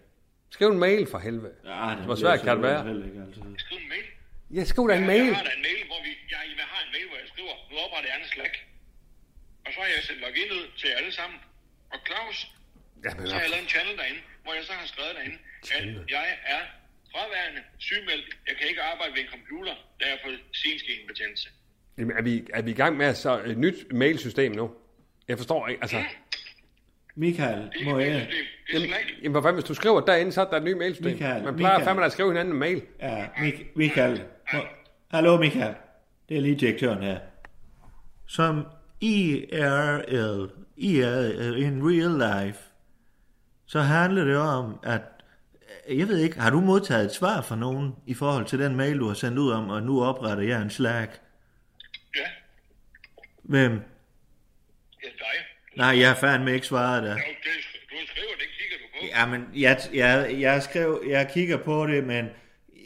Skriv 0.50 0.68
en 0.68 0.78
mail 0.78 1.06
for 1.10 1.18
helvede. 1.18 1.54
Ja, 1.64 1.94
Hvor 2.08 2.14
svært 2.22 2.40
kan 2.46 2.52
det 2.56 2.62
være? 2.62 2.80
Skriv 3.64 3.78
en 3.78 3.88
mail. 3.88 4.04
Ja, 4.56 4.62
skriv 4.64 4.88
da 4.88 4.94
en 4.94 5.00
Jeg 5.00 5.06
mail. 5.12 5.34
har 5.34 5.42
da 5.50 5.52
en 5.60 5.62
mail, 5.68 5.80
hvor 5.90 6.00
vi... 6.06 6.10
Jeg, 6.34 6.40
jeg 6.60 6.66
har 6.74 6.80
en 6.86 6.92
mail, 6.96 7.06
hvor 7.10 7.18
jeg 7.22 7.28
skriver, 7.32 7.54
nu 7.70 7.74
opretter 7.84 8.08
jeg 8.12 8.18
en 8.22 8.28
Slack. 8.34 8.54
Og 9.66 9.70
så 9.74 9.78
har 9.80 9.88
jeg 9.94 10.02
sendt 10.08 10.20
login 10.26 10.50
ud 10.58 10.64
til 10.80 10.88
alle 10.98 11.12
sammen. 11.18 11.38
Og 11.92 11.98
Claus, 12.06 12.38
Jamen, 13.04 13.26
så 13.26 13.32
har 13.34 13.40
jeg 13.40 13.50
lavet 13.50 13.62
en 13.62 13.68
channel 13.74 13.96
derinde, 14.00 14.20
hvor 14.44 14.52
jeg 14.58 14.64
så 14.64 14.72
har 14.72 14.86
skrevet 14.86 15.12
derinde, 15.18 15.38
at 15.76 16.10
jeg 16.16 16.26
er 16.56 16.62
fraværende, 17.12 17.60
sygemeldt, 17.78 18.26
jeg 18.48 18.54
kan 18.58 18.66
ikke 18.70 18.82
arbejde 18.82 19.12
ved 19.16 19.20
en 19.20 19.30
computer, 19.36 19.74
da 20.00 20.02
jeg 20.08 20.12
har 20.16 20.22
fået 20.28 20.38
sinskindbetændelse. 20.62 21.48
Jamen, 21.98 22.16
er, 22.18 22.22
vi, 22.22 22.34
er 22.54 22.62
vi 22.62 22.70
i 22.70 22.74
gang 22.74 22.96
med 22.96 23.14
så 23.14 23.42
et 23.46 23.58
nyt 23.58 23.92
mailsystem 23.92 24.52
nu? 24.52 24.70
Jeg 25.28 25.36
forstår 25.38 25.68
ikke, 25.68 25.82
altså... 25.82 25.96
Michael, 27.16 27.72
må 27.84 27.98
jeg... 27.98 28.30
Jamen, 28.72 28.90
jamen, 29.22 29.32
hvad 29.32 29.42
fanden, 29.42 29.54
hvis 29.54 29.64
du 29.64 29.74
skriver 29.74 30.00
derinde, 30.00 30.32
så 30.32 30.40
er 30.40 30.50
der 30.50 30.56
et 30.56 30.62
nyt 30.62 30.76
mailsystem. 30.76 31.12
Michael, 31.12 31.44
Man 31.44 31.56
plejer 31.56 31.78
Michael. 31.78 31.84
fandme 31.84 32.04
at 32.04 32.12
skrive 32.12 32.30
hinanden 32.30 32.54
en 32.54 32.58
mail. 32.60 32.82
Ja, 33.00 33.26
Mik- 33.36 33.72
Michael. 33.76 34.24
Må... 34.52 34.58
Hallo, 35.10 35.36
Michael. 35.36 35.74
Det 36.28 36.36
er 36.36 36.40
lige 36.40 36.54
direktøren 36.56 37.02
her. 37.02 37.18
Som 38.28 38.66
IRL, 39.00 40.50
IRL, 40.76 41.56
in 41.62 41.80
real 41.82 42.44
life, 42.46 42.58
så 43.66 43.80
handler 43.80 44.24
det 44.24 44.36
om, 44.36 44.78
at 44.82 45.02
jeg 45.88 46.08
ved 46.08 46.18
ikke, 46.18 46.40
har 46.40 46.50
du 46.50 46.60
modtaget 46.60 47.04
et 47.04 47.14
svar 47.14 47.42
fra 47.42 47.56
nogen 47.56 47.92
i 48.06 48.14
forhold 48.14 48.46
til 48.46 48.58
den 48.58 48.76
mail, 48.76 48.98
du 48.98 49.06
har 49.06 49.14
sendt 49.14 49.38
ud 49.38 49.50
om, 49.50 49.70
og 49.70 49.82
nu 49.82 50.04
opretter 50.04 50.42
jeg 50.44 50.62
en 50.62 50.70
Slack? 50.70 51.20
Ja. 52.16 52.26
Hvem? 53.42 53.72
Ja, 55.02 55.08
dig. 55.08 55.46
Nej, 55.76 55.98
jeg 56.00 56.08
har 56.08 56.14
fandme 56.14 56.54
ikke 56.54 56.66
svaret 56.66 57.02
der. 57.02 57.10
Jo, 57.10 57.16
det, 57.16 57.80
du 57.90 57.96
skriver, 58.06 58.34
det 58.38 58.46
kigger 58.58 58.76
du 58.76 59.00
på. 59.00 59.06
Jamen, 59.18 59.48
jeg, 59.54 59.78
jeg, 59.94 60.40
jeg, 60.40 60.62
skrev, 60.62 61.02
jeg 61.08 61.30
kigger 61.34 61.56
på 61.56 61.86
det, 61.86 62.04
men 62.04 62.28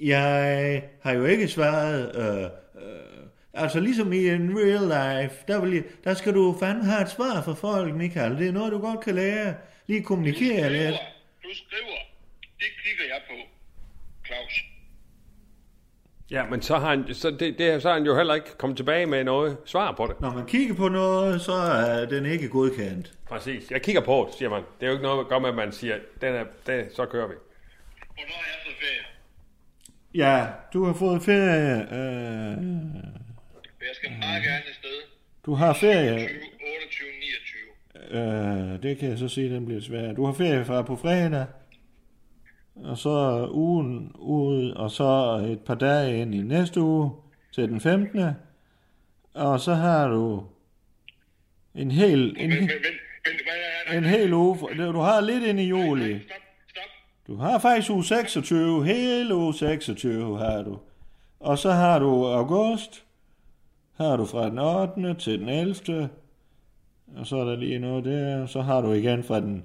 jeg 0.02 0.82
har 1.02 1.12
jo 1.12 1.24
ikke 1.24 1.48
svaret. 1.48 2.16
Øh, 2.16 2.42
øh, 2.82 3.26
altså 3.54 3.80
ligesom 3.80 4.12
i 4.12 4.28
en 4.28 4.58
real 4.58 4.82
life, 5.22 5.44
der, 5.48 5.60
vil 5.60 5.72
jeg, 5.72 5.84
der 6.04 6.14
skal 6.14 6.34
du 6.34 6.56
fandme 6.60 6.84
have 6.84 7.02
et 7.02 7.10
svar 7.10 7.42
fra 7.42 7.54
folk, 7.54 7.94
Michael. 7.94 8.38
Det 8.38 8.48
er 8.48 8.52
noget, 8.52 8.72
du 8.72 8.78
godt 8.78 9.00
kan 9.00 9.14
lære. 9.14 9.54
Lige 9.88 10.02
kommunikere 10.02 10.70
lidt. 10.72 10.94
Du 11.42 11.48
skriver, 11.54 11.98
det 12.58 12.66
kigger 12.84 13.04
jeg 13.14 13.20
på, 13.28 13.34
Claus. 14.26 14.64
Ja, 16.30 16.44
men 16.46 16.62
så 16.62 16.78
har 16.78 16.90
han, 16.90 17.14
så 17.14 17.30
det, 17.30 17.58
det, 17.58 17.82
så 17.82 17.88
har 17.88 17.94
han 17.96 18.06
jo 18.06 18.16
heller 18.16 18.34
ikke 18.34 18.56
kommet 18.58 18.76
tilbage 18.76 19.06
med 19.06 19.24
noget 19.24 19.56
svar 19.64 19.92
på 19.92 20.06
det. 20.06 20.20
Når 20.20 20.30
man 20.32 20.46
kigger 20.46 20.74
på 20.74 20.88
noget, 20.88 21.40
så 21.40 21.52
er 21.52 22.06
den 22.06 22.26
ikke 22.26 22.48
godkendt. 22.48 23.12
Præcis. 23.28 23.70
Jeg 23.70 23.82
kigger 23.82 24.00
på, 24.00 24.30
siger 24.38 24.48
man. 24.48 24.62
Det 24.80 24.82
er 24.82 24.86
jo 24.86 24.92
ikke 24.92 25.02
noget 25.02 25.20
at 25.20 25.28
gøre 25.28 25.40
med, 25.40 25.48
at 25.48 25.54
man 25.54 25.72
siger, 25.72 25.98
den 26.20 26.34
er, 26.34 26.44
den, 26.66 26.94
så 26.94 27.06
kører 27.06 27.26
vi. 27.28 27.34
Hvornår 28.14 28.32
har 28.34 28.48
jeg 28.52 28.60
fået 28.64 28.76
ferie? 28.80 29.04
Ja, 30.14 30.46
du 30.72 30.84
har 30.84 30.94
fået 30.94 31.22
ferie. 31.22 31.74
Øh, 31.82 32.64
Jeg 33.88 33.94
skal 33.94 34.10
meget 34.18 34.42
gerne 34.44 34.62
et 34.70 34.74
sted. 34.74 34.96
du 35.46 35.54
har 35.54 35.72
ferie. 35.72 36.12
28, 36.12 36.28
29. 36.28 37.08
Øh, 38.10 38.82
det 38.82 38.98
kan 38.98 39.08
jeg 39.10 39.18
så 39.18 39.28
sige, 39.28 39.54
den 39.54 39.66
bliver 39.66 39.80
svær. 39.80 40.12
Du 40.12 40.24
har 40.24 40.32
ferie 40.32 40.64
fra 40.64 40.82
på 40.82 40.96
fredag, 40.96 41.46
og 42.74 42.98
så 42.98 43.48
ugen 43.52 44.12
ud, 44.18 44.70
og 44.70 44.90
så 44.90 45.40
et 45.52 45.60
par 45.60 45.74
dage 45.74 46.20
ind 46.20 46.34
i 46.34 46.42
næste 46.42 46.80
uge 46.80 47.10
til 47.54 47.68
den 47.68 47.80
15. 47.80 48.24
Og 49.34 49.60
så 49.60 49.74
har 49.74 50.08
du 50.08 50.44
en 51.74 51.90
hel, 51.90 52.36
en, 52.38 52.52
en 53.96 54.04
hel 54.04 54.32
uge. 54.32 54.58
Du 54.76 54.98
har 55.00 55.20
lidt 55.20 55.44
ind 55.44 55.60
i 55.60 55.68
juli. 55.68 56.20
Du 57.26 57.36
har 57.36 57.58
faktisk 57.58 57.90
uge 57.90 58.04
26, 58.04 58.84
hele 58.84 59.34
uge 59.34 59.54
26 59.54 60.38
har 60.38 60.62
du. 60.62 60.78
Og 61.40 61.58
så 61.58 61.70
har 61.70 61.98
du 61.98 62.26
august, 62.26 63.04
har 63.96 64.16
du 64.16 64.24
fra 64.24 64.50
den 64.50 64.58
8. 64.58 65.14
til 65.14 65.38
den 65.40 65.48
11. 65.48 66.08
Og 67.16 67.26
så 67.26 67.36
er 67.36 67.44
der 67.44 67.56
lige 67.56 67.78
noget 67.78 68.04
der. 68.04 68.46
Så 68.46 68.60
har 68.60 68.80
du 68.80 68.92
igen 68.92 69.22
fra 69.22 69.40
den 69.40 69.64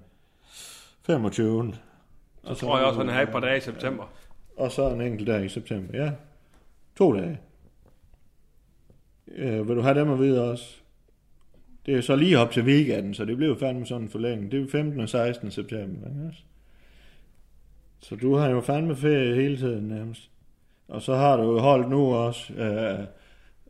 25. 1.06 1.74
Så 2.44 2.54
tror 2.54 2.78
jeg 2.78 2.88
også, 2.88 3.00
han 3.00 3.10
har 3.10 3.22
et 3.22 3.30
par 3.30 3.40
dage 3.40 3.58
i 3.58 3.62
september. 3.62 4.04
Og 4.58 4.72
så 4.72 4.90
en 4.90 5.02
enkelt 5.02 5.28
dag 5.28 5.46
i 5.46 5.50
september, 5.50 6.04
ja. 6.04 6.12
To 6.98 7.14
dage. 7.14 7.40
Øh, 9.28 9.68
vil 9.68 9.76
du 9.76 9.82
have 9.82 10.00
dem 10.00 10.12
at 10.12 10.20
vide 10.20 10.52
også? 10.52 10.76
Det 11.86 11.96
er 11.96 12.02
så 12.02 12.16
lige 12.16 12.40
op 12.40 12.52
til 12.52 12.64
weekenden, 12.64 13.14
så 13.14 13.26
det 13.26 13.38
bliver 13.38 13.50
jo 13.50 13.60
fandme 13.60 13.86
sådan 13.86 14.10
forlænget. 14.10 14.52
Det 14.52 14.58
er 14.58 14.62
jo 14.62 14.68
15. 14.70 15.00
og 15.00 15.10
16. 15.10 15.52
september, 15.52 16.10
ikke 16.10 16.28
også? 16.28 16.42
Så 18.00 18.16
du 18.16 18.36
har 18.36 18.50
jo 18.50 18.62
fandme 18.62 18.96
ferie 18.96 19.36
hele 19.36 19.58
tiden 19.58 19.88
nærmest. 19.88 20.30
Og 20.88 21.02
så 21.02 21.16
har 21.16 21.38
du 21.38 21.44
jo 21.44 21.60
holdt 21.60 21.90
nu 21.90 22.14
også, 22.14 22.54
øh, 22.54 23.08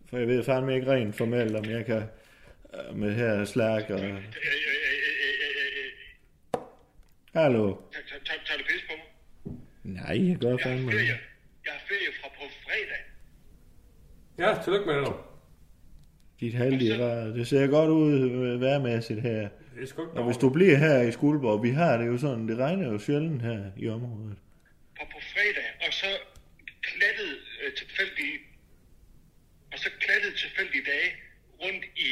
for 0.05 0.17
jeg 0.17 0.27
ved 0.27 0.43
fandme 0.43 0.75
ikke 0.75 0.91
rent 0.91 1.15
formelt, 1.15 1.55
om 1.55 1.65
jeg 1.65 1.85
kan 1.85 2.03
med 2.93 3.15
her 3.15 3.45
slag 3.45 3.91
og... 3.91 3.99
Hallo? 7.33 7.75
Tager, 8.25 8.57
du 8.57 8.63
pis 8.63 8.83
på 8.89 8.93
mig? 8.97 9.07
Nej, 9.83 10.29
jeg 10.29 10.37
gør 10.37 10.57
fandme 10.63 10.91
ikke. 10.91 11.19
Jeg 11.65 11.73
har 11.73 11.81
ferie 11.87 12.11
fra 12.21 12.27
på 12.27 12.43
fredag. 12.63 13.03
Ja, 14.37 14.63
tillykke 14.63 14.85
med 14.85 14.95
det 14.95 15.03
nu. 15.03 15.13
Dit 16.39 16.53
heldige 16.53 16.97
ræd. 17.03 17.33
Det 17.33 17.47
ser 17.47 17.67
godt 17.67 17.89
ud 17.89 18.13
øh, 18.31 18.61
værmæssigt 18.61 19.21
her. 19.21 19.49
Det 19.75 19.83
er 19.83 19.87
sgu 19.87 20.01
ikke 20.01 20.13
Og 20.19 20.25
hvis 20.25 20.37
du 20.37 20.49
bliver 20.49 20.77
her 20.77 21.01
i 21.01 21.11
Skuldborg, 21.11 21.63
vi 21.63 21.69
har 21.69 21.97
det 21.97 22.07
jo 22.07 22.17
sådan, 22.17 22.47
det 22.47 22.57
regner 22.57 22.91
jo 22.91 22.99
sjældent 22.99 23.41
her 23.41 23.71
i 23.77 23.89
området. 23.89 24.37
Fra 24.97 25.05
på 25.05 25.19
fredag, 25.33 25.67
og 25.85 25.93
så 25.93 26.09
klattede 26.81 27.35
øh, 27.61 27.73
tilfældige, 27.73 28.37
og 29.71 29.79
så 29.79 29.89
klattede 29.99 30.35
tilfældige 30.43 30.83
dage 30.91 31.09
rundt 31.63 31.85
i, 31.95 32.09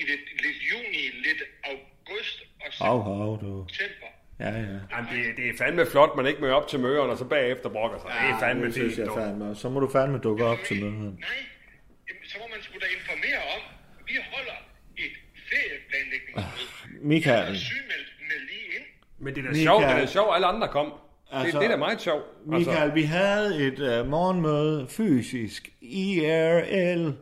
i 0.00 0.02
lidt, 0.10 0.24
lidt 0.44 0.58
juni, 0.70 1.02
lidt 1.26 1.42
august 1.64 2.38
og 2.64 2.72
Hav, 2.88 3.02
hav, 3.04 3.38
du. 3.42 3.64
september. 3.68 4.06
Ja, 4.40 4.50
ja. 4.50 4.78
Jamen, 4.92 5.08
det, 5.12 5.36
det 5.36 5.44
er 5.48 5.52
fandme 5.58 5.86
flot, 5.86 6.16
man 6.16 6.26
ikke 6.26 6.40
møder 6.40 6.54
op 6.54 6.68
til 6.68 6.80
møderne, 6.80 7.12
og 7.12 7.18
så 7.18 7.24
bagefter 7.24 7.68
brokker 7.68 7.98
sig. 7.98 8.10
det 8.22 8.30
er 8.34 8.38
fandme 8.40 8.64
det 8.66 8.74
synes 8.74 8.98
jeg 8.98 9.06
dog. 9.06 9.16
fandme. 9.18 9.54
Så 9.54 9.68
må 9.68 9.80
du 9.80 9.88
fandme 9.90 10.18
dukke 10.18 10.44
op 10.44 10.58
til 10.66 10.76
mødet. 10.84 10.94
Jamen, 10.94 12.24
så 12.24 12.36
må 12.40 12.44
man 12.54 12.62
sgu 12.62 12.74
da 12.80 12.86
informere 12.98 13.40
om, 13.56 13.62
vi 14.06 14.14
holder 14.32 14.58
et 14.96 15.12
ferieplanlægningsmøde. 15.50 17.06
Michael. 17.12 17.44
Jeg 17.44 17.50
er 17.54 17.54
sygemeldt 17.54 18.10
med 18.20 18.38
lige 18.50 18.66
ind. 18.78 18.84
Men 19.18 19.34
det 19.34 19.40
er 19.40 19.44
da 19.44 19.48
Michael. 19.48 19.66
sjovt, 19.66 19.82
det 19.82 19.90
er 19.90 19.98
da 20.00 20.06
sjovt, 20.06 20.34
alle 20.34 20.46
andre 20.46 20.68
kom. 20.68 20.86
Altså, 20.86 21.00
Altså, 21.46 21.46
det, 21.46 21.60
det 21.60 21.66
er 21.66 21.70
da 21.70 21.76
meget 21.78 22.00
sjovt. 22.00 22.24
Altså, 22.52 22.70
Michael, 22.70 22.94
vi 22.94 23.02
havde 23.02 23.66
et 23.66 24.00
uh, 24.00 24.08
morgenmøde 24.08 24.86
fysisk. 24.88 25.68
IRL. 25.80 27.12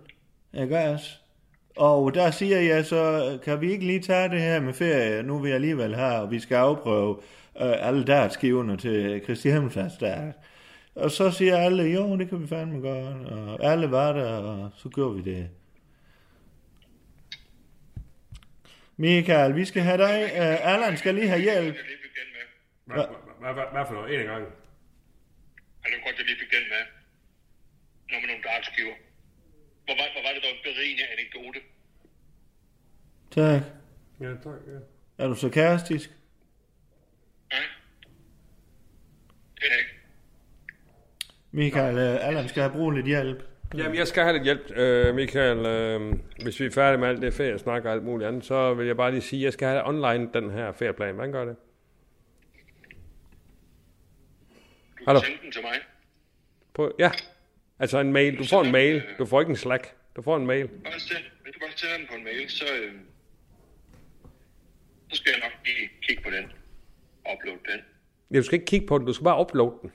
Ikke 0.63 0.79
også? 0.79 1.11
Og 1.77 2.15
der 2.15 2.31
siger 2.31 2.61
jeg 2.61 2.85
så, 2.85 3.39
kan 3.45 3.61
vi 3.61 3.73
ikke 3.73 3.87
lige 3.87 4.01
tage 4.01 4.29
det 4.29 4.41
her 4.41 4.61
med 4.61 4.75
ferie, 4.75 5.23
nu 5.23 5.39
vi 5.39 5.51
alligevel 5.51 5.95
har, 5.95 6.21
og 6.21 6.31
vi 6.31 6.41
skal 6.41 6.55
afprøve 6.55 7.17
uh, 7.17 7.87
alle 7.89 8.05
dartskiverne 8.05 8.77
til 8.77 9.23
Kristi 9.27 9.51
Himmelfartsdag. 9.51 10.33
Og 10.95 11.11
så 11.11 11.31
siger 11.31 11.57
alle, 11.57 11.83
jo, 11.83 12.19
det 12.19 12.29
kan 12.29 12.43
vi 12.43 12.47
fandme 12.47 12.89
godt. 12.89 13.29
Og 13.29 13.65
alle 13.65 13.91
var 13.91 14.13
der, 14.13 14.37
og 14.37 14.71
så 14.77 14.89
gjorde 14.89 15.15
vi 15.17 15.31
det. 15.31 15.51
Michael, 18.97 19.57
vi 19.57 19.65
skal 19.65 19.83
have 19.83 19.99
dig. 19.99 20.23
Uh, 20.33 20.73
Allan 20.73 20.97
skal 20.97 21.15
lige 21.15 21.29
have 21.29 21.41
hjælp. 21.41 21.77
hvad, 22.85 23.05
hvad, 23.41 23.53
hvad, 23.55 23.65
hvad 23.73 23.85
for 23.87 23.95
noget? 23.95 24.21
En 24.21 24.27
gang. 24.27 24.43
Er 25.85 25.89
det 25.91 25.99
godt, 26.05 26.19
jeg 26.19 26.27
lige 26.27 26.39
begynde 26.45 26.69
med? 26.69 26.85
Når 28.11 28.21
man 28.21 28.29
nogle 28.29 28.43
dartskiver. 28.43 28.95
Hvor 29.87 29.95
var, 29.95 30.09
hvor 30.13 30.23
var 30.23 30.33
det 30.35 30.43
dog 30.43 30.51
en 30.51 30.63
berigende 30.65 31.05
anekdote? 31.15 31.59
Tak. 33.31 33.63
Ja, 34.21 34.31
tak, 34.45 34.61
ja. 34.67 34.79
Er 35.25 35.29
du 35.29 35.35
sarkastisk? 35.35 36.11
Det 39.55 39.73
er 39.73 39.79
ikke. 39.79 39.91
Michael, 41.51 41.95
uh, 41.95 42.29
Allan 42.29 42.49
skal 42.49 42.63
have 42.63 42.73
brug 42.73 42.91
lidt 42.91 43.07
hjælp. 43.07 43.43
Jamen, 43.75 43.97
jeg 43.97 44.09
skal 44.09 44.23
have 44.23 44.33
lidt 44.33 44.45
hjælp, 44.45 44.71
øh, 44.71 45.15
Michael. 45.15 45.67
Øh, 45.67 46.15
hvis 46.43 46.61
vi 46.61 46.67
er 46.67 46.71
færdige 46.71 46.99
med 46.99 47.09
alt 47.09 47.23
det 47.23 47.35
feriesnak 47.35 47.85
og 47.85 47.93
alt 47.93 48.03
muligt 48.03 48.29
andet, 48.29 48.45
så 48.45 48.75
vil 48.75 48.87
jeg 48.87 48.97
bare 48.97 49.11
lige 49.11 49.21
sige, 49.21 49.41
at 49.41 49.45
jeg 49.45 49.53
skal 49.53 49.69
have 49.69 49.89
online 49.89 50.31
den 50.35 50.51
her 50.51 50.73
ferieplan. 50.73 51.15
Hvordan 51.15 51.33
gør 51.33 51.45
det? 51.45 51.57
Du 54.99 55.05
Hallo? 55.07 55.21
den 55.43 55.53
til 55.53 55.63
mig. 55.63 55.75
På, 56.75 56.93
ja, 56.99 57.11
altså 57.79 57.99
en 57.99 58.13
mail. 58.13 58.39
Du 58.39 58.45
får 58.45 58.63
en 58.63 58.73
mail. 58.73 59.03
Du 59.19 59.27
får 59.27 59.41
ikke 59.41 59.51
en 59.51 59.57
slack. 59.57 59.95
Du 60.17 60.23
får 60.23 60.37
en 60.37 60.47
mail. 60.47 60.69
Bare 60.69 60.93
du 61.57 61.61
bare 61.61 61.71
sender 61.77 61.97
den 61.97 62.07
på 62.07 62.15
en 62.15 62.25
mail, 62.25 62.51
så, 62.51 62.65
øh, 62.83 62.93
så 65.11 65.17
skal 65.17 65.31
jeg 65.31 65.41
nok 65.41 65.53
lige 65.65 65.91
kigge 66.03 66.23
på 66.23 66.31
den. 66.31 66.45
Upload 67.33 67.59
den. 67.69 67.81
Ja, 68.31 68.39
du 68.39 68.43
skal 68.43 68.55
ikke 68.55 68.67
kigge 68.67 68.87
på 68.87 68.99
den. 68.99 69.07
Du 69.07 69.13
skal 69.13 69.25
bare 69.25 69.41
uploade 69.41 69.75
den. 69.83 69.93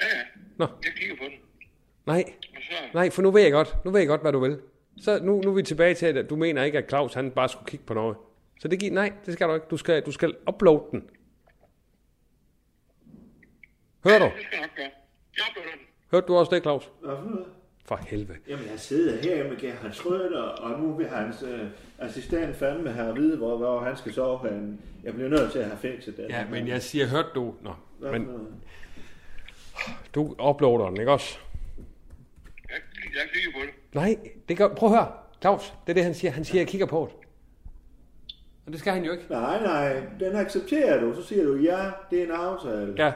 Ja, 0.00 0.06
ja. 0.06 0.22
Nå. 0.56 0.66
Jeg 0.84 0.92
kigger 0.96 1.16
på 1.16 1.24
den. 1.24 1.32
Nej, 2.06 2.24
så, 2.62 2.74
nej, 2.94 3.10
for 3.10 3.22
nu 3.22 3.30
ved 3.30 3.42
jeg 3.42 3.52
godt. 3.52 3.84
Nu 3.84 3.90
ved 3.90 4.00
jeg 4.00 4.08
godt, 4.08 4.20
hvad 4.20 4.32
du 4.32 4.38
vil. 4.38 4.60
Så 5.00 5.22
nu, 5.22 5.40
nu 5.40 5.50
er 5.50 5.54
vi 5.54 5.62
tilbage 5.62 5.94
til, 5.94 6.06
at 6.06 6.30
du 6.30 6.36
mener 6.36 6.62
ikke, 6.62 6.78
at 6.78 6.88
Claus 6.88 7.14
han 7.14 7.30
bare 7.30 7.48
skulle 7.48 7.66
kigge 7.70 7.86
på 7.86 7.94
noget. 7.94 8.16
Så 8.60 8.68
det 8.68 8.80
giver, 8.80 8.92
nej, 8.92 9.12
det 9.26 9.34
skal 9.34 9.48
du 9.48 9.54
ikke. 9.54 9.66
Du 9.70 9.76
skal, 9.76 10.02
du 10.02 10.12
skal 10.12 10.34
uploade 10.48 10.84
den. 10.90 11.10
Hører 14.04 14.18
du? 14.18 14.24
det 14.24 14.32
skal 14.46 14.48
jeg 14.52 14.60
nok 14.60 14.76
gøre. 14.76 14.90
Jeg 15.36 15.44
uploader 15.50 15.70
den. 15.76 15.83
Hørte 16.14 16.26
du 16.26 16.36
også 16.36 16.54
det, 16.54 16.62
Claus? 16.62 16.90
For 17.84 17.96
helvede. 18.06 18.38
Jamen, 18.48 18.64
jeg 18.70 18.80
sidder 18.80 19.16
her 19.22 19.48
med 19.48 19.56
Gerhard 19.56 19.90
Schröder, 19.90 20.62
og 20.62 20.80
nu 20.80 20.92
vil 20.94 21.08
hans 21.08 21.42
øh, 21.42 21.60
assistent 21.98 22.56
fandme 22.56 22.90
have 22.90 23.08
at 23.08 23.16
vide, 23.16 23.36
hvor, 23.36 23.56
hvor 23.56 23.80
han 23.80 23.96
skal 23.96 24.12
sove 24.12 24.48
henne. 24.48 24.78
Jeg 25.04 25.14
bliver 25.14 25.28
nødt 25.28 25.52
til 25.52 25.58
at 25.58 25.64
have 25.64 25.78
fikset 25.78 26.16
det. 26.16 26.26
Ja, 26.28 26.46
men 26.50 26.68
jeg 26.68 26.82
siger, 26.82 27.06
hørte 27.06 27.28
du... 27.34 27.54
Nå, 27.62 27.70
Hvad 27.98 28.12
men 28.12 28.24
for 28.24 28.32
noget? 28.32 28.48
du 30.14 30.48
uploader 30.50 30.88
den, 30.88 31.00
ikke 31.00 31.12
også? 31.12 31.38
Jeg, 32.68 32.76
jeg 33.14 33.22
kigger 33.34 33.50
på 33.60 33.66
det. 33.66 33.94
Nej, 33.94 34.16
det 34.48 34.56
gør... 34.56 34.68
Prøv 34.74 34.88
at 34.88 34.94
høre. 34.94 35.12
Claus, 35.40 35.74
det 35.86 35.92
er 35.92 35.94
det, 35.94 36.04
han 36.04 36.14
siger. 36.14 36.30
Han 36.30 36.44
siger, 36.44 36.60
jeg 36.60 36.68
kigger 36.68 36.86
på 36.86 37.10
det. 37.10 37.26
Og 38.66 38.72
det 38.72 38.80
skal 38.80 38.92
han 38.92 39.04
jo 39.04 39.12
ikke. 39.12 39.24
Nej, 39.30 39.62
nej, 39.62 40.02
den 40.20 40.36
accepterer 40.36 41.00
du. 41.00 41.14
Så 41.14 41.22
siger 41.22 41.44
du, 41.44 41.56
ja, 41.56 41.90
det 42.10 42.18
er 42.18 42.24
en 42.24 42.30
aftale. 42.30 42.94
Ja. 42.98 43.12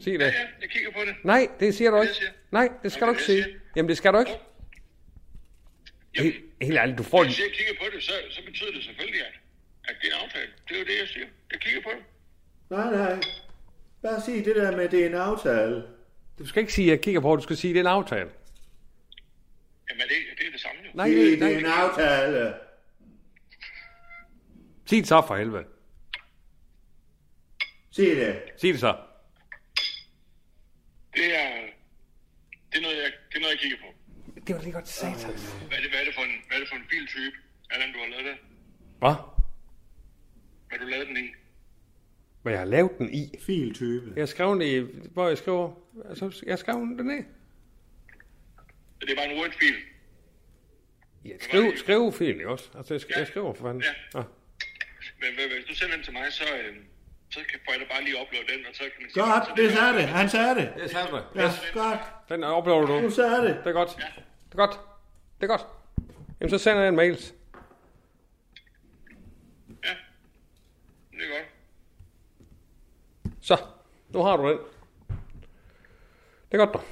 Sig 0.00 0.12
det. 0.12 0.20
Ja, 0.20 0.32
jeg 0.60 0.70
kigger 0.70 0.90
på 0.92 1.00
det. 1.06 1.14
Nej, 1.24 1.48
det 1.60 1.74
siger 1.74 1.90
du 1.90 1.96
Det 1.96 2.02
ikke. 2.02 2.14
siger. 2.14 2.30
Nej, 2.50 2.68
det 2.82 2.92
skal 2.92 3.00
du 3.00 3.06
Jamen, 3.06 3.20
ikke 3.20 3.32
det 3.32 3.44
sige. 3.44 3.60
Jamen, 3.76 3.88
det 3.88 3.96
skal 3.96 4.12
du 4.12 4.18
ikke. 4.18 4.30
Helt, 6.16 6.36
helt 6.62 6.78
ærligt, 6.78 6.98
du 6.98 7.02
får... 7.02 7.18
Når 7.18 7.24
jeg 7.24 7.52
kigger 7.52 7.74
på 7.80 7.86
det, 7.94 8.02
så, 8.02 8.12
så 8.30 8.40
betyder 8.44 8.72
det 8.72 8.84
selvfølgelig, 8.84 9.20
at, 9.20 9.32
at 9.84 9.96
det 10.02 10.08
er 10.12 10.16
en 10.16 10.22
aftale. 10.24 10.50
Det 10.68 10.74
er 10.74 10.78
jo 10.78 10.84
det, 10.86 10.98
jeg 11.00 11.08
siger. 11.08 11.26
Jeg 11.52 11.60
kigger 11.60 11.80
på 11.82 11.90
det. 11.96 12.04
Nej, 12.70 12.90
nej. 12.96 13.20
Bare 14.02 14.20
sig 14.20 14.44
det 14.44 14.56
der 14.56 14.76
med, 14.76 14.84
at 14.84 14.90
det 14.90 15.02
er 15.02 15.06
en 15.06 15.14
aftale. 15.14 15.82
Du 16.38 16.46
skal 16.46 16.60
ikke 16.60 16.72
sige, 16.72 16.86
at 16.86 16.90
jeg 16.90 17.00
kigger 17.04 17.20
på 17.20 17.30
det. 17.36 17.38
Du 17.38 17.42
skal 17.42 17.56
sige, 17.56 17.70
at 17.70 17.74
det 17.74 17.80
er 17.80 17.84
en 17.84 17.96
aftale. 17.96 18.30
Jamen, 19.90 20.02
det, 20.02 20.16
det 20.38 20.46
er 20.46 20.50
det 20.50 20.60
samme 20.60 20.80
jo. 20.84 20.90
Nej, 20.94 21.08
det, 21.08 21.16
det 21.16 21.38
nej. 21.38 21.52
er 21.52 21.58
en 21.58 21.66
aftale. 21.66 22.54
Sig 24.86 24.98
det 24.98 25.06
så 25.08 25.22
for 25.26 25.36
helvede. 25.36 25.64
Sig 27.90 28.06
det. 28.06 28.42
Sig 28.56 28.72
det 28.72 28.80
så. 28.80 28.96
Det 31.14 31.36
er, 31.36 31.50
det 32.72 32.82
er, 33.40 33.44
noget, 33.46 33.52
jeg, 33.54 33.58
er 33.58 33.62
kigger 33.62 33.78
på. 33.86 33.90
Det 34.46 34.54
var 34.56 34.62
lige 34.62 34.72
godt 34.72 34.88
satans. 34.88 35.42
Hvad 35.68 35.78
er 35.78 35.82
det, 35.82 35.90
hvad 35.90 36.00
er 36.00 36.04
det, 36.04 36.14
for, 36.14 36.22
en, 36.22 36.36
hvad 36.46 36.56
er 36.56 36.60
det 36.60 36.68
for 36.68 36.76
en 36.76 36.86
filtype, 36.90 37.36
Allan, 37.70 37.92
du 37.92 37.98
har 37.98 38.06
lavet 38.06 38.24
det? 38.24 38.36
Hvad? 38.98 39.14
Hvad 40.68 40.78
har 40.78 40.84
du 40.84 40.90
lavet 40.90 41.06
den 41.08 41.16
i? 41.16 41.28
Hvad 42.42 42.52
jeg 42.52 42.60
har 42.60 42.66
lavet 42.66 42.98
den 42.98 43.14
i? 43.14 43.34
Filtype. 43.46 44.12
Jeg 44.16 44.28
skrev 44.28 44.48
den 44.52 44.62
i... 44.62 44.78
Hvor 45.12 45.28
jeg 45.28 45.38
skriver... 45.38 45.74
Altså, 46.08 46.42
jeg 46.46 46.58
skrev 46.58 46.74
den 46.74 47.06
ned. 47.06 47.24
Det 49.00 49.10
er 49.10 49.16
bare 49.16 49.32
en 49.32 49.38
Word-fil. 49.40 49.74
Ja, 51.24 51.38
skriv, 51.40 51.76
skriv 51.76 52.12
fil, 52.12 52.28
ikke 52.28 52.48
også? 52.48 52.70
Altså, 52.76 52.94
jeg, 52.94 53.00
sk- 53.02 53.18
jeg 53.18 53.26
skriver 53.26 53.54
for 53.54 53.64
fanden. 53.64 53.82
Ja. 53.82 54.18
Ja. 54.18 54.24
Men 55.20 55.28
hvad- 55.34 55.48
hvis 55.56 55.64
du 55.68 55.74
sender 55.74 55.94
den 55.96 56.04
til 56.04 56.12
mig, 56.12 56.32
så, 56.32 56.44
øh, 56.56 56.76
så 57.30 57.40
kan 57.50 57.60
da 57.80 57.84
bare 57.94 58.04
lige 58.04 58.16
uploade 58.22 58.46
den, 58.52 58.66
og 58.66 58.74
så 58.74 58.82
kan 58.82 58.92
man 59.00 59.10
Godt, 59.14 59.46
så 59.46 59.52
det 59.56 59.72
sagde 59.72 59.92
det. 59.94 60.08
Han 60.08 60.28
sagde 60.28 60.54
det. 60.54 60.72
Det 60.76 60.90
sagde 60.90 61.06
du. 61.10 61.16
Ja, 61.34 61.50
godt. 61.72 62.00
Den 62.28 62.44
uploader 62.44 62.86
du. 62.86 63.02
Du 63.02 63.10
sagde 63.10 63.36
det. 63.36 63.56
Det 63.64 63.66
er 63.66 63.72
godt. 63.72 63.96
Det 63.96 64.52
er 64.52 64.56
godt. 64.56 64.80
Det 65.40 65.42
er 65.42 65.46
godt. 65.46 65.66
Jamen, 66.40 66.50
så 66.50 66.58
sender 66.58 66.80
jeg 66.80 66.88
en 66.88 66.96
mail. 66.96 67.16
Det 67.16 67.26
er 71.12 71.28
godt. 71.38 71.46
Så, 73.40 73.56
nu 74.08 74.22
har 74.22 74.36
du 74.36 74.48
den. 74.48 74.58
Det 76.52 76.60
er 76.60 76.66
godt, 76.66 76.72
dog. 76.74 76.84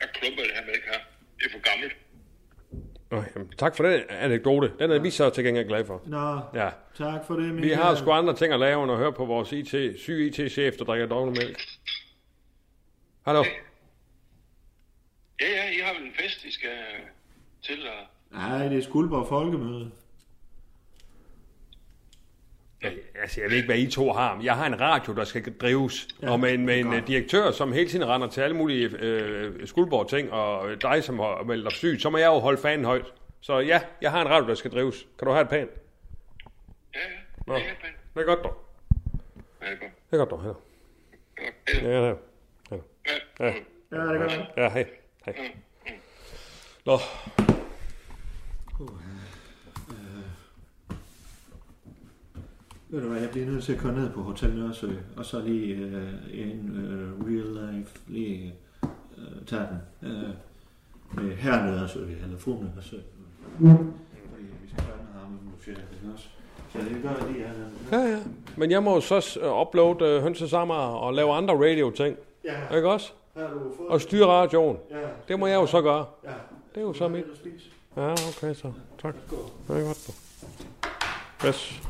Jeg 0.00 0.08
klumper 0.14 0.42
det 0.42 0.52
her 0.54 0.64
med 0.66 0.74
her. 0.74 1.00
Det 1.38 1.46
er 1.46 1.50
for 1.50 1.70
gammelt. 1.70 1.96
Nå, 3.10 3.24
jamen, 3.34 3.49
tak 3.60 3.76
for 3.76 3.84
den 3.84 4.00
anekdote. 4.10 4.72
Den 4.78 4.90
er 4.90 4.98
vi 4.98 5.10
så 5.10 5.30
til 5.30 5.44
gengæld 5.44 5.68
glade 5.68 5.84
for. 5.84 6.02
Nå, 6.06 6.40
Ja. 6.60 6.70
tak 6.98 7.20
for 7.26 7.34
det, 7.34 7.46
Vi 7.48 7.52
Michael. 7.52 7.76
har 7.76 7.94
sgu 7.94 8.10
andre 8.10 8.34
ting 8.34 8.52
at 8.52 8.60
lave, 8.60 8.82
end 8.82 8.92
at 8.92 8.98
høre 8.98 9.12
på 9.12 9.24
vores 9.24 9.52
IT, 9.52 10.00
syge 10.00 10.26
IT-chef, 10.26 10.76
der 10.76 10.84
drikker 10.84 11.06
dognemælk. 11.06 11.60
Hallo? 13.26 13.44
Ja, 15.40 15.46
ja, 15.48 15.70
I 15.70 15.80
har 15.84 15.94
vel 15.98 16.02
en 16.06 16.12
fest, 16.20 16.44
I 16.44 16.52
skal 16.52 16.70
til 17.62 17.72
at... 17.86 18.06
Nej, 18.38 18.68
det 18.68 18.78
er 18.78 18.82
Skuldborg 18.82 19.28
Folkemøde. 19.28 19.90
Ja, 22.82 22.88
altså, 23.22 23.40
jeg 23.40 23.50
ved 23.50 23.56
ikke, 23.56 23.66
hvad 23.68 23.78
I 23.78 23.90
to 23.90 24.12
har, 24.12 24.34
men 24.36 24.44
jeg 24.44 24.56
har 24.56 24.66
en 24.66 24.80
radio, 24.80 25.14
der 25.14 25.24
skal 25.24 25.52
drives, 25.60 26.08
Ja, 26.22 26.26
ja, 26.26 26.32
og 26.32 26.40
med 26.40 26.54
en, 26.54 26.66
med 26.66 26.78
en 26.78 26.84
godt. 26.86 26.96
øh, 26.96 27.06
direktør, 27.06 27.50
som 27.50 27.72
hele 27.72 27.88
tiden 27.90 28.08
render 28.08 28.28
til 28.28 28.40
alle 28.40 28.56
mulige 28.56 28.88
øh, 28.98 29.66
skuldborg-ting, 29.66 30.32
og 30.32 30.70
øh, 30.70 30.80
dig, 30.82 31.04
som 31.04 31.18
har 31.18 31.42
meldt 31.42 31.64
dig 31.64 31.72
syg, 31.72 31.96
så 32.00 32.10
må 32.10 32.18
jeg 32.18 32.26
jo 32.26 32.38
holde 32.38 32.58
fanen 32.62 32.84
højt. 32.84 33.12
Så 33.40 33.58
ja, 33.58 33.80
jeg 34.02 34.10
har 34.10 34.20
en 34.20 34.28
radio, 34.28 34.48
der 34.48 34.54
skal 34.54 34.70
drives. 34.70 35.06
Kan 35.18 35.26
du 35.26 35.32
have 35.32 35.42
et 35.42 35.48
pænt? 35.48 35.70
Ja, 36.94 37.00
ja. 37.00 37.04
Nå, 37.46 37.54
pænt. 37.54 37.96
det 38.14 38.20
er 38.20 38.24
godt 38.24 38.44
dog. 38.44 38.64
Ja, 39.62 39.66
det 39.66 39.72
er 39.72 39.78
godt. 39.78 39.92
Det 40.10 40.12
er 40.12 40.18
godt 40.18 40.30
dog, 40.30 40.42
her. 40.42 40.54
Ja, 41.82 41.88
ja, 41.88 42.06
ja. 42.08 42.14
Ja, 42.70 42.76
ja. 43.40 43.54
Ja, 43.90 43.98
det 43.98 44.16
er 44.16 44.18
godt. 44.18 44.32
Ja, 44.56 44.68
hej. 44.68 44.90
hej. 45.24 45.52
Nå, 46.86 46.98
Ved 52.88 53.02
du 53.02 53.08
hvad, 53.08 53.20
jeg 53.20 53.30
bliver 53.30 53.46
nødt 53.46 53.64
til 53.64 53.72
at 53.72 53.78
køre 53.78 53.94
ned 53.94 54.10
på 54.10 54.22
Hotel 54.22 54.54
Nørresø, 54.54 54.90
og 55.16 55.24
så 55.24 55.40
lige 55.40 55.74
øh, 55.74 56.12
en 56.32 56.76
øh, 56.76 57.26
real 57.26 57.74
life, 57.74 57.98
lige 58.08 58.54
øh, 59.18 59.46
tage 59.46 59.68
den 60.02 60.08
øh, 60.10 60.28
med 61.14 61.36
herr 61.36 61.64
Nørresø, 61.66 62.04
eller 62.22 62.38
fru 62.38 62.62
Nørresø. 62.62 62.96
Fordi 63.58 64.44
vi 64.62 64.68
skal 64.68 64.84
have 64.84 65.30
med 65.30 65.38
budgettet, 65.52 65.84
ikke 66.02 66.12
også? 66.14 66.28
Så 66.72 66.78
det 66.78 67.02
gør 67.02 67.10
jeg 67.10 67.32
lige, 67.32 67.44
ja, 67.92 67.98
ja. 67.98 68.18
Men 68.56 68.70
jeg 68.70 68.82
må 68.82 68.94
jo 68.94 69.00
så 69.00 69.38
øh, 69.42 69.60
uploade 69.60 70.04
øh, 70.04 70.22
hønsesammer 70.22 70.74
og 70.74 71.14
lave 71.14 71.32
andre 71.32 71.54
radio-ting. 71.54 72.16
Ja. 72.44 72.76
Ikke 72.76 72.90
også? 72.90 73.12
Du 73.36 73.40
Og 73.88 74.00
styre 74.00 74.26
radioen. 74.26 74.76
Ja. 74.90 74.96
Det 75.28 75.38
må 75.38 75.46
jeg 75.46 75.54
jo 75.54 75.66
så 75.66 75.82
gøre. 75.82 76.06
Ja. 76.24 76.30
Det 76.74 76.80
er 76.80 76.80
jo 76.80 76.92
så 76.92 77.08
mit. 77.08 77.24
Du? 77.24 78.00
Ja, 78.00 78.12
okay 78.12 78.54
så. 78.54 78.72
Tak. 79.02 79.14
Det 79.68 79.76
er 79.76 79.84
godt. 79.86 80.10
Yes. 81.46 81.80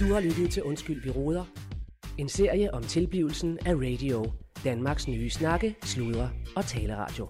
Du 0.00 0.12
har 0.14 0.20
lyttet 0.20 0.50
til 0.50 0.62
Undskyld, 0.62 1.02
vi 1.02 1.10
råder. 1.10 1.44
En 2.18 2.28
serie 2.28 2.74
om 2.74 2.82
tilblivelsen 2.82 3.58
af 3.66 3.74
radio. 3.74 4.32
Danmarks 4.64 5.08
nye 5.08 5.30
snakke, 5.30 5.76
sludre 5.82 6.30
og 6.56 6.64
taleradio. 6.64 7.28